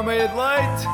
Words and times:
uma 0.00 0.14
meia 0.14 0.28
de 0.28 0.34
leite. 0.34 0.86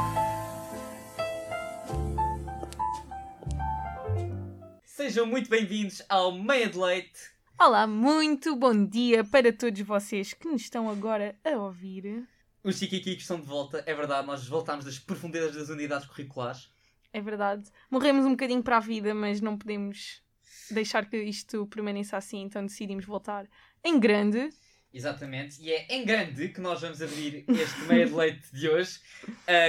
Sejam 4.85 5.27
muito 5.27 5.49
bem-vindos 5.49 6.03
ao 6.09 6.33
Meia 6.33 6.69
de 6.69 6.77
Leite. 6.77 7.21
Olá, 7.57 7.87
muito 7.87 8.57
bom 8.57 8.85
dia 8.85 9.23
para 9.23 9.53
todos 9.53 9.81
vocês 9.83 10.33
que 10.33 10.49
nos 10.49 10.63
estão 10.63 10.91
agora 10.91 11.37
a 11.45 11.51
ouvir. 11.51 12.27
Os 12.65 12.79
Chiquiquicos 12.79 13.23
estão 13.23 13.41
de 13.41 13.47
volta, 13.47 13.85
é 13.87 13.95
verdade, 13.95 14.27
nós 14.27 14.45
voltámos 14.49 14.85
das 14.85 14.99
profundezas 14.99 15.55
das 15.55 15.69
unidades 15.69 16.09
curriculares. 16.09 16.69
É 17.13 17.21
verdade. 17.21 17.71
Morremos 17.89 18.27
um 18.27 18.31
bocadinho 18.31 18.63
para 18.63 18.79
a 18.79 18.81
vida, 18.81 19.15
mas 19.15 19.41
não 19.41 19.57
podemos 19.57 20.21
deixar 20.69 21.09
que 21.09 21.17
isto 21.17 21.65
permaneça 21.69 22.17
assim, 22.17 22.43
então 22.43 22.67
decidimos 22.67 23.05
voltar 23.05 23.47
em 23.85 24.01
grande. 24.01 24.51
Exatamente, 24.97 25.61
e 25.61 25.71
é 25.71 25.87
em 25.95 26.07
grande 26.07 26.49
que 26.49 26.59
nós 26.59 26.81
vamos 26.81 27.03
abrir 27.03 27.45
este 27.49 27.81
Meia 27.83 28.07
de 28.07 28.15
Leite 28.15 28.51
de 28.51 28.67
hoje. 28.67 28.99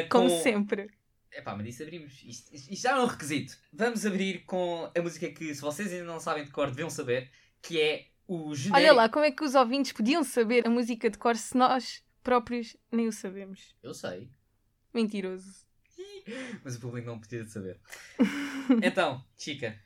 Como 0.10 0.30
com... 0.30 0.40
sempre. 0.42 0.90
Epá, 1.34 1.54
mas 1.54 1.68
isso 1.68 1.84
abrimos. 1.84 2.24
Isto, 2.24 2.56
isto 2.56 2.76
já 2.82 2.92
é 2.92 3.00
um 3.00 3.06
requisito. 3.06 3.58
Vamos 3.74 4.06
abrir 4.06 4.46
com 4.46 4.90
a 4.98 5.02
música 5.02 5.30
que, 5.30 5.54
se 5.54 5.60
vocês 5.60 5.92
ainda 5.92 6.06
não 6.06 6.20
sabem 6.20 6.46
de 6.46 6.52
cor, 6.52 6.68
deviam 6.68 6.90
saber, 6.90 7.30
que 7.62 7.80
é 7.80 8.08
o 8.26 8.56
genérico. 8.56 8.78
Olha 8.78 8.94
lá, 8.94 9.10
como 9.10 9.26
é 9.26 9.32
que 9.32 9.44
os 9.44 9.54
ouvintes 9.54 9.92
podiam 9.92 10.24
saber 10.24 10.66
a 10.66 10.70
música 10.70 11.10
de 11.10 11.18
cor 11.18 11.36
se 11.36 11.58
nós 11.58 12.02
próprios 12.24 12.78
nem 12.90 13.06
o 13.08 13.12
sabemos? 13.12 13.76
Eu 13.84 13.94
sei, 13.94 14.30
Mentiroso. 14.94 15.68
mas 16.64 16.78
o 16.78 16.80
público 16.80 17.06
não 17.06 17.20
de 17.20 17.50
saber. 17.50 17.80
então, 18.82 19.24
Chica, 19.38 19.78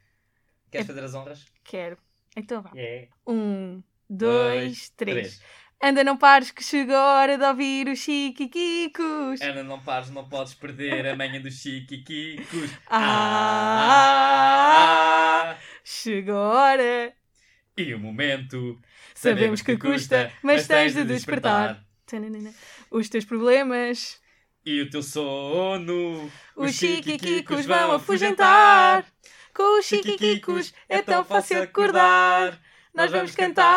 queres 0.70 0.86
É- 0.86 0.94
fazer 0.94 1.04
as 1.04 1.16
honras? 1.16 1.46
Quero. 1.64 1.98
Então 2.36 2.62
vá. 2.62 2.72
É. 2.76 3.10
Um, 3.28 3.82
dois, 4.16 4.90
três. 4.90 5.42
Anda, 5.84 6.04
não 6.04 6.16
pares 6.16 6.52
que 6.52 6.64
chegou 6.64 6.96
a 6.96 7.16
hora 7.22 7.38
de 7.40 7.44
ouvir 7.44 7.88
os 7.88 7.98
chiquiquicos. 7.98 9.42
Ana, 9.42 9.64
não 9.64 9.80
pares, 9.80 10.12
não 10.12 10.30
podes 10.30 10.54
perder 10.54 11.08
a 11.08 11.16
manhã 11.16 11.42
dos 11.42 11.56
chiquiquicos. 11.56 12.70
Ah, 13.84 15.56
chegou 15.84 16.36
a 16.36 16.50
hora. 16.50 17.14
E 17.78 17.94
o 17.94 18.00
momento. 18.00 18.80
Sabemos 19.16 19.62
que 19.62 19.76
custa, 19.78 20.32
mas 20.44 20.68
tens 20.68 20.94
de 20.94 21.04
despertar. 21.04 21.84
Tananana. 22.06 22.54
Os 22.92 23.08
teus 23.10 23.26
problemas, 23.26 24.20
E 24.66 24.82
o 24.82 24.90
teu 24.90 25.02
sono. 25.02 26.30
os 26.56 26.76
chiquiquicos 26.76 27.66
vão 27.66 27.94
afugentar. 27.94 29.06
Com 29.54 29.80
os 29.80 29.86
chiquiquicos 29.86 30.74
é 30.88 31.02
tão 31.02 31.24
fácil 31.26 31.62
acordar. 31.64 32.60
Nós 32.94 33.10
vamos 33.12 33.34
cantar. 33.36 33.72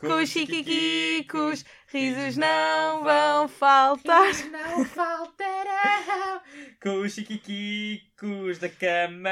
Com 0.00 0.14
os 0.20 0.28
chiquiquicos, 0.30 1.64
risos 1.86 2.36
não 2.36 3.04
vão 3.04 3.46
faltar. 3.46 4.32
Não 4.50 4.84
faltarão. 4.84 6.40
Com 6.82 7.02
os 7.02 7.12
chiquiquicos 7.12 8.58
da 8.58 8.68
cama 8.68 9.30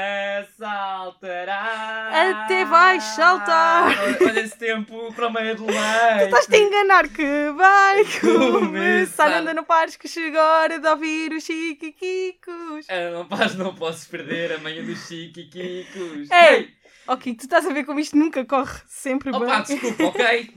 saltará. 0.57 2.09
Até 2.45 2.63
vais 2.63 3.03
saltar. 3.03 3.89
Olha, 4.21 4.39
esse 4.39 4.57
tempo 4.57 5.13
para 5.13 5.27
o 5.27 5.33
meio 5.33 5.57
do 5.57 5.65
leite. 5.65 6.23
Estás-te 6.23 6.55
a 6.55 6.59
enganar 6.59 7.09
que 7.09 7.51
vai 7.57 8.05
Começar. 8.21 9.29
Anda, 9.33 9.53
não 9.53 9.65
pares 9.65 9.97
que 9.97 10.07
chegou 10.07 10.39
a 10.39 10.61
hora 10.61 10.79
de 10.79 10.87
ouvir 10.87 11.33
os 11.33 11.43
chiquiquicos. 11.43 12.87
Ana, 12.89 13.11
não 13.11 13.27
pares, 13.27 13.55
não 13.55 13.75
posso 13.75 14.07
perder 14.09 14.53
a 14.53 14.57
manhã 14.59 14.85
dos 14.85 15.05
chiquiquicos. 15.05 16.31
Ei! 16.31 16.70
Ok, 17.07 17.35
tu 17.35 17.41
estás 17.43 17.65
a 17.65 17.73
ver 17.73 17.85
como 17.85 17.99
isto 17.99 18.15
nunca 18.17 18.45
corre 18.45 18.79
sempre 18.87 19.31
Opa, 19.31 19.45
bem. 19.45 19.63
desculpa, 19.63 20.03
ok? 20.05 20.53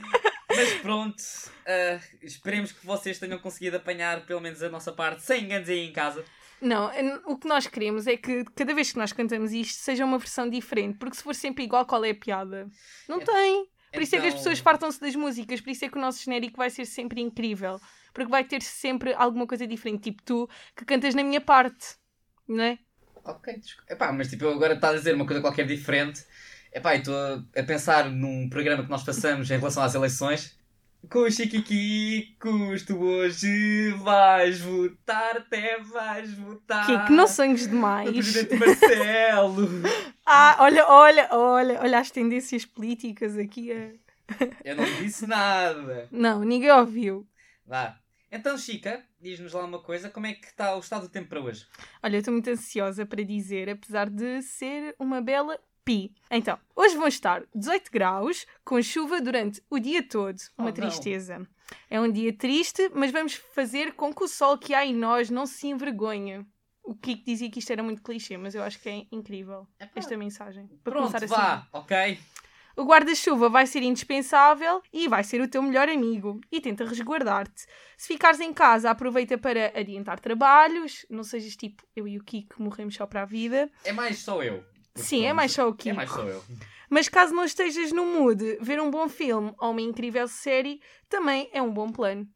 Mas 0.50 0.72
pronto, 0.80 1.22
ah, 1.66 2.00
esperemos 2.22 2.72
que 2.72 2.84
vocês 2.86 3.18
tenham 3.18 3.38
conseguido 3.38 3.76
apanhar 3.76 4.24
pelo 4.26 4.40
menos 4.40 4.62
a 4.62 4.68
nossa 4.68 4.92
parte 4.92 5.22
sem 5.22 5.44
enganos 5.44 5.68
aí 5.68 5.80
em 5.88 5.92
casa. 5.92 6.24
Não, 6.60 6.90
o 7.26 7.38
que 7.38 7.46
nós 7.46 7.66
queremos 7.66 8.06
é 8.06 8.16
que 8.16 8.44
cada 8.56 8.74
vez 8.74 8.90
que 8.92 8.98
nós 8.98 9.12
cantamos 9.12 9.52
isto 9.52 9.78
seja 9.78 10.04
uma 10.04 10.18
versão 10.18 10.48
diferente, 10.48 10.98
porque 10.98 11.16
se 11.16 11.22
for 11.22 11.34
sempre 11.34 11.64
igual, 11.64 11.86
qual 11.86 12.04
é 12.04 12.10
a 12.10 12.14
piada? 12.14 12.68
Não 13.08 13.20
É- 13.20 13.24
tem. 13.24 13.68
Por 13.92 14.02
isso 14.02 14.16
é 14.16 14.20
que 14.20 14.26
as 14.26 14.32
Então- 14.34 14.38
pessoas 14.44 14.58
fartam-se 14.58 15.00
das 15.00 15.14
músicas, 15.14 15.60
por 15.60 15.70
isso 15.70 15.84
é 15.84 15.88
que 15.88 15.96
o 15.96 16.00
nosso 16.00 16.22
genérico 16.22 16.56
vai 16.58 16.68
ser 16.68 16.84
sempre 16.84 17.20
incrível. 17.20 17.80
Porque 18.12 18.30
vai 18.30 18.42
ter 18.44 18.60
sempre 18.62 19.14
alguma 19.14 19.46
coisa 19.46 19.66
diferente, 19.66 20.02
tipo 20.10 20.22
tu 20.24 20.48
que 20.76 20.84
cantas 20.84 21.14
na 21.14 21.22
minha 21.22 21.40
parte, 21.40 21.96
não 22.48 22.62
é? 22.64 22.78
Ok, 23.28 23.58
desculpa. 23.58 23.92
Epá, 23.92 24.12
mas 24.12 24.28
tipo, 24.28 24.44
eu 24.44 24.52
agora 24.52 24.74
está 24.74 24.88
a 24.90 24.94
dizer 24.94 25.14
uma 25.14 25.26
coisa 25.26 25.40
qualquer 25.42 25.66
diferente. 25.66 26.24
Epá, 26.72 26.94
estou 26.94 27.14
a, 27.14 27.42
a 27.60 27.62
pensar 27.62 28.10
num 28.10 28.48
programa 28.48 28.82
que 28.84 28.90
nós 28.90 29.02
façamos 29.02 29.50
em 29.50 29.58
relação 29.58 29.82
às 29.82 29.94
eleições. 29.94 30.56
Com 31.08 31.20
os 31.20 31.34
chiquiquicos, 31.36 32.82
tu 32.82 32.98
hoje 32.98 33.90
vais 34.02 34.60
votar, 34.60 35.36
até 35.36 35.78
vais 35.78 36.32
votar. 36.34 36.86
Que, 36.86 37.06
que 37.06 37.12
não 37.12 37.24
O 37.24 37.68
demais. 37.68 38.10
presidente 38.10 38.56
Marcelo. 38.56 39.68
Ah, 40.30 40.56
olha, 40.60 40.86
olha, 40.86 41.28
olha, 41.30 41.80
olha 41.80 41.98
as 41.98 42.10
tendências 42.10 42.62
políticas 42.66 43.38
aqui. 43.38 43.70
Eu 44.62 44.76
não 44.76 44.84
disse 45.00 45.26
nada. 45.26 46.06
Não, 46.12 46.44
ninguém 46.44 46.70
ouviu. 46.70 47.26
Vá. 47.66 47.98
Então, 48.30 48.58
Chica, 48.58 49.02
diz-nos 49.20 49.52
lá 49.54 49.64
uma 49.64 49.78
coisa, 49.80 50.10
como 50.10 50.26
é 50.26 50.34
que 50.34 50.46
está 50.48 50.76
o 50.76 50.80
estado 50.80 51.02
do 51.02 51.08
tempo 51.08 51.28
para 51.28 51.40
hoje? 51.40 51.66
Olha, 52.02 52.16
eu 52.16 52.18
estou 52.18 52.32
muito 52.32 52.50
ansiosa 52.50 53.06
para 53.06 53.22
dizer, 53.24 53.70
apesar 53.70 54.10
de 54.10 54.42
ser 54.42 54.94
uma 54.98 55.20
bela 55.22 55.58
pi. 55.84 56.14
Então, 56.30 56.58
hoje 56.76 56.94
vão 56.96 57.08
estar 57.08 57.42
18 57.54 57.90
graus, 57.90 58.46
com 58.64 58.80
chuva 58.82 59.20
durante 59.22 59.62
o 59.70 59.78
dia 59.78 60.02
todo. 60.06 60.38
Oh, 60.58 60.62
Uma 60.62 60.68
não. 60.68 60.74
tristeza. 60.74 61.46
É 61.88 61.98
um 61.98 62.10
dia 62.10 62.32
triste, 62.32 62.90
mas 62.94 63.10
vamos 63.10 63.34
fazer 63.34 63.92
com 63.94 64.12
que 64.14 64.22
o 64.24 64.28
sol 64.28 64.58
que 64.58 64.74
há 64.74 64.84
em 64.84 64.94
nós 64.94 65.30
não 65.30 65.46
se 65.46 65.66
envergonhe. 65.68 66.44
O 66.82 66.94
Kiko 66.94 67.24
dizia 67.24 67.50
que 67.50 67.58
isto 67.58 67.70
era 67.70 67.82
muito 67.82 68.02
clichê, 68.02 68.36
mas 68.36 68.54
eu 68.54 68.62
acho 68.62 68.78
que 68.80 68.88
é 68.88 69.06
incrível 69.12 69.66
esta 69.94 70.16
mensagem. 70.16 70.66
Para 70.82 70.92
Pronto, 70.92 71.08
começar 71.08 71.24
assim. 71.24 71.34
vá, 71.34 71.68
ok? 71.72 72.18
O 72.78 72.84
guarda-chuva 72.84 73.48
vai 73.48 73.66
ser 73.66 73.82
indispensável 73.82 74.80
e 74.92 75.08
vai 75.08 75.24
ser 75.24 75.40
o 75.40 75.48
teu 75.48 75.60
melhor 75.60 75.88
amigo. 75.88 76.40
E 76.50 76.60
tenta 76.60 76.84
resguardar-te. 76.84 77.66
Se 77.96 78.06
ficares 78.06 78.38
em 78.38 78.52
casa, 78.52 78.88
aproveita 78.88 79.36
para 79.36 79.72
adiantar 79.78 80.20
trabalhos. 80.20 81.04
Não 81.10 81.24
sejas 81.24 81.56
tipo 81.56 81.82
eu 81.96 82.06
e 82.06 82.16
o 82.16 82.22
Kiko 82.22 82.62
morremos 82.62 82.94
só 82.94 83.04
para 83.04 83.22
a 83.22 83.26
vida. 83.26 83.68
É 83.84 83.90
mais 83.92 84.18
só 84.20 84.42
eu. 84.44 84.64
Sim, 84.94 85.26
é 85.26 85.32
mais 85.32 85.50
só 85.52 85.68
o 85.68 85.72
É 85.72 85.76
Kiko. 85.76 85.96
mais 85.96 86.08
só 86.10 86.22
eu. 86.22 86.44
Mas 86.88 87.08
caso 87.08 87.34
não 87.34 87.44
estejas 87.44 87.90
no 87.92 88.06
mood, 88.06 88.58
ver 88.60 88.80
um 88.80 88.90
bom 88.90 89.08
filme 89.08 89.52
ou 89.58 89.72
uma 89.72 89.80
incrível 89.80 90.28
série 90.28 90.80
também 91.08 91.50
é 91.52 91.60
um 91.60 91.72
bom 91.72 91.90
plano. 91.90 92.28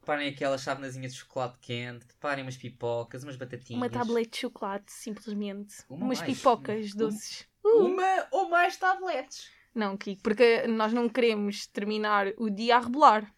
Preparem 0.00 0.28
aquela 0.28 0.58
chavenazinha 0.58 1.08
de 1.08 1.14
chocolate 1.14 1.56
quente, 1.62 2.04
preparem 2.06 2.44
umas 2.44 2.58
pipocas, 2.58 3.24
umas 3.24 3.36
batatinhas. 3.36 3.80
Uma 3.80 3.88
tablete 3.88 4.32
de 4.32 4.38
chocolate, 4.40 4.92
simplesmente. 4.92 5.76
Uma 5.88 6.04
Umas 6.06 6.18
mais. 6.20 6.36
pipocas 6.36 6.94
Um- 6.94 6.98
doces. 6.98 7.46
Uma 7.64 8.26
ou 8.30 8.48
mais 8.48 8.76
tabletes. 8.76 9.48
Não, 9.74 9.96
Kiko, 9.96 10.22
porque 10.22 10.66
nós 10.68 10.92
não 10.92 11.08
queremos 11.08 11.66
terminar 11.66 12.28
o 12.36 12.48
dia 12.48 12.76
a 12.76 12.80
rebolar. 12.80 13.34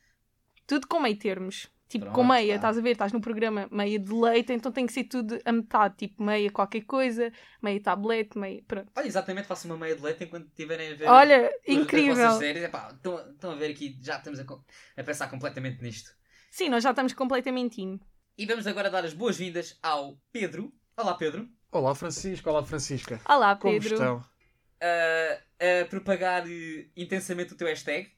Tudo 0.67 0.87
com 0.87 1.01
meio 1.01 1.19
termos. 1.19 1.69
Tipo, 1.89 2.07
com 2.07 2.13
Pronto, 2.15 2.29
meia, 2.29 2.55
tá. 2.55 2.57
estás 2.57 2.79
a 2.79 2.81
ver? 2.81 2.91
Estás 2.91 3.13
no 3.13 3.21
programa 3.21 3.69
meia 3.71 3.97
de 3.97 4.13
leite, 4.13 4.53
então 4.53 4.73
tem 4.73 4.87
que 4.87 4.93
ser 4.93 5.05
tudo 5.05 5.39
a 5.45 5.53
metade. 5.53 5.97
Tipo, 5.97 6.21
meia 6.21 6.51
qualquer 6.51 6.81
coisa, 6.81 7.33
meia 7.63 7.81
tablete, 7.81 8.37
meia. 8.37 8.61
Pronto. 8.67 8.91
Olha, 8.97 9.07
exatamente, 9.07 9.47
faço 9.47 9.69
uma 9.69 9.77
meia 9.77 9.95
de 9.95 10.03
leite 10.03 10.25
enquanto 10.25 10.49
estiverem 10.49 10.93
a 10.93 10.97
ver. 10.97 11.09
Olha, 11.09 11.51
incrível. 11.67 12.33
séries. 12.33 12.65
Epá, 12.65 12.89
estão, 12.93 13.31
estão 13.31 13.53
a 13.53 13.55
ver 13.55 13.71
aqui, 13.71 13.97
já 14.03 14.17
estamos 14.17 14.41
a, 14.41 14.45
a 14.97 15.05
pensar 15.05 15.29
completamente 15.29 15.81
nisto. 15.81 16.11
Sim, 16.51 16.71
nós 16.71 16.83
já 16.83 16.91
estamos 16.91 17.13
completamente 17.13 17.81
in. 17.81 18.01
E 18.37 18.45
vamos 18.47 18.67
agora 18.67 18.91
dar 18.91 19.05
as 19.05 19.15
boas-vindas 19.15 19.79
ao 19.81 20.19
Pedro. 20.33 20.73
Olá, 20.97 21.15
Pedro. 21.15 21.49
Olá 21.71 21.95
Francisco, 21.95 22.49
olá 22.49 22.65
Francisca. 22.65 23.21
Olá, 23.29 23.57
Como 23.57 23.75
Pedro. 23.75 23.95
estão? 23.95 24.25
A, 24.81 25.83
a 25.83 25.85
propagar 25.87 26.45
eh, 26.47 26.87
intensamente 26.97 27.53
o 27.53 27.57
teu 27.57 27.67
hashtag. 27.67 28.11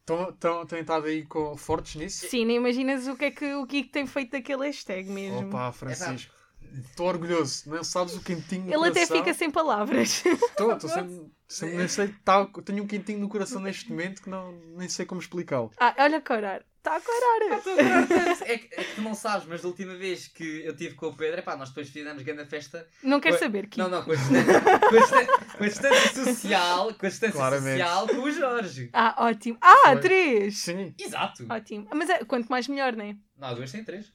Estão, 0.00 0.64
estado 0.78 1.06
aí 1.06 1.24
com, 1.24 1.56
fortes 1.56 1.94
nisso? 1.94 2.28
Sim, 2.28 2.44
nem 2.44 2.56
imaginas 2.56 3.06
o 3.06 3.16
que 3.16 3.26
é 3.26 3.30
que 3.30 3.54
o 3.54 3.66
Kiko 3.66 3.90
tem 3.90 4.06
feito 4.06 4.32
daquele 4.32 4.66
hashtag 4.66 5.08
mesmo. 5.08 5.48
Opa, 5.48 5.72
Francisco. 5.72 6.34
Estou 6.74 7.06
orgulhoso. 7.06 7.68
Não 7.68 7.84
sabes 7.84 8.14
o 8.14 8.22
quentinho 8.22 8.64
no 8.66 8.72
Ele 8.72 8.88
até 8.88 9.06
fica 9.06 9.32
sem 9.34 9.50
palavras. 9.50 10.24
Estou, 10.24 10.72
estou 10.72 10.90
sempre, 10.90 11.30
sempre 11.46 11.76
nem 11.76 11.88
sei, 11.88 12.08
tá, 12.24 12.46
tenho 12.64 12.82
um 12.82 12.86
quentinho 12.86 13.20
no 13.20 13.28
coração 13.28 13.60
neste 13.60 13.90
momento 13.90 14.22
que 14.22 14.30
não, 14.30 14.52
nem 14.76 14.88
sei 14.88 15.04
como 15.06 15.20
explicá-lo. 15.20 15.70
ah, 15.78 15.94
olha 15.98 16.18
a 16.18 16.20
corar. 16.20 16.64
Está 16.82 16.96
a 16.96 17.00
corar. 17.00 18.42
É 18.44 18.58
que, 18.58 18.74
é 18.74 18.82
que 18.82 18.94
tu 18.96 19.02
não 19.02 19.14
sabes, 19.14 19.46
mas 19.46 19.62
da 19.62 19.68
última 19.68 19.94
vez 19.94 20.26
que 20.26 20.64
eu 20.64 20.72
estive 20.72 20.96
com 20.96 21.06
o 21.06 21.14
Pedro, 21.16 21.38
epá, 21.38 21.56
nós 21.56 21.68
depois 21.68 21.88
fizemos 21.88 22.24
grande 22.24 22.44
festa. 22.46 22.88
Não 23.04 23.20
quero 23.20 23.38
saber, 23.38 23.68
Kiko. 23.68 23.78
Não, 23.78 23.88
não, 23.88 24.02
com 24.04 24.10
a 24.10 24.16
distância, 24.16 24.60
com 24.60 24.94
a 24.96 24.98
distância, 24.98 25.26
com 25.58 25.64
a 25.64 25.68
distância 25.68 26.24
social, 26.24 26.94
com 26.94 27.06
a 27.06 27.08
distância 27.08 27.36
Claramente. 27.36 27.78
social 27.78 28.08
com 28.08 28.16
o 28.16 28.30
Jorge. 28.32 28.90
Ah, 28.92 29.14
ótimo. 29.18 29.58
Ah, 29.60 29.76
Foi. 29.92 30.00
três. 30.00 30.58
Sim. 30.58 30.92
Exato. 30.98 31.46
Ótimo. 31.48 31.86
Mas 31.94 32.10
é, 32.10 32.24
quanto 32.24 32.48
mais 32.48 32.66
melhor, 32.66 32.96
não 32.96 33.04
é? 33.04 33.14
Não, 33.38 33.54
duas 33.54 33.70
tem 33.70 33.84
três. 33.84 34.12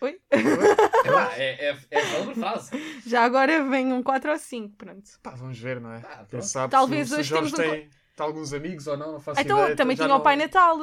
Oi? 0.00 0.18
Epá, 0.32 1.32
é, 1.36 1.68
é, 1.70 1.78
é 1.92 2.04
só 2.06 2.34
fase. 2.34 2.70
Já 3.06 3.22
agora 3.22 3.62
vem 3.68 3.92
um 3.92 4.02
4 4.02 4.32
ou 4.32 4.38
5, 4.38 4.76
pronto. 4.76 5.10
Pá, 5.22 5.30
vamos 5.36 5.58
ver, 5.60 5.80
não 5.80 5.92
é? 5.92 6.00
Quem 6.00 6.26
pronto. 6.26 6.44
sabe 6.44 6.70
Talvez 6.72 7.08
se, 7.08 7.14
se 7.14 7.14
o 7.14 7.20
hoje 7.20 7.28
Jorge 7.28 7.52
temos 7.54 7.68
um 7.68 7.72
tem, 7.72 7.88
tem 8.16 8.26
alguns 8.26 8.52
amigos 8.52 8.86
ou 8.88 8.96
não, 8.96 9.12
não 9.12 9.20
faço 9.20 9.40
então, 9.40 9.60
ideia. 9.62 9.76
também 9.76 9.96
já 9.96 10.04
tinha 10.04 10.14
o 10.14 10.18
não- 10.18 10.24
Pai 10.24 10.34
Natal. 10.36 10.78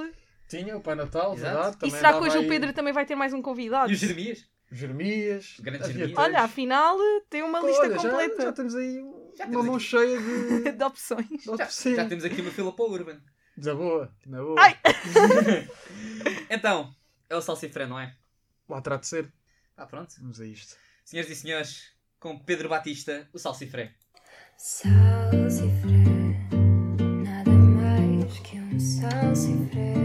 Tinha 0.48 0.78
o 0.78 0.82
Pai 0.82 0.96
Natal, 0.96 1.34
Exato. 1.34 1.54
verdade. 1.54 1.76
E 1.76 1.80
também 1.80 1.96
será 1.96 2.14
que 2.14 2.20
hoje 2.20 2.38
o 2.38 2.42
aí 2.42 2.48
Pedro 2.48 2.74
também 2.74 2.94
vai 2.94 3.06
ter 3.06 3.16
mais 3.16 3.34
um 3.34 3.42
convidado? 3.42 3.92
E 3.92 3.94
os 3.96 4.00
Jeremias? 4.00 4.46
Jeremias. 4.72 5.56
Grande 5.60 5.88
Jeremias. 5.88 6.18
Olha, 6.18 6.42
afinal 6.42 6.98
tem 7.30 7.42
uma 7.44 7.62
Pô, 7.62 7.68
lista 7.68 7.84
olha, 7.84 7.98
já- 8.00 8.10
completa 8.10 8.42
Já, 8.44 8.52
temos 8.54 8.76
aí 8.76 9.00
um- 9.00 9.32
Já 9.38 9.44
uma 9.46 9.52
temos 9.52 9.66
mão 9.66 9.76
aqui. 9.76 9.84
cheia 9.86 10.20
de. 10.22 10.72
de 10.78 10.84
opções. 10.84 11.28
de 11.28 11.44
Já, 11.46 11.52
opções. 11.54 11.96
já 11.96 12.06
temos 12.08 12.26
aqui 12.26 12.42
uma 12.42 12.52
fila 12.52 12.72
para 12.76 12.86
o 12.86 12.92
Urban. 12.92 13.20
Na 13.58 13.74
boa, 13.74 14.14
na 14.26 14.42
boa. 14.42 14.56
Ai! 14.60 14.78
Então, 16.50 16.94
é 17.30 17.36
o 17.36 17.42
Salsifré, 17.42 17.86
não 17.88 18.00
é? 18.00 18.14
Lá 18.68 18.82
terá 18.82 18.98
de 18.98 19.08
ser. 19.08 19.32
Ah, 19.78 19.86
pronto. 19.86 20.14
Vamos 20.20 20.40
a 20.42 20.46
isto. 20.46 20.76
Senhoras 21.04 21.30
e 21.32 21.36
senhores, 21.36 21.92
com 22.20 22.38
Pedro 22.40 22.68
Batista, 22.70 23.28
o 23.34 23.40
Salsifré. 23.40 23.94
Salsifré, 24.58 25.92
nada 27.24 27.52
mais 27.52 28.40
que 28.40 28.58
um 28.60 28.80
salsifré. 28.80 30.05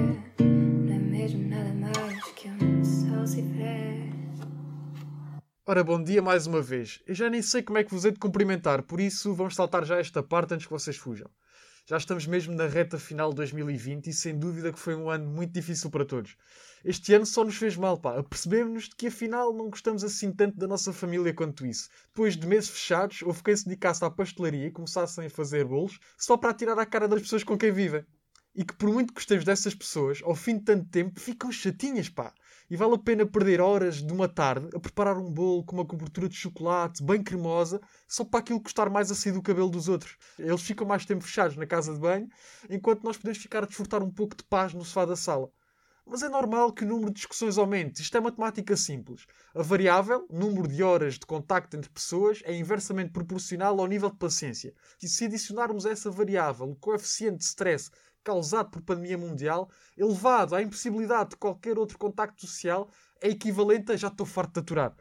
Ora, 5.67 5.85
bom 5.85 6.03
dia 6.03 6.23
mais 6.23 6.47
uma 6.47 6.63
vez. 6.63 7.03
Eu 7.07 7.15
já 7.15 7.29
nem 7.29 7.43
sei 7.43 7.63
como 7.63 7.79
é 7.79 7.85
que 7.85 7.91
vos 7.91 8.05
hei 8.05 8.13
de 8.13 8.19
cumprimentar, 8.19 8.83
por 8.83 8.99
isso 8.99 9.35
vamos 9.35 9.55
saltar 9.55 9.85
já 9.85 9.99
esta 9.99 10.23
parte 10.23 10.55
antes 10.55 10.67
que 10.67 10.73
vocês 10.73 10.97
fujam. 10.97 11.29
Já 11.87 11.97
estamos 11.97 12.27
mesmo 12.27 12.55
na 12.55 12.67
reta 12.67 12.99
final 12.99 13.31
de 13.31 13.37
2020 13.37 14.07
e 14.07 14.13
sem 14.13 14.39
dúvida 14.39 14.73
que 14.73 14.79
foi 14.79 14.95
um 14.95 15.11
ano 15.11 15.29
muito 15.29 15.53
difícil 15.53 15.91
para 15.91 16.05
todos. 16.05 16.37
Este 16.85 17.13
ano 17.13 17.27
só 17.27 17.45
nos 17.45 17.57
fez 17.57 17.77
mal, 17.77 17.99
pá. 17.99 18.19
Apercebemos-nos 18.19 18.85
de 18.85 18.97
que 18.97 19.09
afinal 19.09 19.53
não 19.53 19.69
gostamos 19.69 20.03
assim 20.03 20.33
tanto 20.33 20.57
da 20.57 20.67
nossa 20.67 20.93
família 20.93 21.35
quanto 21.35 21.67
isso. 21.67 21.91
Depois 22.07 22.37
de 22.37 22.47
meses 22.47 22.71
fechados, 22.71 23.23
houve 23.23 23.43
quem 23.43 23.55
se 23.55 23.65
dedicasse 23.65 24.05
à 24.05 24.11
pastelaria 24.11 24.67
e 24.67 24.71
começassem 24.71 25.27
a 25.27 25.31
fazer 25.31 25.67
bolos 25.67 25.99
só 26.17 26.37
para 26.37 26.51
atirar 26.51 26.79
à 26.79 26.87
cara 26.87 27.07
das 27.07 27.23
pessoas 27.23 27.45
com 27.45 27.59
quem 27.59 27.71
vivem. 27.71 28.05
E 28.55 28.65
que 28.65 28.75
por 28.75 28.93
muito 28.93 29.09
que 29.09 29.15
gostemos 29.15 29.45
dessas 29.45 29.75
pessoas, 29.75 30.21
ao 30.23 30.35
fim 30.35 30.59
de 30.59 30.65
tanto 30.65 30.89
tempo 30.89 31.21
ficam 31.21 31.53
chatinhas, 31.53 32.09
pá. 32.09 32.33
E 32.71 32.77
vale 32.77 32.95
a 32.95 32.99
pena 32.99 33.27
perder 33.27 33.61
horas 33.61 33.97
de 33.97 34.13
uma 34.13 34.29
tarde 34.29 34.69
a 34.73 34.79
preparar 34.79 35.19
um 35.19 35.29
bolo 35.29 35.65
com 35.65 35.75
uma 35.75 35.85
cobertura 35.85 36.29
de 36.29 36.37
chocolate 36.37 37.03
bem 37.03 37.21
cremosa 37.21 37.81
só 38.07 38.25
para 38.25 38.39
aquilo 38.39 38.61
custar 38.61 38.89
mais 38.89 39.11
a 39.11 39.15
sair 39.17 39.33
do 39.33 39.43
cabelo 39.43 39.69
dos 39.69 39.89
outros. 39.89 40.17
Eles 40.39 40.63
ficam 40.63 40.87
mais 40.87 41.05
tempo 41.05 41.25
fechados 41.25 41.57
na 41.57 41.67
casa 41.67 41.93
de 41.93 41.99
banho, 41.99 42.29
enquanto 42.71 43.03
nós 43.03 43.17
podemos 43.17 43.39
ficar 43.39 43.65
a 43.65 43.67
desfrutar 43.67 44.05
um 44.05 44.11
pouco 44.11 44.37
de 44.37 44.45
paz 44.45 44.73
no 44.73 44.85
sofá 44.85 45.05
da 45.05 45.17
sala. 45.17 45.51
Mas 46.07 46.23
é 46.23 46.29
normal 46.29 46.73
que 46.73 46.85
o 46.85 46.87
número 46.87 47.11
de 47.11 47.17
discussões 47.17 47.59
aumente. 47.59 48.03
Isto 48.03 48.17
é 48.17 48.21
matemática 48.21 48.77
simples. 48.77 49.27
A 49.53 49.63
variável, 49.63 50.27
número 50.31 50.69
de 50.69 50.83
horas 50.83 51.15
de 51.15 51.27
contacto 51.27 51.77
entre 51.77 51.91
pessoas, 51.91 52.41
é 52.45 52.55
inversamente 52.55 53.11
proporcional 53.11 53.81
ao 53.81 53.87
nível 53.87 54.11
de 54.11 54.17
paciência. 54.17 54.73
E 55.03 55.09
se 55.09 55.25
adicionarmos 55.25 55.87
a 55.87 55.91
essa 55.91 56.11
variável 56.11 56.71
o 56.71 56.77
coeficiente 56.77 57.39
de 57.39 57.45
stress 57.45 57.91
causado 58.23 58.71
por 58.71 58.83
pandemia 58.83 59.19
mundial, 59.19 59.71
elevado 59.97 60.55
à 60.55 60.63
impossibilidade 60.63 61.31
de 61.31 61.37
qualquer 61.37 61.79
outro 61.79 61.99
contacto 61.99 62.47
social, 62.47 62.89
é 63.21 63.29
equivalente 63.29 63.93
a 63.93 63.97
já 63.97 64.09
estou 64.09 64.27
farto 64.27 64.55
de 64.55 64.61
aturar. 64.61 64.95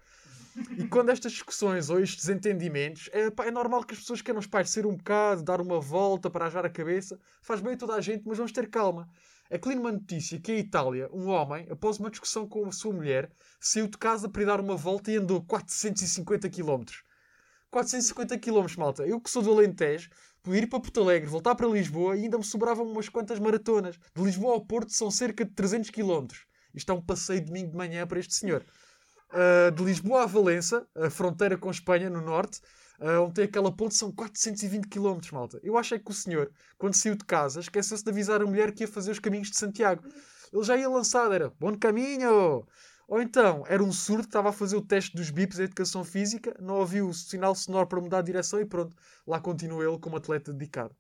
E 0.77 0.88
quando 0.88 1.10
estas 1.10 1.31
discussões 1.33 1.89
ou 1.89 2.00
estes 2.00 2.27
entendimentos, 2.27 3.10
é, 3.13 3.30
pá, 3.30 3.45
é 3.45 3.51
normal 3.51 3.83
que 3.83 3.94
as 3.94 4.00
pessoas 4.00 4.21
queiram 4.21 4.39
espairecer 4.39 4.86
um 4.86 4.95
bocado, 4.95 5.44
dar 5.44 5.62
uma 5.62 5.80
volta 5.80 6.30
para 6.30 6.45
ajar 6.45 6.66
a 6.66 6.69
cabeça. 6.69 7.19
Faz 7.42 7.62
bem 7.62 7.74
a 7.74 7.77
toda 7.77 7.94
a 7.94 8.01
gente, 8.01 8.27
mas 8.27 8.38
vamos 8.38 8.51
ter 8.51 8.69
calma. 8.69 9.07
É 9.50 9.57
numa 9.74 9.92
notícia 9.92 10.39
que 10.39 10.51
em 10.51 10.60
Itália, 10.60 11.10
um 11.12 11.27
homem, 11.27 11.66
após 11.71 11.98
uma 11.98 12.10
discussão 12.10 12.48
com 12.48 12.68
a 12.68 12.71
sua 12.71 12.94
mulher, 12.94 13.31
saiu 13.60 13.88
de 13.88 13.98
casa 13.98 14.30
para 14.30 14.44
ir 14.44 14.45
dar 14.45 14.60
uma 14.60 14.75
volta 14.75 15.12
e 15.12 15.18
andou 15.18 15.42
450 15.42 16.50
km. 16.50 16.83
450 17.71 18.38
km, 18.38 18.66
malta. 18.77 19.07
Eu 19.07 19.19
que 19.19 19.30
sou 19.30 19.42
do 19.42 19.51
Alentejo, 19.51 20.10
ir 20.55 20.67
para 20.67 20.79
Porto 20.79 21.01
Alegre, 21.01 21.29
voltar 21.29 21.55
para 21.55 21.67
Lisboa 21.67 22.15
e 22.15 22.23
ainda 22.23 22.37
me 22.37 22.43
sobravam 22.43 22.85
umas 22.85 23.09
quantas 23.09 23.39
maratonas. 23.39 23.99
De 24.15 24.23
Lisboa 24.23 24.53
ao 24.53 24.61
Porto 24.61 24.91
são 24.91 25.11
cerca 25.11 25.45
de 25.45 25.51
300 25.51 25.89
km. 25.89 26.27
Isto 26.73 26.91
é 26.91 26.95
um 26.95 27.01
passeio 27.01 27.41
de 27.41 27.47
domingo 27.47 27.71
de 27.71 27.77
manhã 27.77 28.05
para 28.05 28.19
este 28.19 28.33
senhor. 28.33 28.63
Uh, 29.31 29.71
de 29.71 29.83
Lisboa 29.83 30.23
a 30.23 30.25
Valença, 30.25 30.87
a 30.95 31.09
fronteira 31.09 31.57
com 31.57 31.69
Espanha, 31.69 32.09
no 32.09 32.21
norte, 32.21 32.61
uh, 32.99 33.21
onde 33.21 33.35
tem 33.35 33.43
aquela 33.45 33.71
ponte, 33.71 33.95
são 33.95 34.11
420 34.11 34.87
km, 34.87 35.19
malta. 35.31 35.59
Eu 35.63 35.77
acho 35.77 35.93
é 35.95 35.99
que 35.99 36.09
o 36.09 36.13
senhor, 36.13 36.51
quando 36.77 36.95
saiu 36.95 37.15
de 37.15 37.25
casa, 37.25 37.59
esqueceu-se 37.59 38.03
de 38.03 38.09
avisar 38.09 38.41
a 38.41 38.45
mulher 38.45 38.71
que 38.71 38.83
ia 38.83 38.87
fazer 38.87 39.11
os 39.11 39.19
caminhos 39.19 39.49
de 39.49 39.57
Santiago. 39.57 40.03
Ele 40.51 40.63
já 40.63 40.75
ia 40.75 40.89
lançado, 40.89 41.33
era 41.33 41.53
bom 41.59 41.77
caminho! 41.77 42.65
Ou 43.09 43.19
então, 43.19 43.63
era 43.67 43.83
um 43.83 43.91
surdo 43.91 44.21
que 44.21 44.29
estava 44.29 44.50
a 44.50 44.53
fazer 44.53 44.75
o 44.75 44.85
teste 44.85 45.15
dos 45.15 45.31
bips 45.31 45.57
da 45.57 45.63
educação 45.63 46.03
física, 46.03 46.56
não 46.59 46.75
ouviu 46.75 47.09
o 47.09 47.13
sinal 47.13 47.56
sonoro 47.56 47.88
para 47.88 48.00
mudar 48.00 48.21
de 48.21 48.27
direção 48.27 48.61
e 48.61 48.65
pronto, 48.65 48.95
lá 49.25 49.39
continua 49.39 49.83
ele 49.83 49.97
como 49.97 50.15
atleta 50.15 50.53
dedicado. 50.53 50.95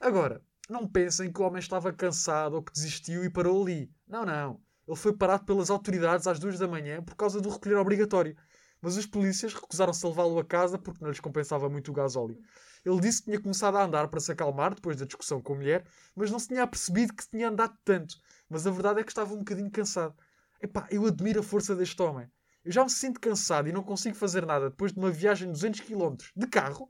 Agora, 0.00 0.40
não 0.66 0.88
pensem 0.88 1.30
que 1.30 1.42
o 1.42 1.44
homem 1.44 1.60
estava 1.60 1.92
cansado 1.92 2.54
ou 2.54 2.62
que 2.62 2.72
desistiu 2.72 3.22
e 3.22 3.28
parou 3.28 3.62
ali. 3.62 3.92
Não, 4.08 4.24
não. 4.24 4.62
Ele 4.88 4.96
foi 4.96 5.12
parado 5.12 5.44
pelas 5.44 5.68
autoridades 5.68 6.26
às 6.26 6.38
duas 6.38 6.58
da 6.58 6.66
manhã 6.66 7.02
por 7.02 7.14
causa 7.16 7.38
do 7.38 7.50
recolher 7.50 7.76
obrigatório. 7.76 8.34
Mas 8.80 8.96
os 8.96 9.04
polícias 9.04 9.52
recusaram-se 9.52 10.06
a 10.06 10.08
levá-lo 10.08 10.38
a 10.38 10.44
casa 10.44 10.78
porque 10.78 11.04
não 11.04 11.10
lhes 11.10 11.20
compensava 11.20 11.68
muito 11.68 11.90
o 11.90 11.94
gasóleo. 11.94 12.38
Ele 12.82 12.98
disse 12.98 13.18
que 13.18 13.24
tinha 13.26 13.40
começado 13.40 13.76
a 13.76 13.84
andar 13.84 14.08
para 14.08 14.20
se 14.20 14.32
acalmar 14.32 14.74
depois 14.74 14.96
da 14.96 15.04
discussão 15.04 15.42
com 15.42 15.52
a 15.52 15.56
mulher, 15.56 15.84
mas 16.16 16.30
não 16.30 16.38
se 16.38 16.48
tinha 16.48 16.62
apercebido 16.62 17.12
que 17.12 17.28
tinha 17.28 17.50
andado 17.50 17.76
tanto. 17.84 18.16
Mas 18.48 18.66
a 18.66 18.70
verdade 18.70 19.00
é 19.00 19.04
que 19.04 19.10
estava 19.10 19.34
um 19.34 19.38
bocadinho 19.40 19.70
cansado. 19.70 20.14
Epá, 20.62 20.86
eu 20.92 21.04
admiro 21.06 21.40
a 21.40 21.42
força 21.42 21.74
deste 21.74 22.00
homem. 22.00 22.30
Eu 22.64 22.70
já 22.70 22.84
me 22.84 22.90
sinto 22.90 23.18
cansado 23.18 23.68
e 23.68 23.72
não 23.72 23.82
consigo 23.82 24.14
fazer 24.14 24.46
nada 24.46 24.70
depois 24.70 24.92
de 24.92 24.98
uma 25.00 25.10
viagem 25.10 25.48
de 25.48 25.54
200 25.54 25.80
km 25.80 26.16
de 26.36 26.46
carro. 26.46 26.88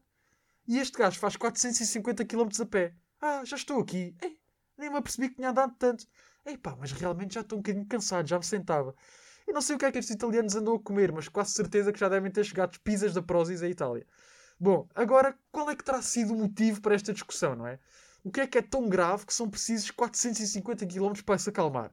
E 0.69 0.79
este 0.79 0.99
gajo 0.99 1.19
faz 1.19 1.37
450 1.37 2.23
km 2.27 2.49
a 2.61 2.67
pé. 2.67 2.95
Ah, 3.19 3.43
já 3.45 3.57
estou 3.57 3.81
aqui. 3.81 4.15
Ei, 4.21 4.39
nem 4.77 4.91
me 4.91 4.99
apercebi 4.99 5.31
que 5.31 5.37
tinha 5.37 5.49
andado 5.49 5.75
tanto. 5.79 6.07
Epá, 6.45 6.77
mas 6.79 6.93
realmente 6.93 7.35
já 7.35 7.41
estou 7.41 7.59
um 7.59 7.63
bocadinho 7.63 7.87
cansado, 7.87 8.29
já 8.29 8.37
me 8.37 8.45
sentava. 8.45 8.95
Eu 9.47 9.55
não 9.55 9.63
sei 9.63 9.77
o 9.77 9.79
que 9.79 9.87
é 9.87 9.93
que 9.93 9.99
estes 9.99 10.15
italianos 10.15 10.55
andam 10.55 10.75
a 10.75 10.81
comer, 10.81 11.11
mas 11.11 11.29
quase 11.29 11.53
certeza 11.53 11.93
que 11.93 11.99
já 11.99 12.11
devem 12.11 12.31
ter 12.31 12.45
chegado 12.45 12.79
pizzas 12.81 13.15
da 13.15 13.23
Prozis 13.23 13.63
à 13.63 13.69
Itália. 13.69 14.07
Bom, 14.61 14.87
agora, 14.95 15.37
qual 15.51 15.71
é 15.71 15.75
que 15.75 15.83
terá 15.83 16.03
sido 16.03 16.35
o 16.35 16.37
motivo 16.37 16.83
para 16.83 16.95
esta 16.95 17.13
discussão, 17.13 17.57
não 17.57 17.67
é? 17.67 17.79
O 18.23 18.31
que 18.31 18.43
é 18.43 18.47
que 18.47 18.59
é 18.59 18.63
tão 18.63 18.89
grave 18.89 19.25
que 19.25 19.33
são 19.33 19.49
precisos 19.49 19.91
450 19.91 20.87
km 20.87 21.23
para 21.25 21.39
se 21.39 21.49
acalmar? 21.49 21.91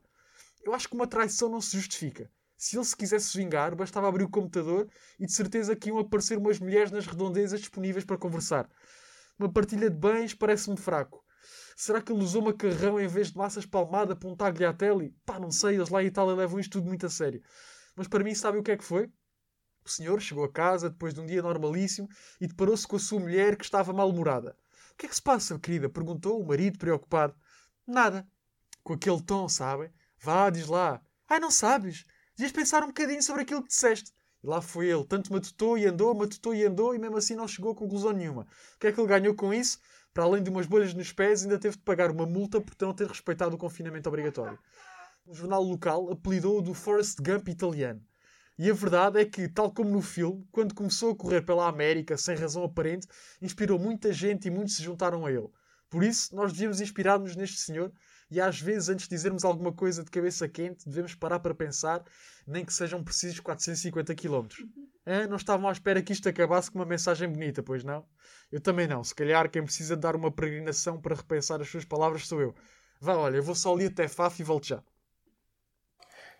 Eu 0.63 0.73
acho 0.73 0.87
que 0.87 0.95
uma 0.95 1.07
traição 1.07 1.49
não 1.49 1.61
se 1.61 1.77
justifica. 1.77 2.29
Se 2.57 2.77
ele 2.77 2.85
se 2.85 2.95
quisesse 2.95 3.37
vingar, 3.37 3.75
bastava 3.75 4.07
abrir 4.09 4.25
o 4.25 4.29
computador 4.29 4.89
e 5.17 5.25
de 5.25 5.31
certeza 5.31 5.75
que 5.75 5.89
iam 5.89 5.97
aparecer 5.97 6.37
umas 6.37 6.59
mulheres 6.59 6.91
nas 6.91 7.05
redondezas 7.05 7.61
disponíveis 7.61 8.03
para 8.03 8.17
conversar. 8.17 8.69
Uma 9.39 9.51
partilha 9.51 9.89
de 9.89 9.95
bens 9.95 10.33
parece-me 10.33 10.75
fraco. 10.75 11.23
Será 11.77 12.01
que 12.01 12.11
ele 12.11 12.21
usou 12.21 12.41
macarrão 12.41 12.99
em 12.99 13.07
vez 13.07 13.31
de 13.31 13.37
massas 13.37 13.65
palmada 13.65 14.13
para 14.13 14.27
um 14.27 14.35
tagliatelle? 14.35 15.15
Pá, 15.25 15.39
não 15.39 15.49
sei, 15.49 15.75
eles 15.75 15.87
lá 15.87 16.03
em 16.03 16.07
Itália 16.07 16.35
levam 16.35 16.59
isto 16.59 16.73
tudo 16.73 16.87
muito 16.87 17.05
a 17.05 17.09
sério. 17.09 17.41
Mas 17.95 18.09
para 18.09 18.23
mim, 18.23 18.35
sabe 18.35 18.57
o 18.57 18.63
que 18.63 18.71
é 18.71 18.77
que 18.77 18.83
foi? 18.83 19.09
O 19.85 19.89
senhor 19.89 20.19
chegou 20.19 20.43
a 20.43 20.51
casa 20.51 20.89
depois 20.89 21.13
de 21.13 21.21
um 21.21 21.25
dia 21.25 21.41
normalíssimo 21.41 22.09
e 22.41 22.47
deparou-se 22.47 22.85
com 22.85 22.97
a 22.97 22.99
sua 22.99 23.21
mulher 23.21 23.55
que 23.55 23.63
estava 23.63 23.93
mal-humorada. 23.93 24.57
O 24.91 24.97
que 24.97 25.05
é 25.05 25.09
que 25.09 25.15
se 25.15 25.21
passa, 25.21 25.57
querida? 25.57 25.87
Perguntou 25.87 26.41
o 26.41 26.45
marido 26.45 26.77
preocupado. 26.77 27.33
Nada. 27.87 28.27
Com 28.83 28.93
aquele 28.93 29.21
tom, 29.23 29.47
sabem? 29.47 29.89
Vá, 30.21 30.49
diz 30.49 30.67
lá. 30.67 31.01
Ai, 31.27 31.39
não 31.39 31.51
sabes? 31.51 32.05
Devias 32.35 32.51
pensar 32.51 32.83
um 32.83 32.87
bocadinho 32.87 33.21
sobre 33.23 33.43
aquilo 33.43 33.61
que 33.61 33.69
disseste. 33.69 34.11
E 34.43 34.47
lá 34.47 34.61
foi 34.61 34.87
ele. 34.87 35.05
Tanto 35.05 35.31
matutou 35.31 35.77
e 35.77 35.85
andou, 35.85 36.13
matutou 36.13 36.53
e 36.53 36.65
andou 36.65 36.95
e 36.95 36.99
mesmo 36.99 37.17
assim 37.17 37.35
não 37.35 37.47
chegou 37.47 37.71
a 37.71 37.75
conclusão 37.75 38.11
nenhuma. 38.11 38.43
O 38.75 38.79
que 38.79 38.87
é 38.87 38.91
que 38.91 38.99
ele 38.99 39.07
ganhou 39.07 39.35
com 39.35 39.53
isso? 39.53 39.79
Para 40.13 40.23
além 40.23 40.41
de 40.41 40.49
umas 40.49 40.65
bolhas 40.65 40.93
nos 40.93 41.11
pés, 41.11 41.43
ainda 41.43 41.59
teve 41.59 41.77
de 41.77 41.83
pagar 41.83 42.11
uma 42.11 42.25
multa 42.25 42.59
por 42.59 42.75
não 42.81 42.93
ter 42.93 43.07
respeitado 43.07 43.55
o 43.55 43.59
confinamento 43.59 44.09
obrigatório. 44.09 44.57
O 45.25 45.33
jornal 45.33 45.63
local 45.63 46.11
apelidou-o 46.11 46.61
do 46.61 46.73
Forrest 46.73 47.17
Gump 47.21 47.47
italiano. 47.47 48.01
E 48.57 48.69
a 48.69 48.73
verdade 48.73 49.21
é 49.21 49.25
que, 49.25 49.47
tal 49.47 49.71
como 49.71 49.89
no 49.89 50.01
filme, 50.01 50.45
quando 50.51 50.73
começou 50.73 51.11
a 51.11 51.15
correr 51.15 51.41
pela 51.43 51.67
América 51.67 52.17
sem 52.17 52.35
razão 52.35 52.63
aparente, 52.63 53.07
inspirou 53.41 53.79
muita 53.79 54.11
gente 54.11 54.47
e 54.47 54.51
muitos 54.51 54.75
se 54.75 54.83
juntaram 54.83 55.25
a 55.25 55.31
ele. 55.31 55.47
Por 55.89 56.03
isso, 56.03 56.35
nós 56.35 56.51
devíamos 56.51 56.81
inspirar-nos 56.81 57.35
neste 57.35 57.57
senhor 57.57 57.91
e 58.31 58.39
às 58.39 58.59
vezes, 58.59 58.89
antes 58.89 59.07
de 59.07 59.15
dizermos 59.15 59.43
alguma 59.43 59.73
coisa 59.73 60.03
de 60.03 60.11
cabeça 60.11 60.47
quente, 60.47 60.87
devemos 60.87 61.15
parar 61.15 61.39
para 61.39 61.55
pensar, 61.55 62.03
nem 62.45 62.63
que 62.63 62.73
sejam 62.73 63.03
precisos 63.03 63.39
450 63.39 64.13
km. 64.13 64.47
Ah, 65.05 65.25
não 65.27 65.37
estavam 65.37 65.67
à 65.67 65.71
espera 65.71 66.01
que 66.03 66.13
isto 66.13 66.29
acabasse 66.29 66.69
com 66.69 66.77
uma 66.77 66.85
mensagem 66.85 67.27
bonita, 67.27 67.63
pois 67.63 67.83
não? 67.83 68.05
Eu 68.51 68.61
também 68.61 68.87
não. 68.87 69.03
Se 69.03 69.15
calhar 69.15 69.49
quem 69.49 69.63
precisa 69.63 69.95
de 69.95 70.01
dar 70.01 70.15
uma 70.15 70.31
peregrinação 70.31 71.01
para 71.01 71.15
repensar 71.15 71.59
as 71.59 71.69
suas 71.69 71.85
palavras 71.85 72.27
sou 72.27 72.39
eu. 72.39 72.53
Vá, 73.01 73.15
olha, 73.15 73.37
eu 73.37 73.43
vou 73.43 73.55
só 73.55 73.73
ali 73.73 73.85
até 73.87 74.07
Faf 74.07 74.39
e 74.39 74.43
volto 74.45 74.67
já. 74.67 74.83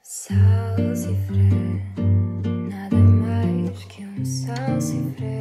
Salsifré, 0.03 1.49
nada 2.69 2.97
mais 2.97 3.83
que 3.85 4.05
um 4.05 4.23
salsifré. 4.23 5.39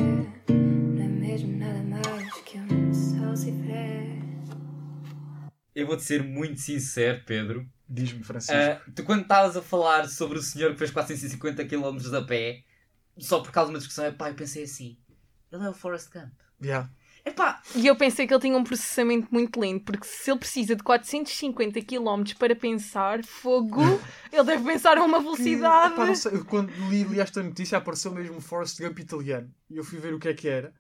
Não 0.49 1.05
é 1.05 1.09
mesmo 1.09 1.59
nada 1.59 1.83
mais 1.83 2.33
que 2.43 2.59
um 2.59 2.95
salsifré. 2.95 3.68
Eu 5.79 5.87
vou-te 5.87 6.03
ser 6.03 6.25
muito 6.25 6.61
sincero, 6.61 7.23
Pedro. 7.25 7.65
Diz-me, 7.89 8.25
Francisco. 8.25 8.53
Ah, 8.57 8.83
tu, 8.97 9.05
quando 9.05 9.23
estavas 9.23 9.57
a 9.57 9.63
falar 9.63 10.09
sobre 10.09 10.37
o 10.37 10.43
senhor 10.43 10.73
que 10.73 10.79
fez 10.79 10.91
450 10.91 11.65
km 11.67 12.15
a 12.17 12.23
pé, 12.23 12.65
só 13.17 13.39
por 13.41 13.53
causa 13.53 13.69
de 13.71 13.75
uma 13.75 13.79
discussão, 13.79 14.05
epá, 14.07 14.29
eu 14.29 14.35
pensei 14.35 14.65
assim: 14.65 14.99
ele 15.53 15.65
é 15.65 15.69
o 15.69 15.73
Forrest 15.73 16.11
Gump. 16.13 16.33
Yeah. 16.61 16.91
Epá, 17.25 17.63
E 17.77 17.87
eu 17.87 17.95
pensei 17.95 18.27
que 18.27 18.35
ele 18.35 18.41
tinha 18.41 18.57
um 18.57 18.65
processamento 18.65 19.29
muito 19.31 19.61
lento, 19.61 19.85
porque 19.85 20.05
se 20.05 20.29
ele 20.31 20.41
precisa 20.41 20.75
de 20.75 20.83
450 20.83 21.81
km 21.83 22.25
para 22.37 22.57
pensar, 22.57 23.23
fogo, 23.25 23.81
ele 24.33 24.45
deve 24.45 24.65
pensar 24.65 24.99
a 24.99 25.05
uma 25.05 25.19
Que, 25.19 25.25
velocidade. 25.25 25.95
epá, 25.95 26.15
sei, 26.15 26.33
eu 26.33 26.45
quando 26.45 26.71
li, 26.91 27.05
li 27.05 27.21
esta 27.21 27.41
notícia 27.41 27.79
apareceu 27.79 28.11
mesmo 28.13 28.39
o 28.39 28.41
Forrest 28.41 28.81
Gump 28.81 28.99
italiano. 28.99 29.49
E 29.71 29.77
eu 29.77 29.85
fui 29.85 30.01
ver 30.01 30.13
o 30.13 30.19
que 30.19 30.29
é 30.29 30.35
que 30.35 30.49
era. 30.49 30.75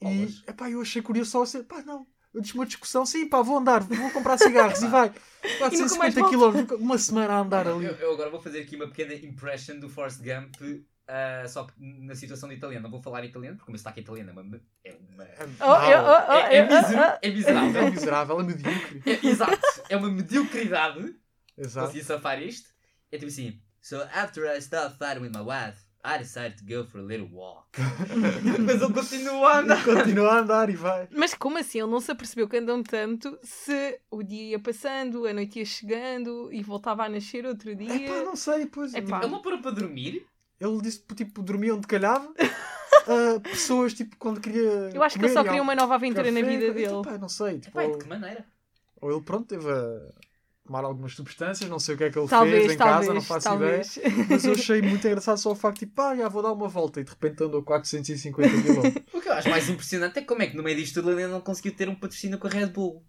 E 0.00 0.28
epá, 0.46 0.70
eu 0.70 0.80
achei 0.80 1.02
curioso 1.02 1.32
só 1.32 1.42
assim, 1.42 1.62
pá, 1.64 1.82
não. 1.82 2.06
Eu 2.34 2.40
disse 2.40 2.54
uma 2.54 2.66
discussão, 2.66 3.06
sim, 3.06 3.26
pá, 3.28 3.40
vou 3.42 3.58
andar, 3.58 3.80
vou 3.82 4.10
comprar 4.10 4.36
cigarros 4.38 4.82
e 4.82 4.86
vai. 4.88 5.08
mais 5.42 5.58
450 5.58 6.20
volto. 6.20 6.66
km, 6.66 6.74
uma 6.82 6.98
semana 6.98 7.34
a 7.34 7.38
andar 7.40 7.66
ali. 7.66 7.86
eu, 7.86 7.94
eu 7.94 8.12
agora 8.12 8.28
vou 8.30 8.40
fazer 8.40 8.60
aqui 8.60 8.76
uma 8.76 8.86
pequena 8.88 9.14
impression 9.14 9.78
do 9.78 9.88
Forrest 9.88 10.20
Gump, 10.22 10.56
ah, 11.08 11.44
só 11.48 11.64
que 11.64 11.72
na 11.78 12.14
situação 12.14 12.48
de 12.50 12.56
italiano. 12.56 12.82
Não 12.82 12.90
vou 12.90 13.00
falar 13.00 13.24
italiano, 13.24 13.56
porque 13.56 13.70
o 13.70 13.72
meu 13.72 13.78
sotaque 13.78 14.00
italiano 14.00 14.28
é 14.30 14.32
uma. 14.34 14.60
É, 14.84 14.96
uma, 15.14 15.24
É, 15.24 15.38
Oh, 15.60 15.64
oh, 15.64 16.28
oh, 16.28 16.32
é, 16.34 16.54
é 16.56 16.60
eu- 16.60 16.64
oh, 16.66 16.68
miser- 16.82 16.98
é 17.00 17.18
é 17.22 17.30
miserável. 17.30 17.90
miserável, 17.90 18.40
é 18.40 18.42
medíocre. 18.44 19.02
É, 19.06 19.26
exato, 19.26 19.82
é 19.88 19.96
uma 19.96 20.10
mediocridade. 20.10 21.14
Exato. 21.56 21.86
Consegui 21.86 22.04
safar 22.04 22.42
isto. 22.42 22.68
É 23.10 23.16
tipo 23.16 23.28
assim: 23.30 23.58
So 23.80 24.02
after 24.12 24.44
I 24.44 24.58
stopped 24.60 24.98
fighting 24.98 25.22
with 25.22 25.30
my 25.34 25.40
wife, 25.40 25.82
I 26.14 26.18
decided 26.18 26.56
to 26.58 26.64
go 26.64 26.84
for 26.88 27.00
a 27.00 27.04
little 27.04 27.28
walk. 27.30 27.68
Mas 28.64 28.80
ele 28.82 28.92
continua 28.94 29.50
a 29.52 29.58
andar. 29.58 29.84
Continua 29.84 30.32
a 30.32 30.38
andar 30.38 30.70
e 30.70 30.76
vai. 30.76 31.08
Mas 31.12 31.34
como 31.34 31.58
assim? 31.58 31.80
Ele 31.80 31.90
não 31.90 32.00
se 32.00 32.10
apercebeu 32.10 32.48
que 32.48 32.56
andam 32.56 32.82
tanto 32.82 33.38
se 33.42 34.00
o 34.10 34.22
dia 34.22 34.50
ia 34.52 34.58
passando, 34.58 35.26
a 35.26 35.32
noite 35.34 35.58
ia 35.58 35.64
chegando 35.66 36.50
e 36.52 36.62
voltava 36.62 37.04
a 37.04 37.08
nascer 37.08 37.44
outro 37.44 37.74
dia. 37.74 38.06
Epá, 38.06 38.24
não 38.24 38.36
sei, 38.36 38.66
pois. 38.66 38.94
Epá. 38.94 39.18
Ele 39.22 39.30
não 39.32 39.42
parou 39.42 39.60
para 39.60 39.72
dormir? 39.72 40.24
Ele 40.58 40.80
disse 40.80 41.02
tipo, 41.14 41.42
dormia 41.42 41.74
onde 41.74 41.86
calhava. 41.86 42.32
Ah, 43.10 43.40
pessoas, 43.40 43.94
tipo, 43.94 44.16
quando 44.18 44.38
queria. 44.38 44.90
Eu 44.92 45.02
acho 45.02 45.18
que 45.18 45.24
ele 45.24 45.32
só 45.32 45.40
ia 45.40 45.44
queria 45.46 45.62
uma 45.62 45.74
nova 45.74 45.94
aventura 45.94 46.30
na 46.30 46.40
café, 46.42 46.50
vida 46.58 46.72
coisa- 46.72 46.88
dele. 46.90 47.00
Epá, 47.00 47.16
não 47.18 47.28
sei. 47.28 47.58
Tipo, 47.58 47.80
Epá, 47.80 47.88
ou, 47.88 47.96
de 47.96 48.04
que 48.04 48.08
maneira? 48.10 48.44
ou 49.00 49.10
ele, 49.10 49.22
pronto, 49.22 49.46
teve 49.46 49.66
a 49.70 50.00
tomar 50.68 50.84
algumas 50.84 51.14
substâncias, 51.14 51.68
não 51.68 51.78
sei 51.78 51.94
o 51.94 51.98
que 51.98 52.04
é 52.04 52.10
que 52.10 52.18
ele 52.18 52.28
Talvez, 52.28 52.60
fez 52.66 52.72
em 52.74 52.76
talvez, 52.76 53.00
casa, 53.00 53.14
não 53.14 53.20
faço 53.22 53.48
talvez. 53.48 53.96
ideia. 53.96 54.26
Mas 54.28 54.44
eu 54.44 54.52
achei 54.52 54.80
muito 54.82 55.04
engraçado 55.06 55.38
só 55.38 55.50
o 55.50 55.54
facto, 55.54 55.78
tipo, 55.80 56.00
ah, 56.00 56.14
já 56.14 56.28
vou 56.28 56.42
dar 56.42 56.52
uma 56.52 56.68
volta 56.68 57.00
e 57.00 57.04
de 57.04 57.10
repente 57.10 57.42
andou 57.42 57.62
450 57.62 58.48
km. 58.50 59.02
O 59.16 59.20
que 59.20 59.28
eu 59.28 59.32
acho 59.32 59.48
mais 59.48 59.68
impressionante 59.68 60.18
é 60.18 60.22
como 60.22 60.42
é 60.42 60.46
que 60.46 60.56
no 60.56 60.62
meio 60.62 60.76
disto 60.76 60.94
tudo 61.00 61.10
ele 61.10 61.22
ainda 61.22 61.32
não 61.34 61.40
conseguiu 61.40 61.74
ter 61.74 61.88
um 61.88 61.94
patrocínio 61.94 62.38
com 62.38 62.46
a 62.46 62.50
Red 62.50 62.66
Bull. 62.66 63.02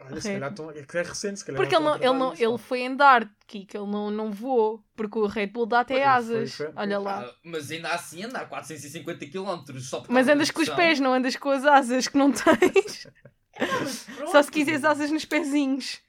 Olha, 0.00 0.20
se 0.20 0.32
calhar 0.32 0.52
tão, 0.54 0.70
é 0.70 0.82
que 0.82 0.98
é 0.98 1.02
recente, 1.02 1.38
se 1.38 1.44
calhar. 1.44 1.60
Porque 1.60 1.74
ele, 1.74 1.84
não, 1.84 1.92
a 1.94 1.96
ele, 1.96 2.12
não, 2.12 2.34
ele 2.34 2.58
foi 2.58 2.84
andar, 2.86 3.30
Kiko, 3.46 3.76
ele 3.76 3.86
não, 3.90 4.10
não 4.10 4.30
voou. 4.32 4.84
Porque 4.96 5.18
o 5.18 5.26
Red 5.26 5.46
Bull 5.48 5.66
dá 5.66 5.80
até 5.80 5.94
Pois, 5.94 6.04
ele 6.04 6.08
asas. 6.38 6.54
foi- 6.54 6.66
foi- 6.66 6.74
Olha 6.76 6.98
lá. 6.98 7.20
Ah, 7.24 7.34
mas 7.44 7.70
ainda 7.70 7.88
assim 7.88 8.22
andar 8.24 8.48
450 8.48 9.26
km 9.26 9.78
só 9.80 10.04
Mas 10.08 10.28
andas 10.28 10.48
da 10.48 10.54
com 10.54 10.60
os 10.62 10.68
pés, 10.68 11.00
não 11.00 11.14
andas 11.14 11.36
com 11.36 11.48
as 11.48 11.64
asas 11.64 12.06
que 12.08 12.18
não 12.18 12.30
tens. 12.32 13.06
Só 14.32 14.42
se 14.42 14.50
quiseres 14.50 14.84
asas 14.84 15.10
nos 15.12 15.24
pezinhos. 15.24 16.00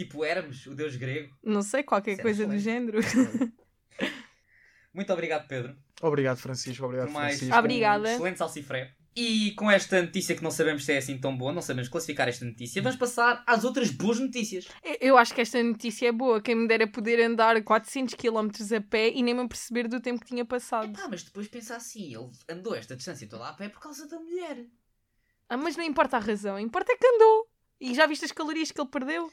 Tipo 0.00 0.24
Hermes, 0.24 0.66
o 0.66 0.74
deus 0.74 0.96
grego. 0.96 1.36
Não 1.44 1.60
sei, 1.60 1.82
qualquer 1.82 2.12
Isso 2.12 2.20
é 2.20 2.24
coisa 2.24 2.46
do 2.46 2.58
género. 2.58 3.00
Muito 4.94 5.12
obrigado, 5.12 5.46
Pedro, 5.46 5.76
Obrigado, 6.00 6.38
Francisco. 6.38 6.82
Obrigado, 6.86 7.08
por 7.08 7.12
mais 7.12 7.36
Francisco. 7.36 7.58
Obrigada. 7.58 8.08
um 8.08 8.12
excelente 8.12 8.38
salsifré. 8.38 8.94
E 9.14 9.50
com 9.52 9.70
esta 9.70 10.00
notícia 10.00 10.34
que 10.34 10.42
não 10.42 10.50
sabemos 10.50 10.86
se 10.86 10.92
é 10.94 10.96
assim 10.96 11.18
tão 11.18 11.36
boa, 11.36 11.52
não 11.52 11.60
sabemos 11.60 11.90
classificar 11.90 12.28
esta 12.28 12.46
notícia, 12.46 12.80
vamos 12.80 12.96
passar 12.96 13.42
às 13.46 13.62
outras 13.64 13.90
boas 13.90 14.18
notícias. 14.18 14.66
Eu- 14.82 14.96
Eu 15.10 15.18
acho 15.18 15.34
que 15.34 15.42
esta 15.42 15.62
notícia 15.62 16.08
é 16.08 16.12
boa. 16.12 16.40
Quem 16.40 16.54
me 16.54 16.66
dera 16.66 16.86
poder 16.86 17.20
andar 17.22 17.62
400 17.62 18.14
km 18.14 18.48
a 18.74 18.80
pé 18.80 19.10
e 19.10 19.22
nem 19.22 19.34
me 19.34 19.46
perceber 19.46 19.86
do 19.86 20.00
tempo 20.00 20.20
que 20.20 20.28
tinha 20.28 20.46
passado. 20.46 20.98
Ah, 20.98 21.08
mas 21.10 21.22
depois 21.24 21.46
pensa 21.46 21.76
assim, 21.76 22.14
ele 22.14 22.30
andou 22.48 22.74
esta 22.74 22.96
distância 22.96 23.28
toda 23.28 23.46
a 23.48 23.52
pé 23.52 23.68
por 23.68 23.80
causa 23.80 24.08
da 24.08 24.18
mulher. 24.18 24.64
Ah, 25.48 25.58
mas 25.58 25.76
não 25.76 25.84
importa 25.84 26.16
a 26.16 26.20
razão, 26.20 26.58
importa 26.58 26.90
é 26.92 26.96
que 26.96 27.06
andou. 27.06 27.50
E 27.78 27.94
já 27.94 28.06
viste 28.06 28.24
as 28.24 28.32
calorias 28.32 28.70
que 28.72 28.80
ele 28.80 28.88
perdeu? 28.90 29.30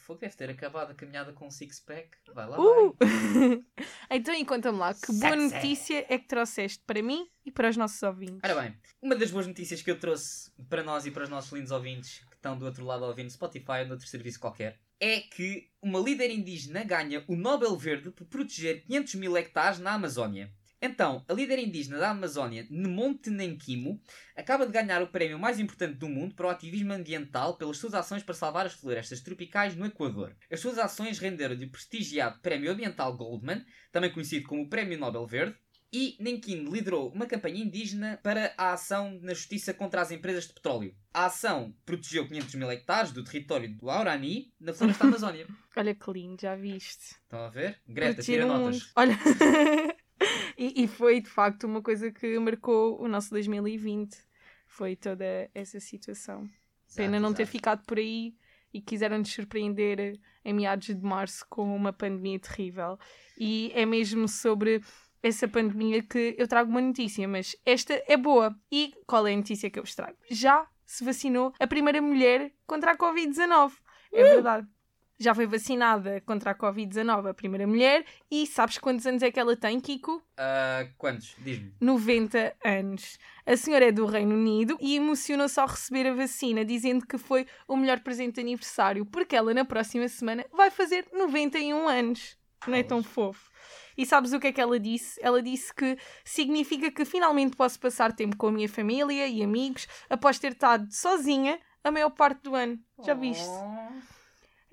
Fogo 0.00 0.20
deve 0.20 0.36
ter 0.36 0.50
acabado 0.50 0.90
a 0.90 0.94
caminhada 0.94 1.32
com 1.32 1.46
um 1.46 1.50
six-pack. 1.50 2.10
Vai 2.34 2.48
lá, 2.48 2.60
Uh! 2.60 2.96
vai. 2.98 3.64
então, 4.10 4.34
e 4.34 4.44
conta-me 4.44 4.78
lá, 4.78 4.94
que 4.94 5.12
boa 5.12 5.32
Sexy. 5.32 5.54
notícia 5.54 6.06
é 6.08 6.18
que 6.18 6.26
trouxeste 6.26 6.82
para 6.86 7.02
mim 7.02 7.28
e 7.44 7.50
para 7.50 7.68
os 7.70 7.76
nossos 7.76 8.02
ouvintes? 8.02 8.40
Ora 8.44 8.60
bem, 8.62 8.76
uma 9.00 9.14
das 9.16 9.30
boas 9.30 9.46
notícias 9.46 9.82
que 9.82 9.90
eu 9.90 9.98
trouxe 9.98 10.50
para 10.68 10.82
nós 10.82 11.06
e 11.06 11.10
para 11.10 11.24
os 11.24 11.28
nossos 11.28 11.52
lindos 11.52 11.70
ouvintes 11.70 12.24
que 12.30 12.36
estão 12.36 12.56
do 12.58 12.64
outro 12.66 12.84
lado 12.84 13.04
ouvindo 13.04 13.30
Spotify 13.30 13.80
ou 13.82 13.88
noutro 13.88 14.06
serviço 14.06 14.38
qualquer 14.40 14.78
é 14.98 15.20
que 15.20 15.68
uma 15.82 15.98
líder 16.00 16.30
indígena 16.30 16.82
ganha 16.82 17.22
o 17.28 17.36
Nobel 17.36 17.76
Verde 17.76 18.10
por 18.10 18.26
proteger 18.26 18.82
500 18.86 19.14
mil 19.16 19.36
hectares 19.36 19.78
na 19.78 19.92
Amazónia. 19.92 20.50
Então, 20.80 21.24
a 21.26 21.32
líder 21.32 21.58
indígena 21.58 21.98
da 21.98 22.10
Amazónia, 22.10 22.66
Nemonte 22.70 23.30
Nenquimo, 23.30 24.00
acaba 24.36 24.66
de 24.66 24.72
ganhar 24.72 25.02
o 25.02 25.06
prémio 25.06 25.38
mais 25.38 25.58
importante 25.58 25.94
do 25.94 26.08
mundo 26.08 26.34
para 26.34 26.46
o 26.46 26.50
ativismo 26.50 26.92
ambiental 26.92 27.56
pelas 27.56 27.78
suas 27.78 27.94
ações 27.94 28.22
para 28.22 28.34
salvar 28.34 28.66
as 28.66 28.74
florestas 28.74 29.20
tropicais 29.20 29.74
no 29.74 29.86
Equador. 29.86 30.36
As 30.50 30.60
suas 30.60 30.78
ações 30.78 31.18
renderam-lhe 31.18 31.64
o 31.64 31.70
prestigiado 31.70 32.40
Prémio 32.40 32.70
Ambiental 32.70 33.16
Goldman, 33.16 33.64
também 33.90 34.12
conhecido 34.12 34.46
como 34.46 34.62
o 34.62 34.68
Prémio 34.68 34.98
Nobel 34.98 35.26
Verde, 35.26 35.56
e 35.92 36.16
Nenquim 36.20 36.64
liderou 36.64 37.10
uma 37.10 37.26
campanha 37.26 37.62
indígena 37.62 38.20
para 38.22 38.52
a 38.58 38.72
ação 38.72 39.18
na 39.22 39.32
justiça 39.32 39.72
contra 39.72 40.02
as 40.02 40.10
empresas 40.10 40.46
de 40.46 40.52
petróleo. 40.52 40.94
A 41.14 41.26
ação 41.26 41.74
protegeu 41.86 42.26
500 42.26 42.54
mil 42.56 42.70
hectares 42.70 43.12
do 43.12 43.24
território 43.24 43.72
do 43.74 43.88
Aurani, 43.88 44.52
na 44.60 44.74
floresta 44.74 45.04
da 45.04 45.08
Amazónia. 45.10 45.46
Olha 45.74 45.94
que 45.94 46.12
lindo, 46.12 46.42
já 46.42 46.54
viste? 46.54 47.14
Estão 47.22 47.38
a 47.40 47.48
ver? 47.48 47.80
Greta, 47.88 48.16
Proteger 48.16 48.44
tira 48.44 48.46
notas. 48.46 48.90
Olha. 48.94 49.16
e, 50.56 50.84
e 50.84 50.88
foi 50.88 51.20
de 51.20 51.28
facto 51.28 51.64
uma 51.64 51.82
coisa 51.82 52.10
que 52.10 52.38
marcou 52.38 53.00
o 53.00 53.08
nosso 53.08 53.30
2020. 53.30 54.16
Foi 54.66 54.96
toda 54.96 55.50
essa 55.54 55.78
situação. 55.80 56.48
Pena 56.94 57.16
Exato, 57.16 57.22
não 57.22 57.34
ter 57.34 57.42
exato. 57.42 57.52
ficado 57.56 57.84
por 57.86 57.98
aí 57.98 58.34
e 58.72 58.80
quiseram 58.80 59.18
nos 59.18 59.32
surpreender 59.32 60.18
em 60.44 60.52
meados 60.52 60.86
de 60.86 61.02
março 61.02 61.46
com 61.48 61.74
uma 61.74 61.92
pandemia 61.92 62.38
terrível. 62.38 62.98
E 63.38 63.70
é 63.74 63.86
mesmo 63.86 64.28
sobre 64.28 64.82
essa 65.22 65.48
pandemia 65.48 66.02
que 66.02 66.34
eu 66.38 66.46
trago 66.46 66.70
uma 66.70 66.80
notícia, 66.80 67.26
mas 67.26 67.56
esta 67.64 68.00
é 68.06 68.16
boa. 68.16 68.54
E 68.70 68.92
qual 69.06 69.26
é 69.26 69.32
a 69.32 69.36
notícia 69.36 69.70
que 69.70 69.78
eu 69.78 69.82
vos 69.82 69.94
trago? 69.94 70.16
Já 70.30 70.68
se 70.84 71.04
vacinou 71.04 71.52
a 71.58 71.66
primeira 71.66 72.00
mulher 72.00 72.52
contra 72.66 72.92
a 72.92 72.96
Covid-19. 72.96 73.72
É 74.12 74.22
verdade. 74.22 74.68
Já 75.18 75.34
foi 75.34 75.46
vacinada 75.46 76.20
contra 76.20 76.50
a 76.50 76.54
Covid-19 76.54 77.30
a 77.30 77.34
primeira 77.34 77.66
mulher 77.66 78.04
e 78.30 78.46
sabes 78.46 78.76
quantos 78.76 79.06
anos 79.06 79.22
é 79.22 79.30
que 79.30 79.40
ela 79.40 79.56
tem, 79.56 79.80
Kiko? 79.80 80.22
Ah, 80.36 80.86
quantos? 80.98 81.34
Diz-me. 81.38 81.72
90 81.80 82.54
anos. 82.62 83.18
A 83.46 83.56
senhora 83.56 83.86
é 83.86 83.92
do 83.92 84.04
Reino 84.04 84.34
Unido 84.34 84.76
e 84.78 84.94
emocionou-se 84.94 85.58
ao 85.58 85.66
receber 85.66 86.06
a 86.06 86.14
vacina, 86.14 86.64
dizendo 86.64 87.06
que 87.06 87.16
foi 87.16 87.46
o 87.66 87.76
melhor 87.76 88.00
presente 88.00 88.34
de 88.34 88.40
aniversário, 88.42 89.06
porque 89.06 89.34
ela 89.34 89.54
na 89.54 89.64
próxima 89.64 90.06
semana 90.06 90.44
vai 90.52 90.70
fazer 90.70 91.06
91 91.10 91.88
anos. 91.88 92.36
Não 92.66 92.74
é 92.74 92.82
tão 92.82 93.02
fofo. 93.02 93.50
E 93.96 94.04
sabes 94.04 94.34
o 94.34 94.40
que 94.40 94.48
é 94.48 94.52
que 94.52 94.60
ela 94.60 94.78
disse? 94.78 95.18
Ela 95.22 95.42
disse 95.42 95.72
que 95.72 95.96
significa 96.24 96.90
que 96.90 97.04
finalmente 97.06 97.56
posso 97.56 97.80
passar 97.80 98.12
tempo 98.12 98.36
com 98.36 98.48
a 98.48 98.52
minha 98.52 98.68
família 98.68 99.26
e 99.26 99.42
amigos 99.42 99.86
após 100.10 100.38
ter 100.38 100.52
estado 100.52 100.86
sozinha 100.92 101.58
a 101.82 101.90
maior 101.90 102.10
parte 102.10 102.42
do 102.42 102.54
ano. 102.54 102.78
Já 103.02 103.14
viste? 103.14 103.46
Oh. 103.48 104.15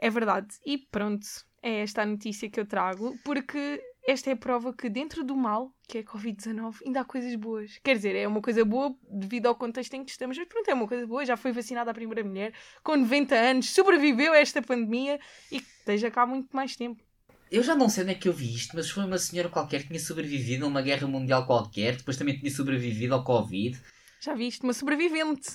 É 0.03 0.09
verdade. 0.09 0.47
E 0.65 0.77
pronto, 0.77 1.25
é 1.61 1.79
esta 1.79 2.01
a 2.01 2.05
notícia 2.05 2.49
que 2.49 2.59
eu 2.59 2.65
trago, 2.65 3.17
porque 3.23 3.81
esta 4.05 4.29
é 4.29 4.33
a 4.33 4.35
prova 4.35 4.73
que 4.73 4.89
dentro 4.89 5.23
do 5.23 5.33
mal, 5.33 5.73
que 5.87 5.99
é 5.99 6.01
a 6.01 6.03
Covid-19, 6.03 6.75
ainda 6.85 6.99
há 6.99 7.05
coisas 7.05 7.33
boas. 7.35 7.79
Quer 7.81 7.95
dizer, 7.95 8.13
é 8.13 8.27
uma 8.27 8.41
coisa 8.41 8.65
boa 8.65 8.93
devido 9.09 9.45
ao 9.45 9.55
contexto 9.55 9.93
em 9.93 10.03
que 10.03 10.11
estamos, 10.11 10.37
mas 10.37 10.45
pronto, 10.45 10.67
é 10.67 10.73
uma 10.73 10.89
coisa 10.89 11.07
boa. 11.07 11.25
Já 11.25 11.37
foi 11.37 11.53
vacinada 11.53 11.89
a 11.89 11.93
primeira 11.93 12.21
mulher, 12.21 12.53
com 12.83 12.97
90 12.97 13.33
anos, 13.33 13.69
sobreviveu 13.69 14.33
a 14.33 14.39
esta 14.39 14.61
pandemia 14.61 15.21
e 15.49 15.55
esteja 15.55 16.11
cá 16.11 16.23
há 16.23 16.25
muito 16.25 16.53
mais 16.53 16.75
tempo. 16.75 17.01
Eu 17.49 17.63
já 17.63 17.73
não 17.73 17.87
sei 17.87 18.03
onde 18.03 18.11
é 18.11 18.15
que 18.15 18.27
eu 18.27 18.33
vi 18.33 18.53
isto, 18.53 18.75
mas 18.75 18.89
foi 18.89 19.05
uma 19.05 19.17
senhora 19.17 19.47
qualquer 19.47 19.83
que 19.83 19.87
tinha 19.87 20.01
sobrevivido 20.01 20.65
a 20.65 20.67
uma 20.67 20.81
guerra 20.81 21.07
mundial 21.07 21.45
qualquer, 21.47 21.95
depois 21.95 22.17
também 22.17 22.37
tinha 22.37 22.51
sobrevivido 22.51 23.13
ao 23.13 23.23
Covid. 23.23 23.79
Já 24.19 24.33
viste? 24.33 24.63
Uma 24.63 24.73
sobrevivente. 24.73 25.47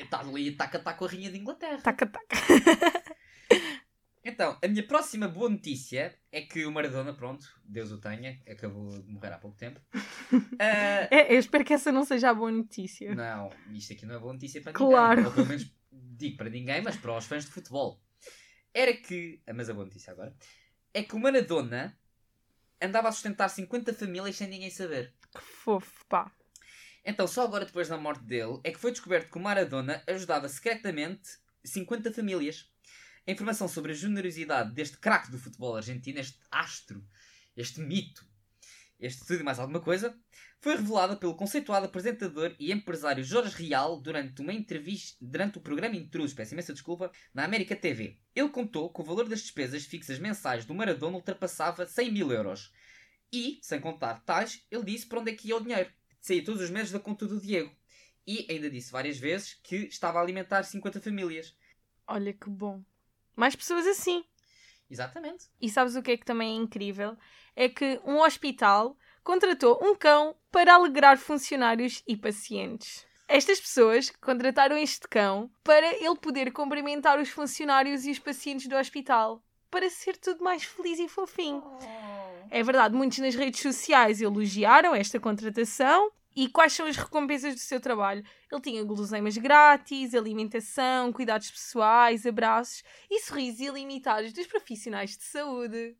Está 0.00 0.18
ali, 0.26 0.50
taca, 0.56 0.80
taca 0.80 0.98
com 0.98 1.04
a 1.04 1.08
rainha 1.08 1.30
de 1.30 1.38
Inglaterra. 1.38 1.78
taca, 1.82 2.04
taca. 2.04 2.36
Então, 4.24 4.58
a 4.62 4.68
minha 4.68 4.86
próxima 4.86 5.26
boa 5.28 5.48
notícia 5.48 6.14
é 6.30 6.42
que 6.42 6.66
o 6.66 6.72
Maradona, 6.72 7.14
pronto, 7.14 7.46
Deus 7.64 7.90
o 7.92 7.98
tenha, 7.98 8.40
acabou 8.48 8.90
de 9.00 9.10
morrer 9.10 9.32
há 9.32 9.38
pouco 9.38 9.56
tempo. 9.56 9.80
Ah, 10.60 11.08
É, 11.10 11.34
eu 11.34 11.38
espero 11.38 11.64
que 11.64 11.72
essa 11.72 11.90
não 11.90 12.04
seja 12.04 12.30
a 12.30 12.34
boa 12.34 12.50
notícia. 12.50 13.14
não, 13.14 13.48
isto 13.72 13.92
aqui 13.94 14.04
não 14.04 14.16
é 14.16 14.18
boa 14.18 14.32
notícia 14.34 14.60
para 14.60 14.72
Claro. 14.72 15.16
ninguém. 15.22 15.26
Ou 15.26 15.32
pelo 15.34 15.46
menos 15.46 15.72
digo 15.90 16.36
para 16.36 16.50
ninguém, 16.50 16.82
mas 16.82 16.96
para 16.96 17.16
os 17.16 17.24
fãs 17.24 17.44
de 17.46 17.50
futebol. 17.50 18.02
Era 18.74 18.92
que, 18.92 19.40
ah, 19.46 19.54
mas 19.54 19.70
a 19.70 19.72
boa 19.74 19.86
notícia 19.86 20.12
agora, 20.12 20.34
é 20.92 21.02
que 21.02 21.14
o 21.14 21.18
Maradona 21.18 21.96
andava 22.82 23.08
a 23.08 23.12
sustentar 23.12 23.48
50 23.48 23.94
famílias 23.94 24.36
sem 24.36 24.48
ninguém 24.48 24.70
saber. 24.70 25.14
Que 25.34 25.40
fofo, 25.40 26.04
pá. 26.06 26.30
Então, 27.04 27.26
só 27.26 27.44
agora 27.44 27.64
depois 27.64 27.88
da 27.88 27.96
morte 27.96 28.24
dele, 28.24 28.60
é 28.64 28.70
que 28.70 28.78
foi 28.78 28.90
descoberto 28.90 29.30
que 29.30 29.38
o 29.38 29.40
Maradona 29.40 30.02
ajudava 30.06 30.48
secretamente 30.48 31.28
50 31.64 32.12
famílias. 32.12 32.70
A 33.28 33.30
informação 33.30 33.68
sobre 33.68 33.92
a 33.92 33.94
generosidade 33.94 34.72
deste 34.72 34.96
craque 34.96 35.30
do 35.30 35.38
futebol 35.38 35.76
argentino, 35.76 36.18
este 36.18 36.38
astro, 36.50 37.06
este 37.54 37.78
mito, 37.78 38.26
este 38.98 39.26
tudo 39.26 39.40
e 39.40 39.42
mais 39.42 39.58
alguma 39.58 39.80
coisa, 39.80 40.18
foi 40.62 40.76
revelada 40.76 41.14
pelo 41.14 41.34
conceituado 41.34 41.84
apresentador 41.84 42.56
e 42.58 42.72
empresário 42.72 43.22
Jorge 43.22 43.54
Real 43.54 44.00
durante 44.00 44.40
uma 44.40 44.54
entrevista, 44.54 45.18
durante 45.20 45.58
o 45.58 45.60
programa 45.60 45.94
Intrusos, 45.94 46.32
peço 46.32 46.54
imensa 46.54 46.72
desculpa, 46.72 47.12
na 47.34 47.44
América 47.44 47.76
TV. 47.76 48.16
Ele 48.34 48.48
contou 48.48 48.90
que 48.90 49.02
o 49.02 49.04
valor 49.04 49.28
das 49.28 49.42
despesas 49.42 49.84
fixas 49.84 50.18
mensais 50.18 50.64
do 50.64 50.72
Maradona 50.72 51.16
ultrapassava 51.16 51.86
100 51.86 52.10
mil 52.10 52.32
euros. 52.32 52.72
E, 53.30 53.58
sem 53.60 53.78
contar 53.78 54.24
tais, 54.24 54.64
ele 54.70 54.84
disse 54.84 55.06
para 55.06 55.20
onde 55.20 55.32
é 55.32 55.34
que 55.34 55.48
ia 55.48 55.56
o 55.58 55.60
dinheiro. 55.60 55.92
Saía 56.18 56.42
todos 56.42 56.62
os 56.62 56.70
meses 56.70 56.92
da 56.92 56.98
conta 56.98 57.26
do 57.26 57.38
Diego. 57.38 57.76
E 58.26 58.46
ainda 58.50 58.70
disse 58.70 58.90
várias 58.90 59.18
vezes 59.18 59.52
que 59.62 59.76
estava 59.84 60.18
a 60.18 60.22
alimentar 60.22 60.62
50 60.62 60.98
famílias. 60.98 61.54
Olha 62.06 62.32
que 62.32 62.48
bom. 62.48 62.82
Mais 63.38 63.54
pessoas 63.54 63.86
assim. 63.86 64.24
Exatamente. 64.90 65.44
E 65.60 65.70
sabes 65.70 65.94
o 65.94 66.02
que 66.02 66.10
é 66.10 66.16
que 66.16 66.24
também 66.24 66.58
é 66.58 66.60
incrível? 66.60 67.16
É 67.54 67.68
que 67.68 68.00
um 68.04 68.20
hospital 68.20 68.96
contratou 69.22 69.78
um 69.80 69.94
cão 69.94 70.34
para 70.50 70.74
alegrar 70.74 71.16
funcionários 71.16 72.02
e 72.04 72.16
pacientes. 72.16 73.06
Estas 73.28 73.60
pessoas 73.60 74.10
contrataram 74.20 74.76
este 74.76 75.06
cão 75.06 75.48
para 75.62 75.86
ele 75.86 76.16
poder 76.16 76.50
cumprimentar 76.50 77.20
os 77.20 77.28
funcionários 77.28 78.04
e 78.06 78.10
os 78.10 78.18
pacientes 78.18 78.66
do 78.66 78.74
hospital. 78.74 79.40
Para 79.70 79.88
ser 79.88 80.16
tudo 80.16 80.42
mais 80.42 80.64
feliz 80.64 80.98
e 80.98 81.08
fofinho. 81.08 81.62
É 82.50 82.60
verdade, 82.64 82.92
muitos 82.92 83.18
nas 83.18 83.36
redes 83.36 83.60
sociais 83.60 84.20
elogiaram 84.20 84.96
esta 84.96 85.20
contratação. 85.20 86.10
E 86.38 86.48
quais 86.48 86.72
são 86.72 86.86
as 86.86 86.96
recompensas 86.96 87.52
do 87.52 87.60
seu 87.60 87.80
trabalho? 87.80 88.22
Ele 88.48 88.60
tinha 88.60 88.84
guloseimas 88.84 89.36
grátis, 89.36 90.14
alimentação, 90.14 91.12
cuidados 91.12 91.50
pessoais, 91.50 92.24
abraços 92.24 92.84
e 93.10 93.18
sorrisos 93.22 93.58
ilimitados 93.58 94.32
dos 94.32 94.46
profissionais 94.46 95.16
de 95.16 95.24
saúde. 95.24 95.96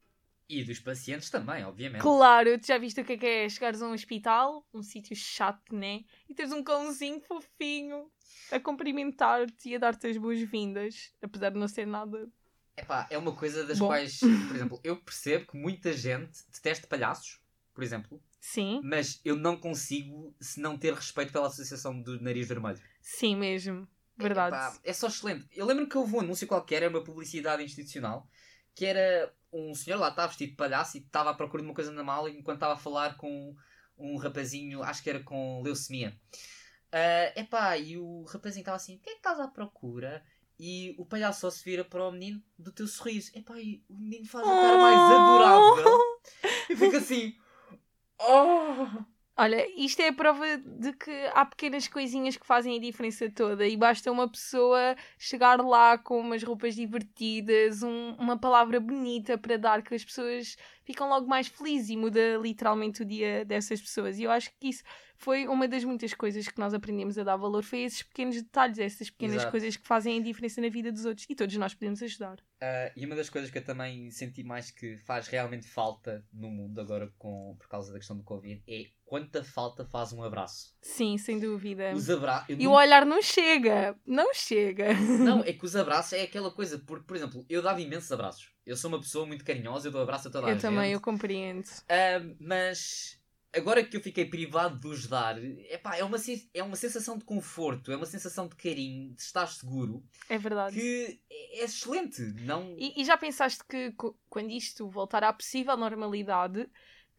E 0.49 0.63
dos 0.63 0.79
pacientes 0.79 1.29
também, 1.29 1.65
obviamente. 1.65 2.03
Claro, 2.03 2.57
tu 2.57 2.69
já 2.69 2.79
viste 2.79 3.01
o 3.01 3.05
que 3.05 3.15
é 3.15 3.17
que 3.19 3.27
é 3.27 3.49
chegares 3.49 3.83
a 3.83 3.89
um 3.89 3.93
hospital, 3.93 4.65
um 4.73 4.81
sítio 4.81 5.17
chato, 5.17 5.75
né? 5.75 6.05
E 6.29 6.35
tens 6.35 6.53
um 6.53 6.63
cãozinho 6.63 7.21
fofinho 7.21 8.09
a 8.53 8.61
cumprimentar-te 8.61 9.71
e 9.71 9.75
a 9.75 9.79
dar-te 9.81 10.07
as 10.07 10.17
boas-vindas, 10.17 11.13
apesar 11.21 11.51
de 11.51 11.59
não 11.59 11.67
ser 11.67 11.85
nada. 11.85 12.31
Epá, 12.77 13.09
é 13.11 13.19
uma 13.19 13.35
coisa 13.35 13.67
das 13.67 13.81
Bom. 13.81 13.89
quais, 13.89 14.21
por 14.21 14.55
exemplo, 14.55 14.81
eu 14.85 14.99
percebo 14.99 15.49
que 15.49 15.57
muita 15.57 15.93
gente 15.93 16.45
detesta 16.53 16.87
palhaços, 16.87 17.41
por 17.75 17.83
exemplo, 17.83 18.23
Sim, 18.41 18.81
mas 18.85 19.21
eu 19.25 19.37
não 19.37 19.57
consigo 19.57 20.35
se 20.41 20.61
não 20.61 20.79
ter 20.79 20.95
respeito 20.95 21.33
pela 21.33 21.49
Associação 21.49 22.01
do 22.01 22.21
Nariz 22.21 22.47
Vermelho. 22.47 22.81
sim 23.01 23.37
mesmo. 23.37 23.89
Verdade. 24.17 24.57
Epá, 24.57 24.79
é 24.85 24.93
só 24.93 25.07
excelente. 25.07 25.47
Eu 25.53 25.65
lembro 25.65 25.89
que 25.89 25.97
houve 25.97 26.17
um 26.17 26.21
anúncio 26.21 26.47
qualquer, 26.47 26.83
era 26.83 26.91
uma 26.91 27.05
publicidade 27.05 27.63
institucional, 27.63 28.29
que 28.75 28.85
era 28.85 29.33
um 29.53 29.73
senhor 29.75 29.97
lá 29.97 30.09
estava 30.09 30.29
vestido 30.29 30.51
de 30.51 30.57
palhaço 30.57 30.97
e 30.97 31.01
estava 31.01 31.31
à 31.31 31.35
procura 31.35 31.63
de 31.63 31.69
uma 31.69 31.75
coisa 31.75 31.93
na 31.93 32.03
mala 32.03 32.29
enquanto 32.29 32.57
estava 32.57 32.75
a 32.75 32.79
falar 32.79 33.17
com 33.17 33.55
um 33.97 34.17
rapazinho, 34.17 34.83
acho 34.83 35.03
que 35.03 35.11
era 35.11 35.23
com 35.23 35.63
leucemia. 35.63 36.19
Ah, 36.93 37.33
epá, 37.37 37.77
e 37.77 37.97
o 37.99 38.25
rapazinho 38.25 38.63
estava 38.63 38.77
assim, 38.77 38.97
o 38.97 38.99
que 38.99 39.11
é 39.11 39.13
que 39.13 39.19
estás 39.19 39.39
à 39.39 39.49
procura? 39.49 40.23
E 40.59 40.95
o 40.99 41.07
palhaço 41.07 41.41
só 41.41 41.51
se 41.51 41.65
vira 41.65 41.85
para 41.85 42.05
o 42.05 42.11
menino 42.11 42.43
do 42.59 42.73
teu 42.73 42.87
sorriso. 42.87 43.31
Epá, 43.35 43.59
e 43.61 43.85
o 43.89 43.97
menino 43.97 44.27
faz 44.27 44.47
a 44.47 44.51
cara 44.51 44.79
mais 44.79 44.99
adorável. 44.99 45.99
E 46.69 46.77
fica 46.77 46.99
assim, 46.99 47.37
oh! 48.21 49.05
Olha, 49.41 49.65
isto 49.81 50.01
é 50.03 50.09
a 50.09 50.13
prova 50.13 50.45
de 50.59 50.93
que 50.95 51.11
há 51.33 51.47
pequenas 51.47 51.87
coisinhas 51.87 52.37
que 52.37 52.45
fazem 52.45 52.77
a 52.77 52.81
diferença 52.81 53.31
toda 53.31 53.65
e 53.69 53.77
basta 53.77 54.11
uma 54.11 54.29
pessoa 54.29 54.97
chegar 55.17 55.65
lá 55.65 55.97
com 55.97 56.19
umas 56.19 56.43
roupas 56.43 56.75
divertidas, 56.75 57.83
um- 57.85 58.15
uma 58.19 58.37
palavra 58.37 58.81
bonita 58.81 59.39
para 59.39 59.57
dar 59.57 59.83
que 59.83 59.95
as 59.95 60.05
pessoas 60.05 60.57
ficam 60.89 61.07
logo 61.07 61.27
mais 61.27 61.49
felizes 61.49 61.91
e 61.91 61.97
muda 61.99 62.39
literalmente 62.39 63.03
o 63.03 63.05
dia 63.05 63.45
dessas 63.45 63.79
pessoas. 63.79 64.19
E 64.19 64.23
eu 64.23 64.31
acho 64.31 64.51
que 64.59 64.71
isso 64.71 64.83
foi 65.19 65.47
uma 65.47 65.69
das 65.69 65.85
muitas 65.85 66.15
coisas 66.15 66.49
que 66.49 66.59
nós 66.59 66.73
aprendemos 66.73 67.19
a 67.19 67.25
dar 67.25 67.37
valor, 67.37 67.63
foi 67.63 67.81
esses 67.81 68.03
pequenos 68.03 68.37
detalhes, 68.37 68.79
essas 68.79 69.11
pequenas 69.11 69.37
Exato. 69.37 69.51
coisas 69.51 69.77
que 69.77 69.87
fazem 69.87 70.19
a 70.19 70.23
diferença 70.23 70.63
na 70.63 70.71
vida 70.71 70.91
dos 70.91 71.05
outros 71.05 71.27
e 71.29 71.35
todos 71.35 71.55
nós 71.57 71.75
podemos 71.75 72.03
ajudar. 72.03 72.39
Ah, 72.63 72.91
e 72.97 73.05
uma 73.05 73.15
das 73.15 73.29
coisas 73.29 73.51
que 73.51 73.59
eu 73.59 73.65
também 73.65 74.11
senti 74.11 74.43
mais 74.43 74.71
que 74.71 74.97
faz 74.97 75.29
realmente 75.29 75.69
falta 75.69 76.25
no 76.33 76.49
mundo 76.49 76.81
agora 76.81 77.13
com, 77.19 77.55
por 77.59 77.69
causa 77.69 77.93
da 77.93 77.99
questão 77.99 78.17
do 78.17 78.23
Covid 78.23 78.63
é 78.67 78.87
quanta 79.05 79.43
falta 79.43 79.85
faz 79.85 80.13
um 80.13 80.23
abraço. 80.23 80.75
Sim, 80.81 81.19
sem 81.19 81.39
dúvida. 81.39 81.93
Os 81.95 82.09
abraços. 82.09 82.57
E 82.59 82.67
o 82.67 82.73
olhar 82.73 83.05
não 83.05 83.21
chega, 83.21 83.95
não 84.07 84.33
chega. 84.33 84.95
Não, 84.95 85.43
é 85.45 85.53
que 85.53 85.65
os 85.65 85.75
abraços 85.75 86.13
é 86.13 86.23
aquela 86.23 86.51
coisa, 86.51 86.79
porque, 86.79 87.05
por 87.05 87.17
exemplo, 87.17 87.45
eu 87.49 87.61
dava 87.61 87.81
imensos 87.81 88.13
abraços. 88.13 88.51
Eu 88.69 88.77
sou 88.77 88.91
uma 88.91 89.01
pessoa 89.01 89.25
muito 89.25 89.47
carinhosa, 89.47 89.89
eu 89.89 89.93
dou 89.93 90.03
abraço 90.03 90.29
a 90.29 90.31
toda 90.31 90.47
a 90.47 90.51
Eu 90.51 90.55
gente. 90.55 90.61
também, 90.61 90.93
eu 90.93 91.01
compreendo. 91.01 91.67
Ah, 91.89 92.21
mas 92.39 93.19
agora 93.51 93.83
que 93.83 93.97
eu 93.97 94.01
fiquei 94.03 94.27
privado 94.27 94.79
de 94.79 94.87
os 94.87 95.07
dar, 95.07 95.43
epá, 95.43 95.97
é, 95.97 96.05
uma, 96.05 96.19
é 96.53 96.63
uma 96.63 96.77
sensação 96.77 97.17
de 97.17 97.25
conforto, 97.25 97.91
é 97.91 97.97
uma 97.97 98.05
sensação 98.05 98.47
de 98.47 98.55
carinho, 98.57 99.15
de 99.15 99.23
estar 99.23 99.47
seguro, 99.47 100.05
É 100.29 100.37
verdade. 100.37 100.77
que 100.79 101.19
é 101.31 101.65
excelente. 101.65 102.21
Não... 102.43 102.77
E, 102.77 103.01
e 103.01 103.05
já 103.07 103.17
pensaste 103.17 103.65
que 103.67 103.95
quando 104.29 104.51
isto 104.51 104.87
voltar 104.87 105.25
à 105.25 105.33
possível 105.33 105.75
normalidade, 105.75 106.69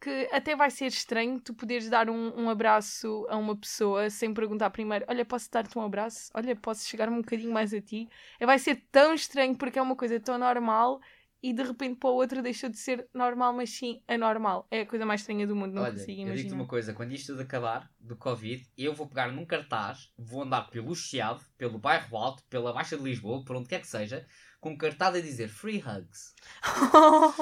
que 0.00 0.28
até 0.32 0.54
vai 0.54 0.70
ser 0.70 0.86
estranho 0.86 1.40
tu 1.40 1.52
poderes 1.52 1.90
dar 1.90 2.08
um, 2.08 2.44
um 2.44 2.48
abraço 2.48 3.26
a 3.28 3.36
uma 3.36 3.56
pessoa 3.56 4.08
sem 4.08 4.32
perguntar 4.32 4.70
primeiro: 4.70 5.04
Olha, 5.08 5.24
posso 5.24 5.50
dar-te 5.50 5.76
um 5.76 5.82
abraço? 5.82 6.30
Olha, 6.32 6.54
posso 6.56 6.88
chegar 6.88 7.08
um 7.08 7.20
bocadinho 7.20 7.52
mais 7.52 7.74
a 7.74 7.80
ti? 7.80 8.08
É, 8.38 8.46
vai 8.46 8.58
ser 8.58 8.84
tão 8.90 9.12
estranho 9.12 9.54
porque 9.56 9.78
é 9.78 9.82
uma 9.82 9.96
coisa 9.96 10.18
tão 10.18 10.38
normal 10.38 11.00
e 11.42 11.52
de 11.52 11.62
repente 11.62 11.96
para 11.98 12.10
o 12.10 12.14
outro 12.14 12.42
deixou 12.42 12.68
de 12.70 12.76
ser 12.78 13.08
normal, 13.14 13.52
mas 13.52 13.70
sim 13.70 14.02
anormal. 14.08 14.66
É 14.70 14.80
a 14.82 14.86
coisa 14.86 15.06
mais 15.06 15.20
estranha 15.22 15.46
do 15.46 15.56
mundo, 15.56 15.74
não 15.74 15.82
Olha, 15.82 15.92
consigo 15.92 16.10
eu 16.12 16.16
digo-te 16.16 16.30
imaginar. 16.30 16.54
uma 16.54 16.66
coisa, 16.66 16.92
quando 16.92 17.12
isto 17.12 17.28
tudo 17.32 17.42
acabar, 17.42 17.90
do 17.98 18.16
Covid, 18.16 18.66
eu 18.76 18.92
vou 18.94 19.06
pegar 19.08 19.32
num 19.32 19.46
cartaz, 19.46 20.12
vou 20.18 20.42
andar 20.42 20.68
pelo 20.70 20.94
Chiado, 20.94 21.44
pelo 21.56 21.78
bairro 21.78 22.16
Alto, 22.16 22.42
pela 22.50 22.72
Baixa 22.72 22.96
de 22.96 23.02
Lisboa, 23.02 23.44
por 23.44 23.56
onde 23.56 23.68
quer 23.68 23.80
que 23.80 23.86
seja, 23.88 24.26
com 24.60 24.70
um 24.70 24.76
cartaz 24.76 25.16
a 25.16 25.20
dizer 25.20 25.48
Free 25.48 25.78
Hugs. 25.82 26.34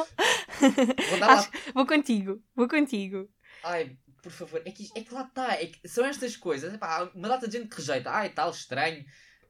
Vou 0.61 1.29
Acho- 1.29 1.51
Vou 1.75 1.87
contigo, 1.87 2.43
vou 2.55 2.69
contigo. 2.69 3.29
Ai, 3.65 3.97
por 4.23 4.33
favor, 4.33 4.63
é 4.65 4.71
que, 4.71 4.89
é 4.95 5.03
que 5.03 5.13
lá 5.15 5.23
está. 5.23 5.55
É 5.55 5.71
são 5.85 6.05
estas 6.05 6.37
coisas. 6.37 6.73
Epá, 6.75 7.11
uma 7.15 7.29
data 7.29 7.49
de 7.49 7.59
gente 7.59 7.69
que 7.69 7.77
rejeita. 7.77 8.11
Ai, 8.11 8.31
tal, 8.31 8.51
estranho. 8.51 9.05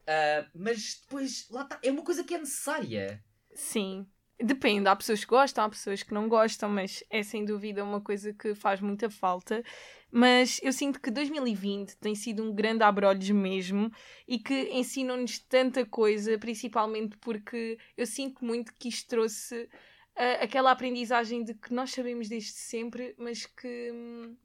Ah, 0.07 0.47
mas 0.55 0.99
depois, 1.01 1.47
lá 1.49 1.63
está. 1.63 1.79
É 1.83 1.91
uma 1.91 2.03
coisa 2.03 2.23
que 2.23 2.33
é 2.33 2.37
necessária. 2.39 3.23
Sim. 3.53 4.07
Depende, 4.41 4.87
há 4.87 4.95
pessoas 4.95 5.25
que 5.25 5.29
gostam, 5.29 5.65
há 5.65 5.69
pessoas 5.69 6.01
que 6.01 6.13
não 6.13 6.29
gostam, 6.29 6.69
mas 6.69 7.03
é 7.09 7.21
sem 7.23 7.43
dúvida 7.43 7.83
uma 7.83 7.99
coisa 7.99 8.33
que 8.33 8.55
faz 8.55 8.79
muita 8.79 9.09
falta. 9.09 9.61
Mas 10.09 10.61
eu 10.63 10.71
sinto 10.71 11.01
que 11.01 11.11
2020 11.11 11.97
tem 11.97 12.15
sido 12.15 12.41
um 12.41 12.53
grande 12.53 12.81
abrolhos 12.83 13.29
mesmo 13.31 13.91
e 14.25 14.39
que 14.39 14.69
ensinam-nos 14.71 15.39
tanta 15.39 15.85
coisa, 15.85 16.37
principalmente 16.37 17.17
porque 17.17 17.77
eu 17.97 18.05
sinto 18.07 18.43
muito 18.45 18.73
que 18.75 18.87
isto 18.87 19.09
trouxe 19.09 19.69
ah, 20.15 20.43
aquela 20.43 20.71
aprendizagem 20.71 21.43
de 21.43 21.53
que 21.53 21.73
nós 21.73 21.91
sabemos 21.91 22.29
desde 22.29 22.51
sempre, 22.51 23.15
mas 23.17 23.45
que 23.45 23.91
hum, 23.91 24.37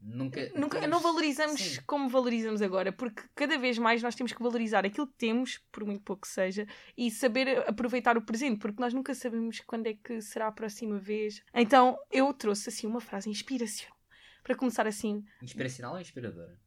Nunca. 0.00 0.48
nunca, 0.54 0.78
temos- 0.80 0.88
não 0.90 1.00
valorizamos 1.00 1.60
Sim. 1.60 1.80
como 1.86 2.08
valorizamos 2.08 2.62
agora, 2.62 2.92
porque 2.92 3.22
cada 3.34 3.58
vez 3.58 3.78
mais 3.78 4.02
nós 4.02 4.14
temos 4.14 4.32
que 4.32 4.42
valorizar 4.42 4.86
aquilo 4.86 5.06
que 5.08 5.16
temos, 5.18 5.58
por 5.72 5.84
muito 5.84 6.02
pouco 6.02 6.22
que 6.22 6.28
seja, 6.28 6.66
e 6.96 7.10
saber 7.10 7.68
aproveitar 7.68 8.16
o 8.16 8.22
presente, 8.22 8.58
porque 8.60 8.80
nós 8.80 8.94
nunca 8.94 9.12
sabemos 9.14 9.60
quando 9.60 9.86
é 9.88 9.94
que 9.94 10.20
será 10.22 10.46
a 10.46 10.52
próxima 10.52 10.98
vez. 10.98 11.42
Então 11.52 11.98
eu 12.10 12.32
trouxe 12.32 12.68
assim 12.68 12.86
uma 12.86 13.00
frase 13.00 13.28
inspiracional 13.28 13.96
para 14.44 14.54
começar 14.54 14.86
assim. 14.86 15.24
Inspiracional 15.42 15.94
ou 15.94 16.00
inspiradora? 16.00 16.58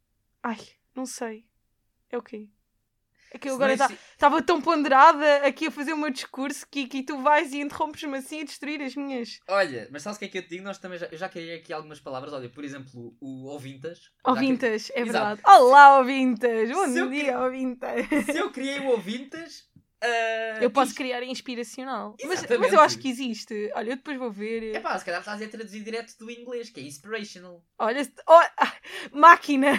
Ai, 0.44 0.60
não 0.94 1.06
sei. 1.06 1.46
É 2.10 2.18
o 2.18 2.22
quê? 2.22 2.50
É 3.34 3.38
que 3.40 3.50
eu 3.50 3.54
agora 3.56 3.72
é 3.72 3.76
estava 3.76 4.42
tão 4.42 4.62
ponderada 4.62 5.38
aqui 5.48 5.68
a 5.68 5.72
fazer 5.72 5.94
o 5.94 5.98
meu 5.98 6.10
discurso 6.10 6.68
que, 6.70 6.86
que 6.86 7.02
tu 7.02 7.18
vais 7.22 7.54
e 7.54 7.62
interrompes-me 7.62 8.18
assim 8.18 8.42
a 8.42 8.44
destruir 8.44 8.82
as 8.82 8.94
minhas. 8.94 9.40
Olha, 9.48 9.88
mas 9.90 10.02
sabes 10.02 10.18
o 10.18 10.20
que 10.20 10.26
é 10.26 10.28
que 10.28 10.38
eu 10.40 10.44
te 10.44 10.50
digo? 10.50 10.66
Nós 10.66 10.78
também 10.78 11.00
já, 11.00 11.06
eu 11.06 11.18
já 11.18 11.30
criei 11.30 11.56
aqui 11.56 11.72
algumas 11.72 12.00
palavras. 12.02 12.34
Olha, 12.34 12.50
por 12.50 12.64
exemplo, 12.66 13.16
o 13.22 13.46
ouvintas. 13.48 14.12
Ouvintas, 14.26 14.92
é 14.94 15.00
Exato. 15.02 15.38
verdade. 15.38 15.42
Olá, 15.46 16.00
ouvintas! 16.00 16.70
Bom 16.72 16.88
Se 16.90 17.00
eu 17.00 17.10
dia, 17.10 17.40
ouvintas! 17.40 18.06
criei- 18.08 18.24
Se 18.24 18.38
eu 18.38 18.52
criei 18.52 18.80
o 18.80 18.88
ouvintas. 18.88 19.64
ah, 20.04 20.58
Eu 20.62 20.70
posso 20.70 20.90
isto- 20.92 20.98
criar 20.98 21.24
inspiracional. 21.24 22.18
Mas, 22.26 22.46
mas 22.60 22.74
eu 22.74 22.82
acho 22.82 23.00
que 23.00 23.08
existe. 23.10 23.72
Olha, 23.76 23.92
eu 23.92 23.96
depois 23.96 24.18
vou 24.18 24.30
ver. 24.30 24.76
Epá, 24.76 25.00
se 25.00 25.06
calhar 25.06 25.22
estás 25.22 25.42
a 25.42 25.48
traduzir 25.48 25.82
direto 25.84 26.18
do 26.20 26.30
inglês, 26.30 26.70
que 26.70 26.82
é 26.82 26.84
inspirational. 26.84 27.64
Olha, 27.80 28.02
oh, 28.28 28.42
máquina! 29.18 29.72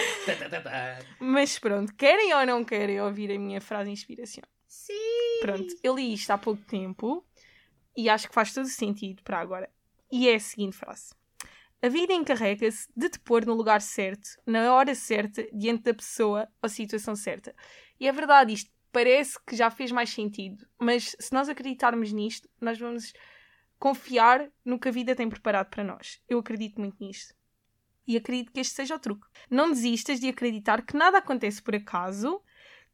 Mas 1.18 1.58
pronto, 1.58 1.94
querem 1.94 2.34
ou 2.34 2.46
não 2.46 2.64
querem 2.64 3.00
ouvir 3.00 3.30
a 3.32 3.38
minha 3.38 3.60
frase 3.60 3.90
inspiracional? 3.90 4.50
Sim. 4.66 4.92
Pronto, 5.40 5.74
eu 5.82 5.94
li 5.94 6.12
isto 6.12 6.30
há 6.30 6.38
pouco 6.38 6.62
tempo 6.64 7.24
e 7.96 8.08
acho 8.08 8.28
que 8.28 8.34
faz 8.34 8.52
todo 8.52 8.68
sentido 8.68 9.22
para 9.22 9.40
agora. 9.40 9.70
E 10.10 10.28
é 10.28 10.34
a 10.34 10.40
seguinte 10.40 10.76
frase: 10.76 11.14
A 11.82 11.88
vida 11.88 12.12
encarrega-se 12.12 12.88
de 12.96 13.08
te 13.08 13.18
pôr 13.18 13.44
no 13.44 13.54
lugar 13.54 13.80
certo, 13.80 14.28
na 14.46 14.74
hora 14.74 14.94
certa, 14.94 15.46
diante 15.52 15.84
da 15.84 15.94
pessoa 15.94 16.48
ou 16.62 16.68
situação 16.68 17.16
certa. 17.16 17.54
E 17.98 18.06
é 18.06 18.12
verdade, 18.12 18.52
isto 18.52 18.70
parece 18.92 19.38
que 19.44 19.54
já 19.54 19.70
fez 19.70 19.92
mais 19.92 20.10
sentido, 20.10 20.66
mas 20.78 21.14
se 21.18 21.32
nós 21.32 21.48
acreditarmos 21.48 22.12
nisto, 22.12 22.48
nós 22.60 22.78
vamos 22.78 23.12
confiar 23.78 24.50
no 24.64 24.78
que 24.78 24.88
a 24.88 24.92
vida 24.92 25.14
tem 25.14 25.28
preparado 25.28 25.68
para 25.70 25.84
nós. 25.84 26.20
Eu 26.28 26.38
acredito 26.38 26.80
muito 26.80 26.96
nisto. 27.00 27.34
E 28.08 28.16
acredito 28.16 28.50
que 28.50 28.60
este 28.60 28.74
seja 28.74 28.96
o 28.96 28.98
truque. 28.98 29.26
Não 29.50 29.70
desistas 29.70 30.18
de 30.18 30.28
acreditar 30.28 30.80
que 30.80 30.96
nada 30.96 31.18
acontece 31.18 31.60
por 31.62 31.74
acaso, 31.76 32.42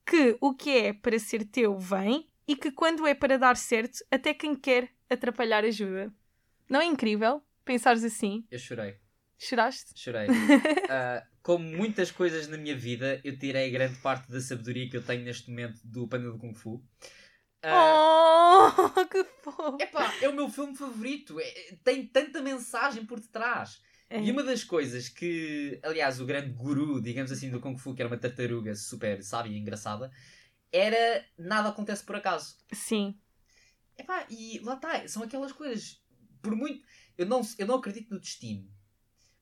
que 0.04 0.36
o 0.40 0.52
que 0.52 0.70
é 0.76 0.92
para 0.92 1.18
ser 1.20 1.44
teu 1.44 1.78
vem 1.78 2.28
e 2.48 2.56
que 2.56 2.72
quando 2.72 3.06
é 3.06 3.14
para 3.14 3.38
dar 3.38 3.56
certo, 3.56 4.04
até 4.10 4.34
quem 4.34 4.56
quer 4.56 4.90
atrapalhar 5.08 5.64
ajuda. 5.64 6.12
Não 6.68 6.80
é 6.80 6.84
incrível 6.84 7.40
pensares 7.64 8.02
assim? 8.02 8.44
Eu 8.50 8.58
chorei. 8.58 8.96
Choraste? 9.38 9.92
Chorei. 9.94 10.26
Ah, 10.90 11.24
como 11.42 11.64
muitas 11.64 12.10
coisas 12.10 12.46
na 12.46 12.58
minha 12.58 12.76
vida, 12.76 13.18
eu 13.24 13.38
tirei 13.38 13.70
grande 13.70 13.98
parte 14.00 14.30
da 14.30 14.38
sabedoria 14.40 14.88
que 14.90 14.96
eu 14.98 15.02
tenho 15.02 15.24
neste 15.24 15.48
momento 15.48 15.80
do 15.82 16.06
Panda 16.06 16.30
do 16.30 16.38
Kung 16.38 16.52
Fu. 16.54 16.84
Ah, 17.62 18.74
Oh, 18.76 19.06
que 19.08 19.24
fofo! 19.42 19.78
epá, 19.80 20.12
é 20.20 20.28
o 20.28 20.34
meu 20.34 20.48
filme 20.50 20.76
favorito. 20.76 21.40
É- 21.40 21.76
tem 21.82 22.06
tanta 22.06 22.42
mensagem 22.42 23.06
por 23.06 23.18
detrás. 23.18 23.80
É. 24.10 24.20
E 24.22 24.30
uma 24.30 24.42
das 24.42 24.62
coisas 24.62 25.08
que, 25.08 25.80
aliás, 25.82 26.20
o 26.20 26.26
grande 26.26 26.50
guru, 26.50 27.00
digamos 27.00 27.32
assim, 27.32 27.50
do 27.50 27.60
Kung 27.60 27.76
Fu, 27.76 27.94
que 27.94 28.02
era 28.02 28.08
uma 28.08 28.18
tartaruga 28.18 28.74
super 28.74 29.22
sábia 29.22 29.52
e 29.52 29.58
engraçada, 29.58 30.10
era 30.70 31.24
nada 31.38 31.68
acontece 31.70 32.04
por 32.04 32.16
acaso. 32.16 32.56
Sim, 32.72 33.18
Epá, 33.96 34.26
e 34.28 34.58
lá 34.60 34.74
está, 34.74 35.06
são 35.06 35.22
aquelas 35.22 35.52
coisas. 35.52 36.02
Por 36.42 36.54
muito. 36.54 36.84
Eu 37.16 37.26
não, 37.26 37.40
eu 37.58 37.66
não 37.66 37.76
acredito 37.76 38.12
no 38.12 38.20
destino, 38.20 38.68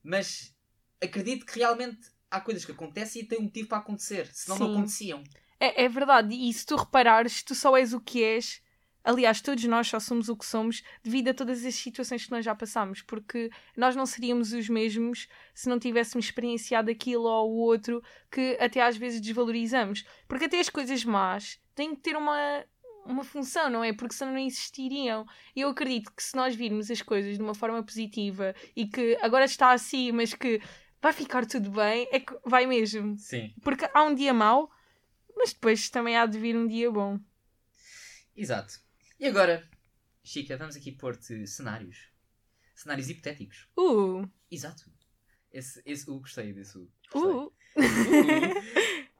mas 0.02 0.54
acredito 1.02 1.46
que 1.46 1.58
realmente 1.58 2.10
há 2.30 2.40
coisas 2.40 2.64
que 2.64 2.72
acontecem 2.72 3.22
e 3.22 3.26
têm 3.26 3.38
um 3.38 3.44
motivo 3.44 3.68
para 3.68 3.78
acontecer, 3.78 4.28
senão 4.32 4.58
não 4.58 4.66
Sim. 4.66 4.72
aconteciam. 4.74 5.24
é, 5.58 5.84
é 5.84 5.88
verdade. 5.88 6.34
E 6.34 6.52
se 6.52 6.66
tu 6.66 6.76
reparares, 6.76 7.42
tu 7.42 7.54
só 7.54 7.76
és 7.76 7.94
o 7.94 8.00
que 8.00 8.22
és. 8.22 8.61
Aliás, 9.04 9.40
todos 9.40 9.64
nós 9.64 9.88
só 9.88 9.98
somos 9.98 10.28
o 10.28 10.36
que 10.36 10.46
somos 10.46 10.82
devido 11.02 11.28
a 11.28 11.34
todas 11.34 11.64
as 11.64 11.74
situações 11.74 12.24
que 12.24 12.30
nós 12.30 12.44
já 12.44 12.54
passamos, 12.54 13.02
porque 13.02 13.50
nós 13.76 13.96
não 13.96 14.06
seríamos 14.06 14.52
os 14.52 14.68
mesmos 14.68 15.28
se 15.54 15.68
não 15.68 15.78
tivéssemos 15.78 16.26
experienciado 16.26 16.90
aquilo 16.90 17.24
ou 17.24 17.50
o 17.50 17.56
outro 17.56 18.02
que 18.30 18.56
até 18.60 18.80
às 18.80 18.96
vezes 18.96 19.20
desvalorizamos. 19.20 20.04
Porque 20.28 20.44
até 20.44 20.60
as 20.60 20.68
coisas 20.68 21.04
más 21.04 21.60
têm 21.74 21.94
que 21.96 22.00
ter 22.00 22.16
uma, 22.16 22.64
uma 23.04 23.24
função, 23.24 23.68
não 23.68 23.82
é? 23.82 23.92
Porque 23.92 24.14
senão 24.14 24.32
não 24.32 24.38
existiriam. 24.38 25.26
E 25.54 25.62
eu 25.62 25.70
acredito 25.70 26.12
que 26.12 26.22
se 26.22 26.36
nós 26.36 26.54
virmos 26.54 26.90
as 26.90 27.02
coisas 27.02 27.36
de 27.36 27.42
uma 27.42 27.54
forma 27.54 27.82
positiva 27.82 28.54
e 28.76 28.86
que 28.86 29.18
agora 29.20 29.44
está 29.44 29.72
assim, 29.72 30.12
mas 30.12 30.32
que 30.32 30.60
vai 31.00 31.12
ficar 31.12 31.44
tudo 31.44 31.70
bem, 31.72 32.06
é 32.12 32.20
que 32.20 32.32
vai 32.44 32.66
mesmo. 32.66 33.18
Sim, 33.18 33.52
Porque 33.62 33.88
há 33.92 34.04
um 34.04 34.14
dia 34.14 34.32
mau, 34.32 34.70
mas 35.36 35.52
depois 35.52 35.90
também 35.90 36.16
há 36.16 36.24
de 36.24 36.38
vir 36.38 36.56
um 36.56 36.68
dia 36.68 36.90
bom. 36.90 37.18
exato. 38.36 38.80
E 39.22 39.28
agora, 39.28 39.62
Chica, 40.24 40.56
vamos 40.56 40.74
aqui 40.74 40.90
pôr-te 40.90 41.46
cenários. 41.46 42.08
Cenários 42.74 43.08
hipotéticos. 43.08 43.68
Uh, 43.78 44.28
Exato. 44.50 44.90
Esse, 45.52 45.80
esse, 45.86 46.10
uh, 46.10 46.18
gostei 46.18 46.52
desse. 46.52 46.76
Uh. 46.76 46.90
Gostei. 47.08 47.30
uh. 47.30 47.46
Uh. 47.46 47.52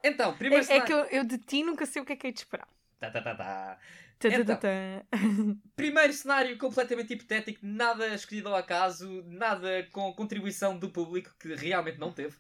Então, 0.03 0.37
primeiro 0.37 0.65
É, 0.65 0.67
é 0.67 0.85
cenário. 0.85 0.87
que 0.87 1.15
eu, 1.15 1.21
eu 1.21 1.25
de 1.25 1.39
ti 1.39 1.63
nunca 1.63 1.87
sei 1.87 2.03
o 2.03 2.05
que 2.05 2.15
é 2.15 2.17
que 2.17 2.27
é 2.27 2.33
de 2.33 2.41
esperar. 2.41 2.67
Tá, 2.99 3.13
tá, 3.13 3.23
tá, 3.23 3.37
tá. 3.37 3.79
Então. 4.25 4.59
Primeiro 5.77 6.13
cenário 6.13 6.59
completamente 6.59 7.13
hipotético, 7.13 7.61
nada 7.63 8.13
escolhido 8.13 8.49
ao 8.49 8.57
acaso, 8.57 9.23
nada 9.27 9.89
com 9.93 10.13
contribuição 10.15 10.77
do 10.77 10.91
público, 10.91 11.33
que 11.39 11.55
realmente 11.55 12.01
não 12.01 12.11
teve. 12.13 12.37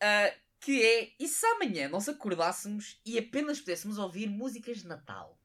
Ah, 0.00 0.32
que 0.58 0.82
é, 0.82 1.12
e 1.20 1.28
se 1.28 1.44
amanhã 1.44 1.86
nós 1.90 2.08
acordássemos 2.08 2.98
e 3.04 3.18
apenas 3.18 3.60
pudéssemos 3.60 3.98
ouvir 3.98 4.30
músicas 4.30 4.78
de 4.78 4.88
Natal? 4.88 5.37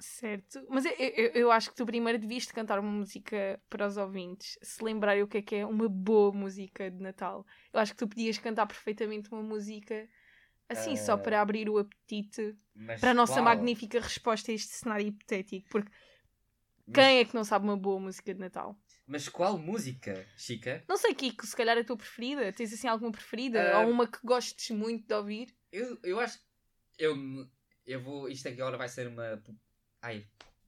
Certo. 0.00 0.64
Mas 0.68 0.84
eu, 0.84 0.92
eu, 0.92 1.30
eu 1.32 1.52
acho 1.52 1.70
que 1.70 1.76
tu 1.76 1.84
primeiro 1.86 2.18
devias 2.18 2.44
de 2.44 2.52
cantar 2.52 2.78
uma 2.78 2.90
música 2.90 3.60
para 3.68 3.86
os 3.86 3.96
ouvintes, 3.96 4.58
se 4.62 4.82
lembrarem 4.82 5.22
o 5.22 5.28
que 5.28 5.38
é 5.38 5.42
que 5.42 5.54
é 5.56 5.66
uma 5.66 5.88
boa 5.88 6.32
música 6.32 6.90
de 6.90 7.00
Natal. 7.00 7.46
Eu 7.72 7.80
acho 7.80 7.92
que 7.92 7.98
tu 7.98 8.08
podias 8.08 8.38
cantar 8.38 8.66
perfeitamente 8.66 9.30
uma 9.30 9.42
música 9.42 10.08
assim, 10.68 10.96
só 10.96 11.14
Ah. 11.14 11.18
para 11.18 11.40
abrir 11.40 11.68
o 11.68 11.78
apetite 11.78 12.56
Mas 12.74 13.00
para 13.00 13.10
a 13.10 13.14
nossa 13.14 13.34
qual? 13.34 13.44
magnífica 13.44 14.00
resposta 14.00 14.50
a 14.50 14.54
este 14.54 14.72
cenário 14.72 15.06
hipotético. 15.08 15.68
Porque 15.68 15.90
Mas, 16.86 16.94
quem 16.94 17.18
é 17.18 17.24
que 17.24 17.34
não 17.34 17.44
sabe 17.44 17.64
uma 17.64 17.76
boa 17.76 18.00
música 18.00 18.32
de 18.32 18.40
Natal? 18.40 18.76
mas 19.06 19.28
qual 19.28 19.58
música, 19.58 20.24
Chica? 20.36 20.84
Não 20.88 20.96
sei, 20.96 21.12
Kiko, 21.14 21.44
se 21.44 21.56
calhar 21.56 21.76
a 21.76 21.82
tua 21.82 21.96
preferida. 21.96 22.52
Tens 22.52 22.72
assim 22.72 22.86
alguma 22.86 23.10
preferida? 23.10 23.74
Ah. 23.74 23.80
Ou 23.80 23.90
uma 23.90 24.06
que 24.06 24.18
gostes 24.24 24.70
muito 24.70 25.06
de 25.08 25.14
ouvir? 25.14 25.52
Eu, 25.72 25.98
eu 26.04 26.20
acho. 26.20 26.38
Eu, 26.96 27.16
eu 27.84 28.00
vou. 28.00 28.28
Isto 28.28 28.48
aqui 28.48 28.60
agora 28.60 28.78
vai 28.78 28.88
ser 28.88 29.08
uma. 29.08 29.42
Ai, 30.02 30.26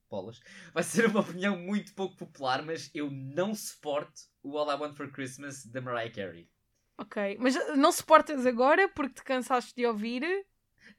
bolas. 0.09 0.39
Vai 0.73 0.83
ser 0.83 1.07
uma 1.07 1.21
opinião 1.21 1.57
muito 1.57 1.93
pouco 1.93 2.15
popular, 2.15 2.63
mas 2.63 2.89
eu 2.93 3.09
não 3.09 3.55
suporto 3.55 4.21
o 4.43 4.57
All 4.57 4.71
I 4.71 4.75
Want 4.75 4.95
for 4.95 5.11
Christmas 5.11 5.65
da 5.65 5.81
Mariah 5.81 6.13
Carey. 6.13 6.49
Ok, 6.97 7.37
mas 7.39 7.55
não 7.75 7.91
suportas 7.91 8.45
agora 8.45 8.87
porque 8.89 9.15
te 9.15 9.23
cansaste 9.23 9.73
de 9.75 9.85
ouvir? 9.85 10.23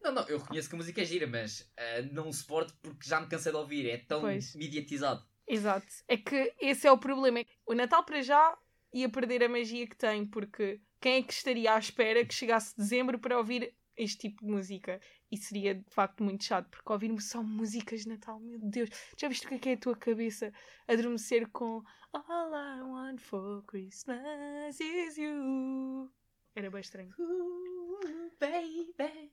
Não, 0.02 0.12
não, 0.12 0.28
eu 0.28 0.38
reconheço 0.38 0.68
que 0.68 0.74
a 0.74 0.78
música 0.78 1.00
é 1.00 1.04
gira, 1.04 1.26
mas 1.26 1.70
ah, 1.76 2.02
não 2.12 2.32
suporto 2.32 2.74
porque 2.82 3.08
já 3.08 3.20
me 3.20 3.28
cansei 3.28 3.52
de 3.52 3.58
ouvir. 3.58 3.88
É 3.88 3.98
tão 3.98 4.22
Pois. 4.22 4.54
mediatizado. 4.54 5.24
Exato. 5.46 5.86
É 6.08 6.16
que 6.16 6.52
esse 6.60 6.86
é 6.86 6.92
o 6.92 6.98
problema. 6.98 7.44
O 7.64 7.74
Natal 7.74 8.04
para 8.04 8.22
já 8.22 8.56
ia 8.92 9.08
perder 9.08 9.44
a 9.44 9.48
magia 9.48 9.86
que 9.86 9.96
tem, 9.96 10.26
porque 10.26 10.80
quem 11.00 11.16
é 11.16 11.22
que 11.22 11.32
estaria 11.32 11.72
à 11.72 11.78
espera 11.78 12.24
que 12.24 12.34
chegasse 12.34 12.76
dezembro 12.76 13.18
para 13.18 13.38
ouvir 13.38 13.74
este 13.96 14.28
tipo 14.28 14.44
de 14.44 14.50
música? 14.50 15.00
E 15.34 15.36
seria 15.36 15.74
de 15.74 15.90
facto 15.90 16.22
muito 16.22 16.44
chato, 16.44 16.68
porque 16.70 16.92
ouvir 16.92 17.20
só 17.20 17.42
músicas 17.42 18.02
de 18.02 18.08
Natal, 18.08 18.38
meu 18.38 18.56
Deus, 18.60 18.88
já 19.18 19.26
viste 19.26 19.46
o 19.46 19.48
que 19.48 19.54
é 19.56 19.58
que 19.58 19.68
é 19.70 19.72
a 19.72 19.76
tua 19.76 19.96
cabeça? 19.96 20.52
Adormecer 20.86 21.48
com 21.48 21.82
All 22.12 22.54
I 22.54 22.82
want 22.82 23.18
for 23.18 23.60
Christmas 23.64 24.78
is 24.78 25.18
you. 25.18 26.08
Era 26.54 26.70
bem 26.70 26.80
estranho. 26.80 27.12
Ooh, 27.18 28.30
baby. 28.38 29.32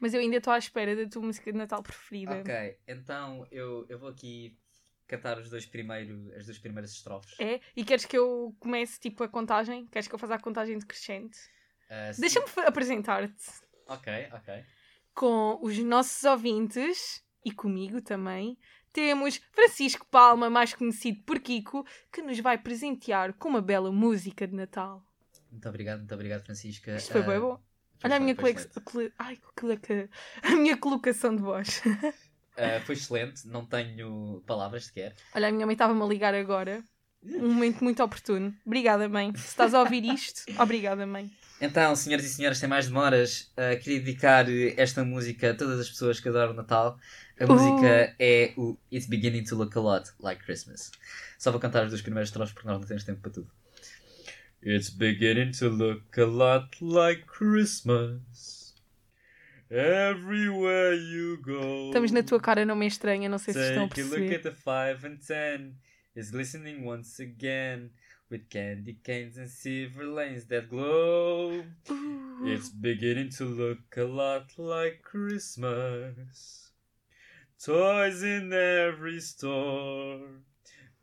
Mas 0.00 0.14
eu 0.14 0.20
ainda 0.20 0.38
estou 0.38 0.54
à 0.54 0.58
espera 0.58 0.96
da 0.96 1.06
tua 1.06 1.20
música 1.20 1.52
de 1.52 1.58
Natal 1.58 1.82
preferida. 1.82 2.40
Ok, 2.40 2.78
então 2.88 3.46
eu, 3.50 3.84
eu 3.90 3.98
vou 3.98 4.08
aqui 4.08 4.58
cantar 5.06 5.36
os 5.36 5.50
dois 5.50 5.66
primeiros, 5.66 6.32
as 6.32 6.46
duas 6.46 6.58
primeiras 6.58 6.92
estrofes. 6.92 7.38
É? 7.38 7.60
E 7.76 7.84
queres 7.84 8.06
que 8.06 8.16
eu 8.16 8.56
comece 8.58 8.98
tipo 8.98 9.22
a 9.22 9.28
contagem? 9.28 9.86
Queres 9.88 10.08
que 10.08 10.14
eu 10.14 10.18
faça 10.18 10.36
a 10.36 10.40
contagem 10.40 10.78
decrescente? 10.78 11.36
Sim. 11.36 12.22
Deixa-me 12.22 12.46
apresentar-te 12.66 13.60
Ok, 13.86 14.28
ok. 14.32 14.64
Com 15.14 15.58
os 15.62 15.78
nossos 15.78 16.22
ouvintes 16.24 17.22
e 17.44 17.50
comigo 17.52 18.00
também. 18.00 18.56
Temos 18.92 19.40
Francisco 19.52 20.06
Palma, 20.10 20.50
mais 20.50 20.74
conhecido 20.74 21.22
por 21.24 21.38
Kiko, 21.40 21.84
que 22.12 22.20
nos 22.22 22.38
vai 22.40 22.58
presentear 22.58 23.32
com 23.34 23.48
uma 23.48 23.62
bela 23.62 23.90
música 23.90 24.46
de 24.46 24.54
Natal. 24.54 25.02
Muito 25.50 25.68
obrigado, 25.68 25.98
muito 26.00 26.14
obrigado, 26.14 26.44
Francisca. 26.44 26.94
Isto 26.96 27.12
foi 27.12 27.20
Ah, 27.22 27.24
bem 27.26 27.40
bom. 27.40 27.56
foi- 27.56 27.62
Olha 28.04 28.16
a 28.16 28.20
minha, 28.20 28.34
cole- 28.84 29.12
Ai, 29.18 29.38
a 30.42 30.50
minha 30.56 30.76
colocação 30.76 31.34
de 31.34 31.42
voz. 31.42 31.80
Ah, 32.56 32.80
foi 32.84 32.94
excelente, 32.94 33.46
não 33.48 33.64
tenho 33.64 34.42
palavras 34.46 34.86
sequer. 34.86 35.14
Olha, 35.34 35.48
a 35.48 35.52
minha 35.52 35.64
mãe 35.66 35.72
estava-me 35.74 36.02
a 36.02 36.06
ligar 36.06 36.34
agora 36.34 36.84
um 37.24 37.52
momento 37.54 37.84
muito 37.84 38.02
oportuno. 38.02 38.54
Obrigada, 38.66 39.08
mãe. 39.08 39.32
Se 39.36 39.48
estás 39.48 39.74
a 39.74 39.80
ouvir 39.80 40.04
isto, 40.04 40.42
obrigada, 40.58 41.06
mãe. 41.06 41.30
Então, 41.60 41.94
senhoras 41.94 42.26
e 42.26 42.28
senhores, 42.28 42.58
sem 42.58 42.68
mais 42.68 42.88
demoras, 42.88 43.52
uh, 43.52 43.80
queria 43.80 44.00
dedicar 44.00 44.46
esta 44.76 45.04
música 45.04 45.52
a 45.52 45.54
todas 45.54 45.78
as 45.78 45.88
pessoas 45.88 46.18
que 46.18 46.28
adoram 46.28 46.54
Natal. 46.54 46.98
A 47.40 47.44
uh. 47.44 47.48
música 47.48 48.16
é 48.18 48.52
o 48.56 48.76
It's 48.90 49.06
Beginning 49.06 49.44
to 49.44 49.54
Look 49.54 49.78
a 49.78 49.80
Lot 49.80 50.10
Like 50.18 50.44
Christmas. 50.44 50.90
Só 51.38 51.52
vou 51.52 51.60
cantar 51.60 51.84
os 51.84 51.90
dois 51.90 52.02
primeiros 52.02 52.32
trozos 52.32 52.52
porque 52.52 52.66
nós 52.66 52.80
não 52.80 52.86
temos 52.86 53.04
tempo 53.04 53.20
para 53.20 53.30
tudo. 53.30 53.50
It's 54.64 54.90
beginning 54.90 55.50
to 55.58 55.68
look 55.68 56.20
a 56.20 56.24
lot 56.24 56.68
like 56.80 57.24
Christmas. 57.26 58.74
Everywhere 59.68 60.94
you 60.94 61.38
go. 61.42 61.86
Estamos 61.86 62.12
na 62.12 62.22
tua 62.22 62.38
cara, 62.38 62.64
não 62.64 62.76
me 62.76 62.84
é 62.84 62.88
estranha, 62.88 63.28
não 63.28 63.38
sei 63.38 63.54
Take 63.54 63.66
se 63.66 63.70
estão 63.72 63.84
a 63.86 63.88
perceber. 63.88 64.10
Take 64.10 64.22
a 64.22 64.24
look 64.24 64.34
at 64.36 64.42
the 64.42 64.52
five 64.52 65.06
and 65.06 65.16
ten 65.16 65.74
is 66.14 66.30
glistening 66.30 66.84
once 66.84 67.18
again 67.18 67.90
with 68.28 68.50
candy 68.50 68.98
canes 69.04 69.36
and 69.36 69.50
silver 69.50 70.04
lanes 70.04 70.46
that 70.46 70.68
glow. 70.68 71.64
Ooh. 71.90 72.44
It's 72.44 72.68
beginning 72.68 73.30
to 73.38 73.44
look 73.44 73.96
a 73.96 74.04
lot 74.04 74.58
like 74.58 75.02
Christmas. 75.02 76.70
Toys 77.62 78.22
in 78.22 78.52
every 78.52 79.20
store. 79.20 80.20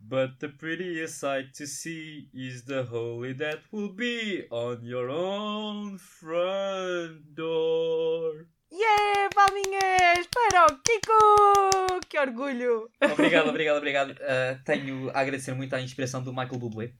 But 0.02 0.40
the 0.40 0.50
prettiest 0.50 1.20
sight 1.20 1.54
to 1.56 1.68
see 1.68 2.30
is 2.34 2.64
the 2.64 2.84
holy 2.84 3.34
that 3.34 3.60
will 3.72 3.90
be 3.94 4.46
on 4.50 4.84
your 4.84 5.10
own 5.10 5.98
front 5.98 7.36
door. 7.36 8.48
Yeah, 8.72 9.30
palminhas 9.34 10.28
para 10.28 10.66
o 10.68 10.78
Kiko! 10.80 12.00
Que 12.08 12.20
orgulho! 12.20 12.90
Obrigado, 13.02 13.50
obrigado, 13.50 13.78
obrigado. 13.78 14.12
Uh, 14.12 14.64
tenho 14.64 15.10
a 15.10 15.20
agradecer 15.20 15.54
muito 15.56 15.74
à 15.74 15.82
inspiração 15.82 16.22
do 16.22 16.32
Michael 16.32 16.60
Bublé. 16.60 16.94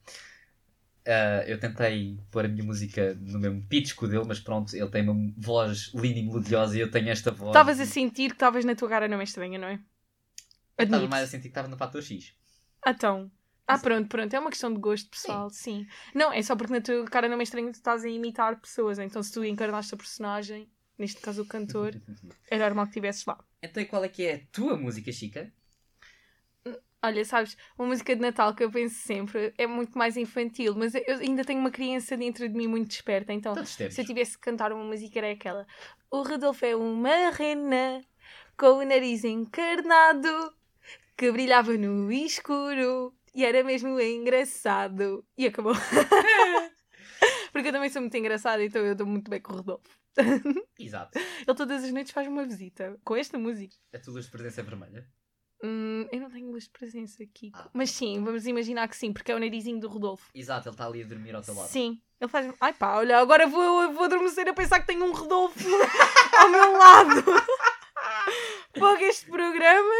Uh, 1.06 1.46
eu 1.46 1.58
tentei 1.60 2.18
pôr 2.30 2.44
a 2.44 2.48
minha 2.48 2.64
música 2.64 3.14
no 3.14 3.38
mesmo 3.38 3.62
pitch 3.68 3.94
que 3.94 4.04
o 4.04 4.08
dele, 4.08 4.24
mas 4.26 4.40
pronto, 4.40 4.74
ele 4.74 4.90
tem 4.90 5.08
uma 5.08 5.32
voz 5.38 5.92
linda 5.94 6.18
e 6.18 6.22
melodiosa 6.24 6.76
e 6.76 6.80
eu 6.80 6.90
tenho 6.90 7.08
esta 7.08 7.30
voz. 7.30 7.50
Estavas 7.50 7.78
a 7.78 7.86
sentir 7.86 8.30
que 8.30 8.34
estavas 8.34 8.64
na 8.64 8.74
tua 8.74 8.88
cara, 8.88 9.06
não 9.06 9.20
é 9.20 9.24
estranha, 9.24 9.58
não 9.58 9.68
é? 9.68 9.80
Estava 10.72 10.96
Admito. 10.96 11.10
mais 11.10 11.24
a 11.24 11.26
sentir 11.26 11.42
que 11.44 11.48
estava 11.48 11.68
no 11.68 11.76
fator 11.76 12.02
X. 12.02 12.34
Então. 12.86 13.30
Ah, 13.66 13.78
pronto, 13.78 14.08
pronto. 14.08 14.34
É 14.34 14.40
uma 14.40 14.50
questão 14.50 14.74
de 14.74 14.80
gosto 14.80 15.08
pessoal, 15.08 15.48
sim. 15.50 15.86
Não, 16.12 16.32
é 16.32 16.42
só 16.42 16.56
porque 16.56 16.72
na 16.72 16.80
tua 16.80 17.04
cara 17.04 17.28
não 17.28 17.38
é 17.38 17.42
estranho 17.44 17.68
que 17.68 17.74
tu 17.74 17.76
estás 17.76 18.04
a 18.04 18.08
imitar 18.08 18.60
pessoas. 18.60 18.98
Então, 18.98 19.22
se 19.22 19.32
tu 19.32 19.44
encarnaste 19.44 19.94
a 19.94 19.96
personagem, 19.96 20.68
neste 21.00 21.20
caso 21.20 21.42
o 21.42 21.46
cantor, 21.46 21.94
era 22.50 22.64
normal 22.64 22.86
que 22.86 22.90
estivesses 22.90 23.24
lá. 23.24 23.42
Então, 23.62 23.82
e 23.82 23.86
qual 23.86 24.04
é 24.04 24.08
que 24.08 24.24
é 24.24 24.34
a 24.34 24.40
tua 24.52 24.76
música, 24.76 25.10
Chica? 25.10 25.52
Olha, 27.02 27.24
sabes, 27.24 27.56
uma 27.78 27.88
música 27.88 28.14
de 28.14 28.20
Natal 28.20 28.54
que 28.54 28.62
eu 28.62 28.70
penso 28.70 28.94
sempre 28.94 29.54
é 29.56 29.66
muito 29.66 29.96
mais 29.96 30.18
infantil, 30.18 30.74
mas 30.76 30.94
eu 30.94 31.16
ainda 31.18 31.42
tenho 31.42 31.58
uma 31.58 31.70
criança 31.70 32.14
dentro 32.14 32.46
de 32.46 32.54
mim 32.54 32.66
muito 32.66 32.88
desperta. 32.88 33.32
Então, 33.32 33.54
Todos 33.54 33.70
se 33.70 33.98
eu 33.98 34.04
tivesse 34.04 34.34
que 34.34 34.40
cantar 34.40 34.70
uma 34.70 34.84
música, 34.84 35.18
era 35.18 35.30
aquela: 35.30 35.66
O 36.10 36.22
Rodolfo 36.22 36.66
é 36.66 36.76
uma 36.76 37.30
rena 37.30 38.02
com 38.54 38.80
o 38.80 38.84
nariz 38.84 39.24
encarnado 39.24 40.54
que 41.16 41.32
brilhava 41.32 41.72
no 41.78 42.12
escuro 42.12 43.14
e 43.34 43.46
era 43.46 43.64
mesmo 43.64 43.98
engraçado. 43.98 45.24
E 45.38 45.46
acabou. 45.46 45.72
Porque 47.52 47.68
eu 47.68 47.72
também 47.72 47.90
sou 47.90 48.02
muito 48.02 48.16
engraçada, 48.16 48.62
então 48.62 48.82
eu 48.82 48.94
dou 48.94 49.06
muito 49.06 49.30
bem 49.30 49.40
com 49.40 49.52
o 49.52 49.56
Rodolfo. 49.56 49.99
Exato. 50.78 51.18
Ele 51.18 51.56
todas 51.56 51.84
as 51.84 51.92
noites 51.92 52.12
faz 52.12 52.26
uma 52.26 52.44
visita 52.44 52.98
com 53.04 53.16
esta 53.16 53.38
música. 53.38 53.74
A 53.94 53.98
tua 53.98 54.14
luz 54.14 54.26
de 54.26 54.30
presença 54.30 54.60
é 54.60 54.64
vermelha? 54.64 55.06
Hum, 55.62 56.06
eu 56.10 56.20
não 56.20 56.30
tenho 56.30 56.50
luz 56.50 56.64
de 56.64 56.70
presença 56.70 57.22
aqui. 57.22 57.50
Ah. 57.54 57.68
Mas 57.72 57.90
sim, 57.90 58.22
vamos 58.24 58.46
imaginar 58.46 58.88
que 58.88 58.96
sim, 58.96 59.12
porque 59.12 59.30
é 59.30 59.34
o 59.34 59.38
narizinho 59.38 59.78
do 59.78 59.88
Rodolfo. 59.88 60.30
Exato, 60.34 60.68
ele 60.68 60.74
está 60.74 60.86
ali 60.86 61.02
a 61.02 61.06
dormir 61.06 61.34
ao 61.34 61.42
teu 61.42 61.54
lado. 61.54 61.68
Sim. 61.68 62.00
Ele 62.20 62.30
faz. 62.30 62.52
Ai 62.60 62.72
pá, 62.72 62.96
olha, 62.96 63.18
agora 63.18 63.46
vou, 63.46 63.92
vou 63.92 64.04
adormecer 64.04 64.48
a 64.48 64.54
pensar 64.54 64.80
que 64.80 64.86
tenho 64.86 65.04
um 65.04 65.12
Rodolfo 65.12 65.58
ao 66.38 66.48
meu 66.48 66.72
lado. 66.72 67.24
Fogo, 68.78 69.02
este 69.02 69.26
programa 69.26 69.92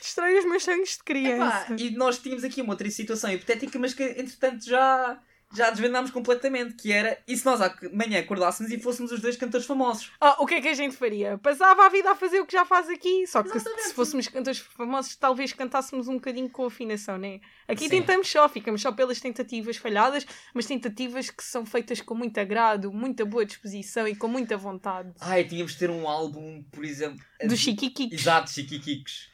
destrói 0.00 0.38
os 0.38 0.44
meus 0.44 0.64
sonhos 0.64 0.88
de 0.88 0.94
Epá, 0.94 1.04
criança. 1.04 1.76
e 1.78 1.90
nós 1.90 2.18
tínhamos 2.18 2.42
aqui 2.42 2.62
uma 2.62 2.72
outra 2.72 2.88
situação 2.90 3.30
hipotética, 3.30 3.78
mas 3.78 3.92
que 3.94 4.02
entretanto 4.02 4.64
já, 4.64 5.20
já 5.54 5.70
desvendámos 5.70 6.10
completamente, 6.10 6.74
que 6.74 6.90
era, 6.92 7.18
e 7.26 7.36
se 7.36 7.44
nós 7.46 7.60
amanhã 7.60 8.18
acordássemos 8.20 8.70
e 8.72 8.78
fôssemos 8.78 9.12
os 9.12 9.20
dois 9.20 9.36
cantores 9.36 9.66
famosos? 9.66 10.10
Ah, 10.20 10.36
o 10.40 10.46
que 10.46 10.54
é 10.54 10.60
que 10.60 10.68
a 10.68 10.74
gente 10.74 10.96
faria? 10.96 11.38
Passava 11.38 11.86
a 11.86 11.88
vida 11.88 12.10
a 12.10 12.14
fazer 12.14 12.40
o 12.40 12.46
que 12.46 12.52
já 12.52 12.64
faz 12.64 12.88
aqui, 12.88 13.26
só 13.26 13.42
que 13.42 13.50
se- 13.50 13.56
Exatamente. 13.56 13.88
se 13.88 13.94
fôssemos 13.94 14.28
cantores 14.28 14.58
famosos, 14.58 15.16
talvez 15.16 15.52
cantássemos 15.52 16.08
um 16.08 16.14
bocadinho 16.14 16.48
com 16.50 16.66
afinação, 16.66 17.16
né? 17.18 17.40
Aqui 17.68 17.84
Sim. 17.84 17.90
tentamos 17.90 18.28
só, 18.30 18.48
ficamos 18.48 18.80
só 18.82 18.92
pelas 18.92 19.20
tentativas 19.20 19.76
falhadas, 19.76 20.26
mas 20.52 20.66
tentativas 20.66 21.30
que 21.30 21.42
são 21.44 21.64
feitas 21.64 22.00
com 22.00 22.14
muito 22.14 22.38
agrado, 22.38 22.92
muita 22.92 23.24
boa 23.24 23.44
disposição 23.46 24.06
e 24.08 24.14
com 24.16 24.28
muita 24.28 24.56
vontade. 24.56 25.12
Ai, 25.20 25.44
tínhamos 25.44 25.72
de 25.72 25.78
ter 25.78 25.90
um 25.90 26.08
álbum, 26.08 26.62
por 26.72 26.84
exemplo... 26.84 27.24
Do 27.44 27.56
Chiquiquiques. 27.56 28.20
Exato, 28.20 28.50
Chiquiquicos. 28.50 29.30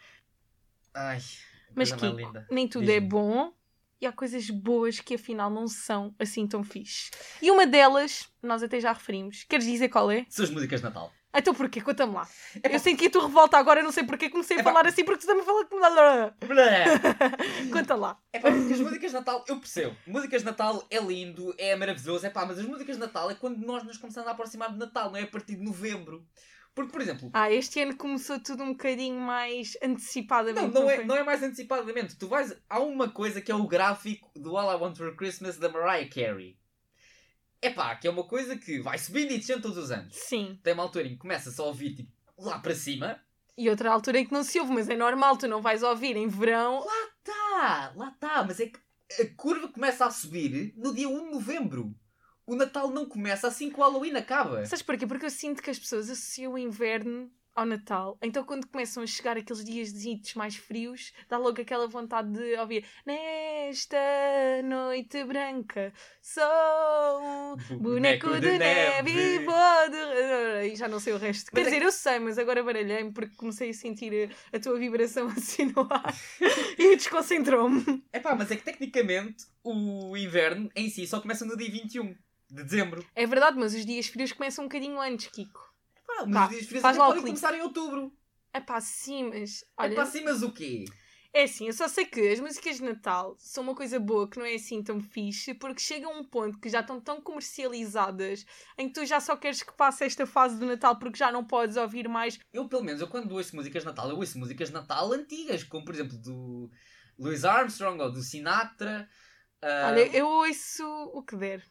Ai, 0.95 1.19
Mas 1.75 1.91
linda. 1.91 2.47
nem 2.51 2.67
tudo 2.67 2.91
é 2.91 2.99
bom 3.01 3.53
e 4.01 4.07
há 4.07 4.13
coisas 4.13 4.49
boas 4.49 5.01
que 5.01 5.15
afinal 5.15 5.51
não 5.51 5.69
são 5.69 6.15
assim 6.19 6.47
tão 6.47 6.65
fixe. 6.65 7.11
E 7.43 7.51
uma 7.51 7.67
delas, 7.67 8.29
nós 8.43 8.63
até 8.63 8.81
já 8.81 8.93
referimos. 8.93 9.45
Queres 9.49 9.67
dizer 9.67 9.89
qual 9.89 10.11
é? 10.11 10.25
Suas 10.29 10.51
músicas 10.51 10.81
de 10.81 10.87
Natal. 10.87 11.13
Então 11.33 11.55
porquê? 11.55 11.81
Conta-me 11.81 12.15
lá. 12.15 12.29
Eu 12.69 12.79
senti 12.81 13.03
que 13.03 13.07
a 13.07 13.11
tua 13.11 13.27
revolta 13.27 13.57
agora, 13.57 13.83
não 13.83 13.93
sei 13.93 14.03
porquê 14.03 14.29
comecei 14.29 14.57
a 14.57 14.61
Epá. 14.61 14.71
falar 14.71 14.87
assim, 14.89 15.05
porque 15.05 15.21
tu 15.21 15.27
também 15.29 15.45
fala 15.45 15.65
com... 15.65 15.79
Conta 17.73 17.95
lá. 17.95 18.19
É 18.33 18.41
pá, 18.41 18.51
porque 18.51 18.73
as 18.73 18.81
músicas 18.81 19.11
de 19.13 19.17
Natal, 19.17 19.45
eu 19.47 19.57
percebo. 19.59 19.97
Músicas 20.07 20.43
de 20.43 20.47
Natal 20.47 20.85
é 20.91 20.99
lindo, 20.99 21.55
é 21.57 21.77
maravilhoso, 21.77 22.27
é 22.27 22.31
pá, 22.31 22.45
mas 22.45 22.59
as 22.59 22.67
músicas 22.67 22.97
de 22.97 23.01
Natal 23.01 23.31
é 23.31 23.35
quando 23.35 23.65
nós 23.65 23.85
nos 23.85 23.97
começamos 23.97 24.29
a 24.29 24.33
aproximar 24.33 24.73
de 24.73 24.79
Natal, 24.79 25.11
não 25.11 25.19
é 25.19 25.23
a 25.23 25.27
partir 25.27 25.55
de 25.55 25.63
novembro. 25.63 26.27
Porque, 26.75 26.93
por 26.93 27.01
exemplo, 27.01 27.31
Ah, 27.33 27.51
este 27.51 27.81
ano 27.81 27.97
começou 27.97 28.39
tudo 28.41 28.63
um 28.63 28.73
bocadinho 28.73 29.21
mais 29.21 29.77
antecipadamente. 29.83 30.73
não, 30.73 30.83
não, 30.83 30.91
é, 30.91 30.97
foi? 30.97 31.05
não 31.05 31.17
é 31.17 31.25
mais 31.25 31.43
antecipadamente. 31.43 32.17
Tu 32.17 32.29
vais. 32.29 32.57
Há 32.69 32.79
uma 32.81 33.11
coisa 33.11 33.41
que 33.41 33.51
é 33.51 33.55
o 33.55 33.67
gráfico 33.67 34.31
do 34.39 34.57
All 34.57 34.73
I 34.77 34.81
Want 34.81 34.97
for 34.97 35.15
Christmas 35.17 35.57
da 35.59 35.69
Mariah 35.69 36.09
Carey. 36.09 36.57
É 37.63 37.71
pá, 37.71 37.95
que 37.97 38.07
é 38.07 38.11
uma 38.11 38.25
coisa 38.25 38.57
que 38.57 38.81
vai 38.81 38.97
subindo 38.99 39.33
e 39.33 39.39
descendo 39.39 39.63
todos 39.63 39.77
os 39.77 39.91
anos. 39.91 40.17
Sim. 40.17 40.59
Tem 40.63 40.73
uma 40.73 40.83
altura 40.85 41.07
em 41.09 41.11
que 41.11 41.19
começa-se 41.19 41.61
a 41.61 41.65
ouvir 41.65 41.95
tipo, 41.95 42.11
lá 42.39 42.59
para 42.59 42.75
cima. 42.75 43.21
E 43.59 43.69
outra 43.69 43.91
altura 43.91 44.21
em 44.21 44.25
que 44.25 44.33
não 44.33 44.43
se 44.43 44.59
ouve, 44.59 44.73
mas 44.73 44.89
é 44.89 44.97
normal, 44.97 45.37
tu 45.37 45.47
não 45.47 45.61
vais 45.61 45.83
ouvir 45.83 46.17
em 46.17 46.27
verão. 46.29 46.83
Tá, 47.23 47.93
lá 47.95 48.09
está, 48.09 48.43
mas 48.45 48.59
é 48.61 48.67
que 48.67 48.79
a 49.21 49.27
curva 49.37 49.69
começa 49.69 50.07
a 50.07 50.11
subir 50.11 50.73
no 50.77 50.95
dia 50.95 51.07
1 51.09 51.25
de 51.27 51.31
novembro. 51.33 51.95
O 52.51 52.57
Natal 52.57 52.91
não 52.91 53.07
começa 53.07 53.47
assim 53.47 53.71
que 53.71 53.79
o 53.79 53.81
Halloween 53.81 54.17
acaba. 54.17 54.67
Sabes 54.67 54.83
porquê? 54.83 55.07
Porque 55.07 55.25
eu 55.25 55.31
sinto 55.31 55.63
que 55.63 55.71
as 55.71 55.79
pessoas 55.79 56.11
associam 56.11 56.55
o 56.55 56.59
inverno 56.59 57.31
ao 57.55 57.65
Natal. 57.65 58.19
Então, 58.21 58.43
quando 58.43 58.67
começam 58.67 59.05
a 59.05 59.07
chegar 59.07 59.37
aqueles 59.37 59.65
dias 59.65 59.93
de 59.93 60.21
mais 60.35 60.57
frios, 60.57 61.13
dá 61.29 61.39
logo 61.39 61.63
aquela 61.63 61.87
vontade 61.87 62.33
de 62.33 62.59
ouvir 62.59 62.85
Nesta 63.07 63.97
noite 64.65 65.23
branca 65.23 65.93
sou 66.21 66.43
um 67.71 67.79
boneco 67.79 68.41
de 68.41 68.59
neve 68.59 69.13
e 69.13 69.39
vou 69.45 69.55
de... 69.89 70.73
E 70.73 70.75
já 70.75 70.89
não 70.89 70.99
sei 70.99 71.13
o 71.13 71.19
resto. 71.19 71.53
Mas 71.53 71.63
Quer 71.63 71.69
é 71.69 71.71
dizer, 71.71 71.83
eu 71.85 71.93
sei, 71.93 72.19
mas 72.19 72.37
agora 72.37 72.65
baralhei-me 72.65 73.13
porque 73.13 73.37
comecei 73.37 73.71
a 73.71 73.75
sentir 73.75 74.29
a, 74.53 74.57
a 74.57 74.59
tua 74.59 74.77
vibração 74.77 75.29
assim 75.39 75.67
no 75.67 75.87
ar 75.89 76.13
e 76.77 76.97
desconcentrou-me. 76.97 78.03
É 78.13 78.19
pá, 78.19 78.35
mas 78.35 78.51
é 78.51 78.57
que 78.57 78.65
tecnicamente 78.65 79.47
o 79.63 80.17
inverno 80.17 80.69
em 80.75 80.91
si 80.91 81.07
só 81.07 81.21
começa 81.21 81.45
no 81.45 81.57
dia 81.57 81.71
21 81.71 82.13
de 82.55 82.63
dezembro. 82.65 83.05
É 83.15 83.27
verdade, 83.27 83.59
mas 83.59 83.75
os 83.75 83.85
dias 83.85 84.07
frios 84.07 84.33
começam 84.33 84.65
um 84.65 84.69
bocadinho 84.69 85.01
antes, 85.01 85.27
Kiko. 85.29 85.61
Pá, 86.07 86.25
mas 86.27 86.35
Pá, 86.35 86.45
os 86.45 86.51
dias 86.51 86.67
frios 86.67 86.83
faz 86.83 86.97
lá 86.97 87.07
podem 87.07 87.23
começar 87.23 87.55
em 87.55 87.63
outubro. 87.63 88.13
É 88.53 88.61
pá, 88.61 88.81
sim, 88.81 89.25
mas... 89.25 89.63
É 89.63 89.67
Olha, 89.79 89.95
pá, 89.95 90.07
sim, 90.07 90.23
mas 90.25 90.43
o 90.43 90.53
quê? 90.53 90.85
É 91.33 91.45
assim, 91.45 91.69
eu 91.69 91.73
só 91.73 91.87
sei 91.87 92.05
que 92.05 92.21
as 92.29 92.41
músicas 92.41 92.79
de 92.79 92.83
Natal 92.83 93.37
são 93.39 93.63
uma 93.63 93.75
coisa 93.75 94.01
boa 94.01 94.29
que 94.29 94.37
não 94.37 94.45
é 94.45 94.55
assim 94.55 94.83
tão 94.83 95.01
fixe, 95.01 95.55
porque 95.55 95.81
chega 95.81 96.09
a 96.09 96.11
um 96.11 96.25
ponto 96.25 96.59
que 96.59 96.69
já 96.69 96.81
estão 96.81 97.01
tão 97.01 97.21
comercializadas 97.21 98.45
em 98.77 98.89
que 98.89 98.95
tu 98.95 99.07
já 99.07 99.21
só 99.21 99.37
queres 99.37 99.63
que 99.63 99.73
passe 99.73 100.05
esta 100.05 100.27
fase 100.27 100.59
do 100.59 100.67
Natal 100.67 100.99
porque 100.99 101.17
já 101.17 101.31
não 101.31 101.45
podes 101.45 101.77
ouvir 101.77 102.09
mais. 102.09 102.37
Eu, 102.53 102.69
pelo 102.69 102.83
menos, 102.83 103.01
eu 103.01 103.07
quando 103.07 103.31
ouço 103.31 103.55
músicas 103.55 103.85
de 103.85 103.89
Natal, 103.89 104.11
eu 104.11 104.17
ouço 104.17 104.37
músicas 104.41 104.69
de 104.69 104.75
Natal 104.75 105.13
antigas, 105.13 105.63
como 105.63 105.85
por 105.85 105.95
exemplo 105.95 106.19
do 106.19 106.69
Louis 107.17 107.45
Armstrong 107.45 108.03
ou 108.03 108.11
do 108.11 108.23
Sinatra. 108.23 109.09
ah, 109.63 109.91
Olha, 109.93 110.17
eu 110.17 110.27
ouço 110.27 110.85
o 111.15 111.23
que 111.23 111.37
der. 111.37 111.65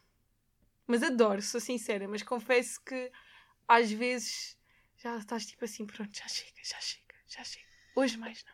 Mas 0.90 1.04
adoro, 1.04 1.40
sou 1.40 1.60
sincera, 1.60 2.08
mas 2.08 2.20
confesso 2.24 2.82
que 2.84 3.12
às 3.68 3.92
vezes 3.92 4.58
já 4.96 5.16
estás 5.18 5.46
tipo 5.46 5.64
assim, 5.64 5.86
pronto, 5.86 6.10
já 6.18 6.26
chega, 6.26 6.60
já 6.64 6.80
chega, 6.80 7.14
já 7.28 7.44
chega. 7.44 7.64
Hoje 7.94 8.16
mais 8.18 8.44
não. 8.44 8.52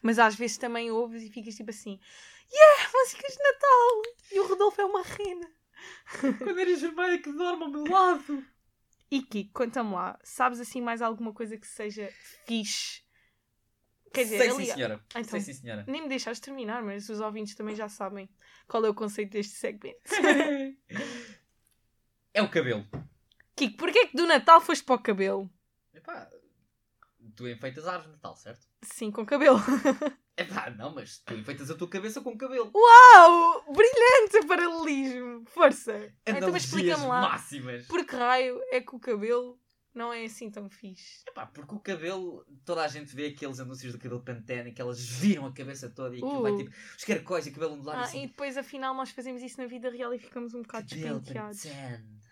Mas 0.00 0.18
às 0.18 0.34
vezes 0.34 0.56
também 0.56 0.90
ouves 0.90 1.22
e 1.22 1.28
ficas 1.28 1.54
tipo 1.54 1.68
assim, 1.68 2.00
yeah, 2.50 2.90
músicas 2.90 3.36
de 3.36 3.42
Natal! 3.42 4.02
E 4.32 4.40
o 4.40 4.46
Rodolfo 4.46 4.80
é 4.80 4.84
uma 4.86 5.02
rena. 5.02 5.50
Quando 6.38 6.58
eres 6.58 6.80
vermelha 6.80 7.18
que 7.20 7.30
dorme 7.30 7.64
ao 7.64 7.70
meu 7.70 7.84
lado. 7.84 8.42
E 9.10 9.20
Kiko, 9.20 9.52
conta-me 9.52 9.92
lá, 9.92 10.18
sabes 10.24 10.60
assim 10.60 10.80
mais 10.80 11.02
alguma 11.02 11.34
coisa 11.34 11.58
que 11.58 11.66
seja 11.66 12.10
fixe? 12.46 13.04
Quer 14.10 14.24
dizer, 14.24 14.38
Sei 14.38 14.48
ali- 14.48 14.66
sim, 14.66 14.72
senhora. 14.72 15.04
Então. 15.10 15.24
Sei 15.24 15.40
sim, 15.40 15.60
senhora. 15.60 15.84
nem 15.86 16.00
me 16.02 16.08
deixaste 16.08 16.42
terminar, 16.42 16.82
mas 16.82 17.10
os 17.10 17.20
ouvintes 17.20 17.54
também 17.54 17.74
já 17.76 17.90
sabem 17.90 18.26
qual 18.66 18.86
é 18.86 18.88
o 18.88 18.94
conceito 18.94 19.32
deste 19.32 19.54
segmento. 19.54 20.00
é 22.34 22.42
o 22.42 22.50
cabelo. 22.50 22.84
Kiko, 23.56 23.76
porquê 23.78 23.98
é 24.00 24.06
que 24.08 24.16
do 24.16 24.26
Natal 24.26 24.60
foste 24.60 24.84
para 24.84 24.96
o 24.96 25.02
cabelo? 25.02 25.48
Epá, 25.94 26.28
tu 27.36 27.48
enfeitas 27.48 27.86
árvores 27.86 28.06
de 28.10 28.12
Natal, 28.16 28.36
certo? 28.36 28.66
Sim, 28.82 29.10
com 29.10 29.24
cabelo. 29.24 29.58
Epá, 30.36 30.68
não, 30.70 30.92
mas 30.92 31.18
tu 31.18 31.32
enfeitas 31.34 31.70
a 31.70 31.76
tua 31.76 31.88
cabeça 31.88 32.20
com 32.20 32.36
cabelo. 32.36 32.70
Uau! 32.74 33.64
Brilhante 33.72 34.44
paralelismo! 34.48 35.44
Força! 35.46 36.12
Então, 36.26 36.38
Analogias 36.38 36.64
explica-me 36.64 37.06
lá. 37.06 37.20
máximas. 37.20 37.86
Por 37.86 38.04
que 38.04 38.16
raio 38.16 38.60
é 38.72 38.80
que 38.80 38.96
o 38.96 38.98
cabelo 38.98 39.56
não 39.94 40.12
é 40.12 40.24
assim 40.24 40.50
tão 40.50 40.68
fixe? 40.68 41.22
Epá, 41.28 41.46
porque 41.46 41.72
o 41.72 41.78
cabelo, 41.78 42.44
toda 42.64 42.82
a 42.82 42.88
gente 42.88 43.14
vê 43.14 43.26
aqueles 43.28 43.60
anúncios 43.60 43.92
do 43.92 43.98
cabelo 44.00 44.24
Pantene 44.24 44.72
que 44.72 44.82
elas 44.82 45.00
viram 45.00 45.46
a 45.46 45.52
cabeça 45.52 45.88
toda 45.88 46.16
e 46.16 46.18
aquilo 46.18 46.40
Uh. 46.40 46.42
vai 46.42 46.56
tipo 46.56 46.70
os 46.98 47.04
caracóis 47.04 47.46
e 47.46 47.50
o 47.50 47.52
cabelo 47.52 47.74
ondulado 47.74 48.00
Ah, 48.00 48.02
assim. 48.02 48.24
e 48.24 48.26
depois 48.26 48.56
afinal 48.56 48.92
nós 48.92 49.10
fazemos 49.10 49.40
isso 49.40 49.60
na 49.60 49.68
vida 49.68 49.88
real 49.88 50.12
e 50.12 50.18
ficamos 50.18 50.52
um 50.52 50.62
bocado 50.62 50.88
Cabelo 50.90 51.20
despenteados. 51.20 51.62
Pantene. 51.62 52.23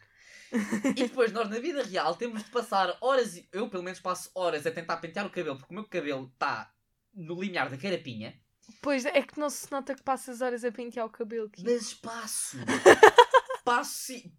e 0.97 1.03
depois 1.05 1.33
nós 1.33 1.49
na 1.49 1.59
vida 1.59 1.83
real 1.83 2.15
temos 2.15 2.43
de 2.45 2.51
passar 2.51 2.97
horas, 3.01 3.37
e- 3.37 3.49
eu 3.53 3.69
pelo 3.71 3.83
menos 3.83 4.01
passo 4.01 4.31
horas 4.35 4.67
a 4.67 4.71
tentar 4.71 4.99
pentear 4.99 5.27
o 5.27 5.31
cabelo 5.31 5.57
porque 5.57 5.73
o 5.73 5.75
meu 5.75 5.85
cabelo 5.89 6.31
está 6.33 6.73
no 7.15 7.41
limiar 7.41 7.69
da 7.71 7.77
carapinha, 7.77 8.41
Pois 8.81 9.05
é 9.05 9.21
que 9.23 9.39
não 9.39 9.51
se 9.51 9.71
nota 9.73 9.95
que 9.95 10.03
passas 10.03 10.41
horas 10.41 10.65
a 10.65 10.71
pentear 10.71 11.05
o 11.05 11.11
cabelo. 11.11 11.51
Kiko. 11.51 11.69
mas 11.69 11.93
passo. 11.95 12.57
passo 13.65 13.93
sim. 13.93 14.33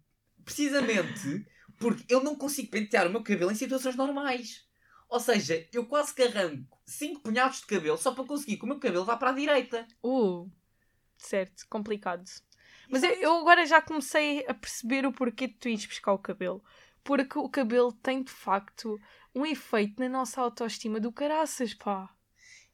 Precisamente 0.44 1.46
porque 1.78 2.04
eu 2.08 2.22
não 2.22 2.36
consigo 2.36 2.70
pentear 2.70 3.06
o 3.06 3.10
meu 3.10 3.22
cabelo 3.22 3.50
em 3.50 3.54
situações 3.54 3.96
normais. 3.96 4.64
Ou 5.08 5.20
seja, 5.20 5.66
eu 5.72 5.86
quase 5.86 6.14
que 6.14 6.22
arranco 6.22 6.78
5 6.86 7.20
punhados 7.20 7.60
de 7.60 7.66
cabelo 7.66 7.98
só 7.98 8.12
para 8.14 8.24
conseguir 8.24 8.56
que 8.56 8.64
o 8.64 8.66
meu 8.68 8.78
cabelo 8.78 9.04
vá 9.04 9.16
para 9.16 9.30
a 9.30 9.34
direita. 9.34 9.86
Uh, 10.02 10.50
certo, 11.18 11.64
complicado. 11.68 12.24
Mas 12.88 13.02
eu, 13.02 13.10
eu 13.10 13.38
agora 13.38 13.66
já 13.66 13.80
comecei 13.80 14.44
a 14.46 14.54
perceber 14.54 15.06
o 15.06 15.12
porquê 15.12 15.46
de 15.46 15.54
tu 15.54 15.68
ires 15.68 15.86
buscar 15.86 16.12
o 16.12 16.18
cabelo. 16.18 16.62
Porque 17.02 17.38
o 17.38 17.48
cabelo 17.48 17.92
tem 17.92 18.22
de 18.22 18.30
facto 18.30 18.98
um 19.34 19.44
efeito 19.44 20.00
na 20.00 20.08
nossa 20.08 20.40
autoestima 20.40 20.98
do 20.98 21.12
caraças, 21.12 21.74
pá. 21.74 22.14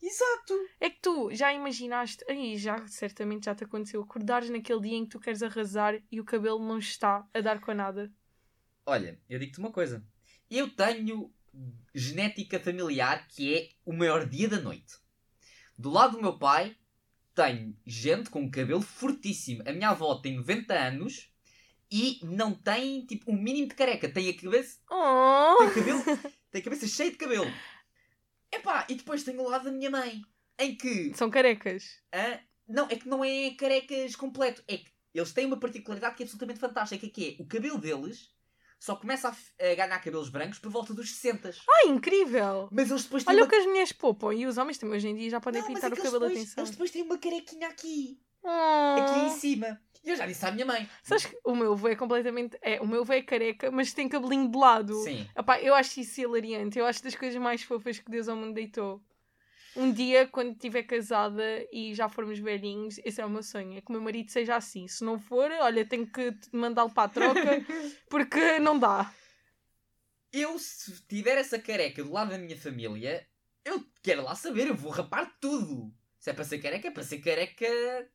Exato! 0.03 0.55
É 0.81 0.89
que 0.89 1.01
tu 1.01 1.31
já 1.35 1.53
imaginaste, 1.53 2.25
aí 2.29 2.57
já 2.57 2.87
certamente 2.87 3.45
já 3.45 3.55
te 3.55 3.65
aconteceu, 3.65 4.01
acordares 4.01 4.49
naquele 4.49 4.81
dia 4.81 4.97
em 4.97 5.05
que 5.05 5.11
tu 5.11 5.21
queres 5.21 5.43
arrasar 5.43 6.01
e 6.11 6.21
o 6.21 6.25
cabelo 6.25 6.59
não 6.59 6.79
está 6.79 7.29
a 7.35 7.41
dar 7.41 7.61
com 7.61 7.75
nada. 7.75 8.11
Olha, 8.87 9.21
eu 9.29 9.39
digo-te 9.39 9.59
uma 9.59 9.71
coisa. 9.71 10.03
Eu 10.51 10.71
tenho 10.75 11.31
genética 11.95 12.59
familiar 12.59 13.29
que 13.29 13.55
é 13.55 13.69
o 13.85 13.93
maior 13.93 14.27
dia 14.27 14.49
da 14.49 14.61
noite. 14.61 14.95
Do 15.77 15.91
lado 15.91 16.17
do 16.17 16.23
meu 16.23 16.39
pai, 16.39 16.77
tenho 17.45 17.77
gente 17.87 18.31
com 18.31 18.51
cabelo 18.51 18.81
fortíssimo. 18.83 19.63
A 19.67 19.73
minha 19.73 19.91
avó 19.91 20.15
tem 20.17 20.37
90 20.37 20.75
anos 20.75 21.31
e 21.91 22.21
não 22.23 22.53
tem, 22.55 23.05
tipo, 23.07 23.31
um 23.31 23.37
mínimo 23.41 23.69
de 23.69 23.75
careca. 23.75 24.09
Tem 24.09 24.29
a 24.29 24.37
cabeça, 24.37 24.79
Oh! 24.91 25.57
tem 25.59 25.71
cabelo, 25.75 26.03
tem 26.51 26.61
a 26.61 26.65
cabeça 26.65 26.87
cheia 26.87 27.11
de 27.11 27.17
cabelo. 27.17 27.51
Epá, 28.53 28.87
e 28.89 28.95
depois 28.95 29.23
tenho 29.23 29.41
o 29.43 29.49
lado 29.49 29.65
da 29.65 29.73
minha 29.73 29.91
mãe, 29.91 30.23
em 30.59 30.75
que 30.77 31.13
São 31.15 31.31
carecas. 31.31 32.01
ah, 32.13 32.41
não, 32.69 32.87
é 32.87 32.97
que 32.97 33.09
não 33.09 33.25
é 33.25 33.51
carecas 33.51 34.15
completo. 34.17 34.63
É 34.69 34.79
que 34.79 34.91
eles 35.15 35.33
têm 35.33 35.47
uma 35.47 35.59
particularidade 35.59 36.17
que 36.17 36.23
é 36.23 36.25
absolutamente 36.25 36.61
fantástica, 36.61 37.09
que 37.09 37.37
é 37.39 37.43
o 37.43 37.47
cabelo 37.47 37.79
deles 37.79 38.31
só 38.81 38.97
começa 38.97 39.29
a, 39.29 39.75
ganhar 39.75 39.99
cabelos 39.99 40.31
brancos 40.31 40.59
por 40.59 40.71
volta 40.71 40.95
dos 40.95 41.13
60. 41.15 41.51
Ai, 41.69 41.91
incrível! 41.91 42.69
Mas 42.73 42.91
eles 42.91 43.05
depois 43.05 43.23
têm 43.23 43.35
Olha 43.35 43.43
uma... 43.43 43.47
o 43.47 43.49
que 43.51 43.57
as 43.57 43.67
mulheres 43.67 43.93
poupam 43.93 44.33
e 44.33 44.47
os 44.47 44.57
homens 44.57 44.79
também 44.79 44.97
hoje 44.97 45.09
em 45.09 45.15
dia 45.15 45.29
já 45.29 45.41
podem 45.41 45.61
Não, 45.61 45.69
pintar 45.69 45.91
é 45.91 45.95
o 45.95 45.97
cabelo 45.97 46.19
depois, 46.19 46.39
atenção. 46.39 46.65
eles 46.65 46.71
depois 46.71 46.91
têm 46.91 47.03
uma 47.03 47.19
carequinha 47.19 47.69
aqui. 47.69 48.19
Oh. 48.43 48.49
Aqui 48.49 49.21
em 49.21 49.31
cima. 49.31 49.79
E 50.03 50.09
eu 50.09 50.17
já 50.17 50.27
disse 50.27 50.47
à 50.47 50.51
minha 50.51 50.65
mãe. 50.65 50.89
Sabes 51.03 51.27
que 51.27 51.39
o 51.45 51.55
meu 51.55 51.73
avô 51.73 51.89
é 51.89 51.95
completamente. 51.95 52.59
É, 52.63 52.81
o 52.81 52.87
meu 52.87 53.03
avô 53.03 53.13
é 53.13 53.21
careca, 53.21 53.71
mas 53.71 53.93
tem 53.93 54.09
cabelinho 54.09 54.51
de 54.51 54.57
lado. 54.57 54.95
Sim. 55.05 55.29
Epá, 55.37 55.61
eu 55.61 55.75
acho 55.75 56.01
isso 56.01 56.23
hilariante. 56.23 56.79
Eu 56.79 56.87
acho 56.87 57.03
das 57.05 57.15
coisas 57.15 57.41
mais 57.41 57.63
fofas 57.63 57.99
que 57.99 58.11
Deus 58.11 58.29
ao 58.29 58.37
mundo 58.37 58.55
deitou. 58.55 59.03
Um 59.77 59.93
dia, 59.93 60.27
quando 60.27 60.53
estiver 60.53 60.83
casada 60.83 61.43
e 61.73 61.95
já 61.95 62.09
formos 62.09 62.39
velhinhos, 62.39 62.99
esse 63.05 63.21
é 63.21 63.27
o 63.27 63.31
meu 63.31 63.43
sonho. 63.43 63.79
É 63.79 63.81
que 63.81 63.89
o 63.89 63.93
meu 63.93 64.01
marido 64.01 64.31
seja 64.31 64.57
assim. 64.57 64.89
Se 64.89 65.05
não 65.05 65.19
for, 65.19 65.51
olha, 65.51 65.87
tenho 65.87 66.07
que 66.07 66.35
mandá-lo 66.53 66.91
para 66.91 67.05
a 67.05 67.09
troca 67.09 67.41
porque 68.11 68.59
não 68.59 68.79
dá. 68.79 69.13
Eu, 70.33 70.59
se 70.59 71.03
tiver 71.07 71.39
essa 71.39 71.59
careca 71.59 72.03
do 72.03 72.13
lado 72.13 72.31
da 72.31 72.39
minha 72.39 72.57
família, 72.57 73.27
eu 73.65 73.85
quero 74.03 74.23
lá 74.23 74.35
saber, 74.35 74.69
eu 74.69 74.75
vou 74.75 74.91
rapar 74.91 75.37
tudo. 75.41 75.93
Se 76.19 76.31
é 76.31 76.33
para 76.35 76.45
ser 76.45 76.59
careca, 76.59 76.89
é 76.89 76.91
para 76.91 77.03
ser 77.03 77.19
careca 77.19 77.67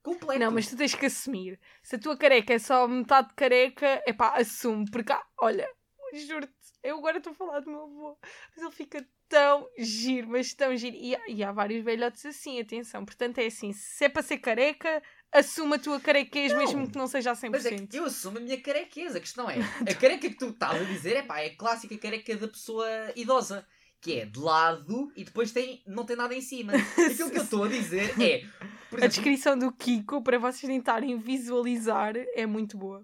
completo. 0.03 0.39
Não, 0.39 0.51
mas 0.51 0.67
tu 0.67 0.77
tens 0.77 0.93
que 0.93 1.07
assumir. 1.07 1.59
Se 1.81 1.95
a 1.95 1.99
tua 1.99 2.15
careca 2.15 2.53
é 2.53 2.59
só 2.59 2.87
metade 2.87 3.33
careca, 3.35 4.01
é 4.05 4.13
pá, 4.13 4.35
assume. 4.37 4.85
Porque, 4.91 5.11
olha, 5.39 5.67
juro-te, 6.13 6.53
eu 6.83 6.99
agora 6.99 7.17
estou 7.17 7.31
a 7.31 7.35
falar 7.35 7.61
do 7.61 7.69
meu 7.71 7.81
avô, 7.81 8.17
mas 8.55 8.63
ele 8.63 8.71
fica 8.71 9.07
tão 9.29 9.67
giro, 9.77 10.27
mas 10.29 10.53
tão 10.53 10.75
giro. 10.75 10.95
E, 10.95 11.15
há- 11.15 11.27
e 11.29 11.43
há 11.43 11.51
vários 11.51 11.83
velhotes 11.83 12.25
assim, 12.25 12.59
atenção. 12.59 13.05
Portanto, 13.05 13.39
é 13.39 13.45
assim: 13.45 13.73
se 13.73 14.05
é 14.05 14.09
para 14.09 14.21
ser 14.21 14.37
careca, 14.37 15.01
assume 15.31 15.75
a 15.75 15.79
tua 15.79 15.99
carequez, 15.99 16.51
Não. 16.51 16.59
mesmo 16.59 16.89
que 16.89 16.97
não 16.97 17.07
seja 17.07 17.31
a 17.31 17.35
100%. 17.35 17.49
Mas 17.51 17.65
é 17.65 17.87
que 17.87 17.97
eu 17.97 18.05
assumo 18.05 18.37
a 18.37 18.41
minha 18.41 18.61
carequeza. 18.61 19.17
A 19.17 19.21
questão 19.21 19.49
é, 19.49 19.55
a 19.59 19.95
careca 19.95 20.29
que 20.29 20.37
tu 20.37 20.49
estás 20.49 20.81
a 20.81 20.85
dizer 20.85 21.17
é 21.17 21.21
pá, 21.23 21.39
é 21.41 21.47
a 21.47 21.55
clássica 21.57 21.97
careca 21.97 22.35
da 22.37 22.47
pessoa 22.47 22.87
idosa. 23.15 23.65
Que 24.01 24.19
é 24.19 24.25
de 24.25 24.37
lado 24.37 25.11
e 25.15 25.23
depois 25.23 25.51
tem, 25.51 25.81
não 25.87 26.05
tem 26.05 26.15
nada 26.15 26.35
em 26.35 26.41
cima. 26.41 26.73
Aquilo 27.11 27.31
que 27.31 27.39
eu 27.39 27.43
estou 27.43 27.63
a 27.63 27.67
dizer 27.67 28.11
é. 28.21 28.39
Por 28.87 28.99
A 29.01 29.05
exemplo, 29.05 29.07
descrição 29.07 29.57
do 29.57 29.71
Kiko, 29.71 30.21
para 30.21 30.37
vocês 30.37 30.71
tentarem 30.71 31.17
visualizar, 31.17 32.13
é 32.35 32.45
muito 32.45 32.77
boa. 32.77 33.03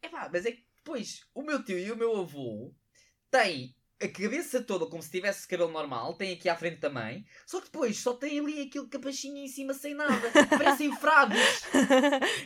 Epá, 0.00 0.28
mas 0.32 0.46
é 0.46 0.52
que 0.52 0.64
depois 0.76 1.26
o 1.34 1.42
meu 1.42 1.64
tio 1.64 1.76
e 1.78 1.90
o 1.90 1.96
meu 1.96 2.16
avô 2.20 2.72
têm 3.28 3.74
a 4.02 4.08
cabeça 4.08 4.62
toda 4.62 4.86
como 4.86 5.02
se 5.02 5.10
tivesse 5.10 5.46
cabelo 5.46 5.70
normal, 5.70 6.14
tem 6.14 6.32
aqui 6.32 6.48
à 6.48 6.56
frente 6.56 6.78
também, 6.78 7.24
só 7.46 7.58
que 7.60 7.66
depois 7.66 7.96
só 7.98 8.14
tem 8.14 8.38
ali 8.38 8.62
aquele 8.62 8.86
capachinho 8.88 9.38
em 9.38 9.48
cima 9.48 9.72
sem 9.72 9.94
nada. 9.94 10.30
Parecem 10.50 10.94
frades. 10.98 11.62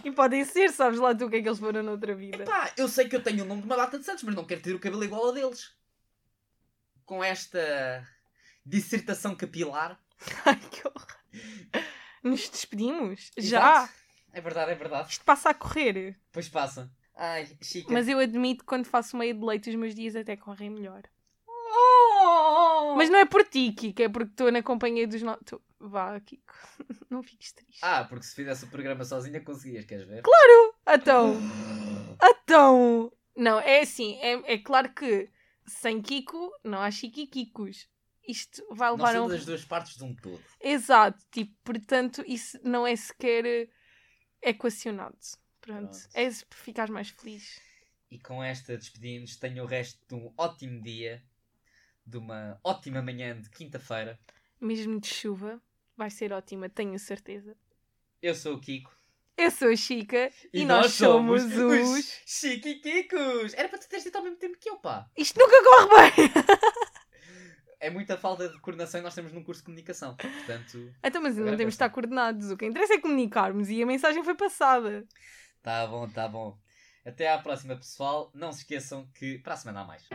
e 0.04 0.10
podem 0.12 0.44
ser, 0.44 0.70
sabes 0.70 0.98
lá 0.98 1.14
tu 1.14 1.26
o 1.26 1.30
que 1.30 1.36
é 1.36 1.42
que 1.42 1.48
eles 1.48 1.58
foram 1.58 1.82
noutra 1.82 2.14
vida. 2.14 2.42
Epá, 2.44 2.72
eu 2.76 2.88
sei 2.88 3.08
que 3.08 3.16
eu 3.16 3.22
tenho 3.22 3.44
o 3.44 3.46
nome 3.46 3.62
de 3.62 3.66
uma 3.66 3.76
data 3.76 3.98
de 3.98 4.04
santos, 4.04 4.24
mas 4.24 4.34
não 4.34 4.44
quero 4.44 4.60
ter 4.60 4.74
o 4.74 4.78
cabelo 4.78 5.04
igual 5.04 5.26
ao 5.26 5.32
deles. 5.32 5.74
Com 7.04 7.24
esta 7.24 8.06
dissertação 8.64 9.34
capilar. 9.34 9.98
Ai, 10.44 10.60
que 10.70 10.86
horror. 10.86 11.06
Nos 12.22 12.48
despedimos? 12.50 13.30
Já? 13.38 13.82
Exato. 13.82 13.92
É 14.32 14.40
verdade, 14.40 14.72
é 14.72 14.74
verdade. 14.74 15.10
Isto 15.10 15.24
passa 15.24 15.50
a 15.50 15.54
correr. 15.54 16.18
Pois 16.30 16.48
passa. 16.48 16.90
Ai, 17.16 17.48
Chica. 17.62 17.92
Mas 17.92 18.06
eu 18.06 18.18
admito 18.18 18.60
que 18.60 18.66
quando 18.66 18.84
faço 18.84 19.16
meio 19.16 19.34
de 19.34 19.44
leite 19.44 19.70
os 19.70 19.76
meus 19.76 19.94
dias 19.94 20.14
até 20.14 20.36
correm 20.36 20.70
melhor. 20.70 21.02
Oh! 21.78 22.94
Mas 22.96 23.08
não 23.10 23.18
é 23.18 23.26
por 23.26 23.44
ti, 23.44 23.72
Kiko, 23.72 24.02
é 24.02 24.08
porque 24.08 24.30
estou 24.32 24.50
na 24.50 24.62
companhia 24.62 25.06
dos 25.06 25.22
nossos. 25.22 25.58
Vá, 25.80 26.18
Kiko. 26.20 26.54
Não 27.10 27.22
fiques 27.22 27.52
triste. 27.52 27.78
Ah, 27.82 28.04
porque 28.04 28.24
se 28.24 28.34
fizesse 28.34 28.64
o 28.64 28.68
programa 28.68 29.04
sozinha 29.04 29.40
conseguias, 29.40 29.84
queres 29.84 30.06
ver? 30.08 30.22
Então, 30.86 31.34
então. 32.22 33.12
Não, 33.36 33.60
é 33.60 33.80
assim, 33.80 34.16
é, 34.20 34.54
é 34.54 34.58
claro 34.58 34.92
que 34.92 35.30
sem 35.66 36.02
Kiko 36.02 36.50
não 36.64 36.80
há 36.80 36.90
chiquiquicos. 36.90 37.88
Isto 38.26 38.66
vai 38.72 38.90
Nós 38.90 38.98
levar 38.98 39.16
a 39.16 39.20
um. 39.22 39.28
somos 39.28 39.34
as 39.40 39.46
duas 39.46 39.64
partes 39.64 39.96
de 39.96 40.02
um 40.04 40.14
todo. 40.14 40.42
Exato, 40.60 41.24
tipo, 41.30 41.54
portanto, 41.62 42.24
isso 42.26 42.58
não 42.64 42.84
é 42.86 42.96
sequer 42.96 43.68
equacionado. 44.42 45.16
Pronto, 45.60 45.90
Pronto. 45.90 46.08
é 46.14 46.28
para 46.28 46.58
ficares 46.58 46.90
mais 46.90 47.10
feliz. 47.10 47.60
E 48.10 48.18
com 48.18 48.42
esta 48.42 48.76
despedimos. 48.76 49.36
Tenho 49.36 49.62
o 49.62 49.66
resto 49.66 50.00
de 50.08 50.14
um 50.14 50.32
ótimo 50.36 50.82
dia, 50.82 51.22
de 52.08 52.16
uma 52.16 52.58
ótima 52.64 53.02
manhã 53.02 53.38
de 53.40 53.50
quinta-feira. 53.50 54.18
Mesmo 54.60 54.98
de 55.00 55.08
chuva, 55.08 55.60
vai 55.96 56.10
ser 56.10 56.32
ótima, 56.32 56.68
tenho 56.68 56.94
a 56.94 56.98
certeza. 56.98 57.56
Eu 58.22 58.34
sou 58.34 58.54
o 58.54 58.60
Kiko. 58.60 58.96
Eu 59.36 59.52
sou 59.52 59.68
a 59.68 59.76
Chica 59.76 60.32
e, 60.52 60.64
nós, 60.64 60.94
somos, 60.94 61.44
os. 61.44 62.20
Chiquiquicos! 62.26 63.54
Era 63.54 63.68
para 63.68 63.78
tu 63.78 63.88
teres 63.88 64.04
dito 64.04 64.16
ao 64.16 64.24
mesmo 64.24 64.36
tempo 64.36 64.58
que 64.58 64.68
eu, 64.68 64.78
pá. 64.78 65.08
Isto 65.16 65.38
nunca 65.38 65.62
corre 65.62 66.10
bem! 66.10 66.32
É 67.80 67.90
muita 67.90 68.16
falta 68.16 68.48
de 68.48 68.58
coordenação 68.58 68.98
e 68.98 69.04
nós 69.04 69.12
estamos 69.12 69.32
num 69.32 69.44
curso 69.44 69.60
de 69.60 69.66
comunicação. 69.66 70.16
Portanto, 70.16 70.92
então, 71.00 71.22
mas 71.22 71.36
não 71.36 71.56
temos 71.56 71.74
de 71.74 71.76
estar 71.76 71.88
coordenados. 71.90 72.50
O 72.50 72.56
que 72.56 72.66
interessa 72.66 72.94
é 72.94 73.00
comunicarmos 73.00 73.70
e 73.70 73.80
a 73.80 73.86
mensagem 73.86 74.24
foi 74.24 74.34
passada. 74.34 75.06
tá 75.62 75.86
bom, 75.86 76.08
tá 76.08 76.26
bom. 76.26 76.58
Até 77.06 77.32
à 77.32 77.38
próxima, 77.38 77.76
pessoal. 77.76 78.32
Não 78.34 78.50
se 78.50 78.62
esqueçam 78.62 79.08
que 79.14 79.38
para 79.38 79.54
a 79.54 79.56
semana 79.56 79.82
há 79.82 79.84
mais. 79.84 80.08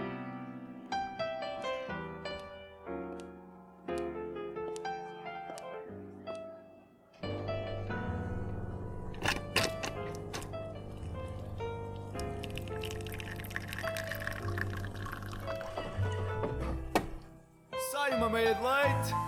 light. 18.63 19.22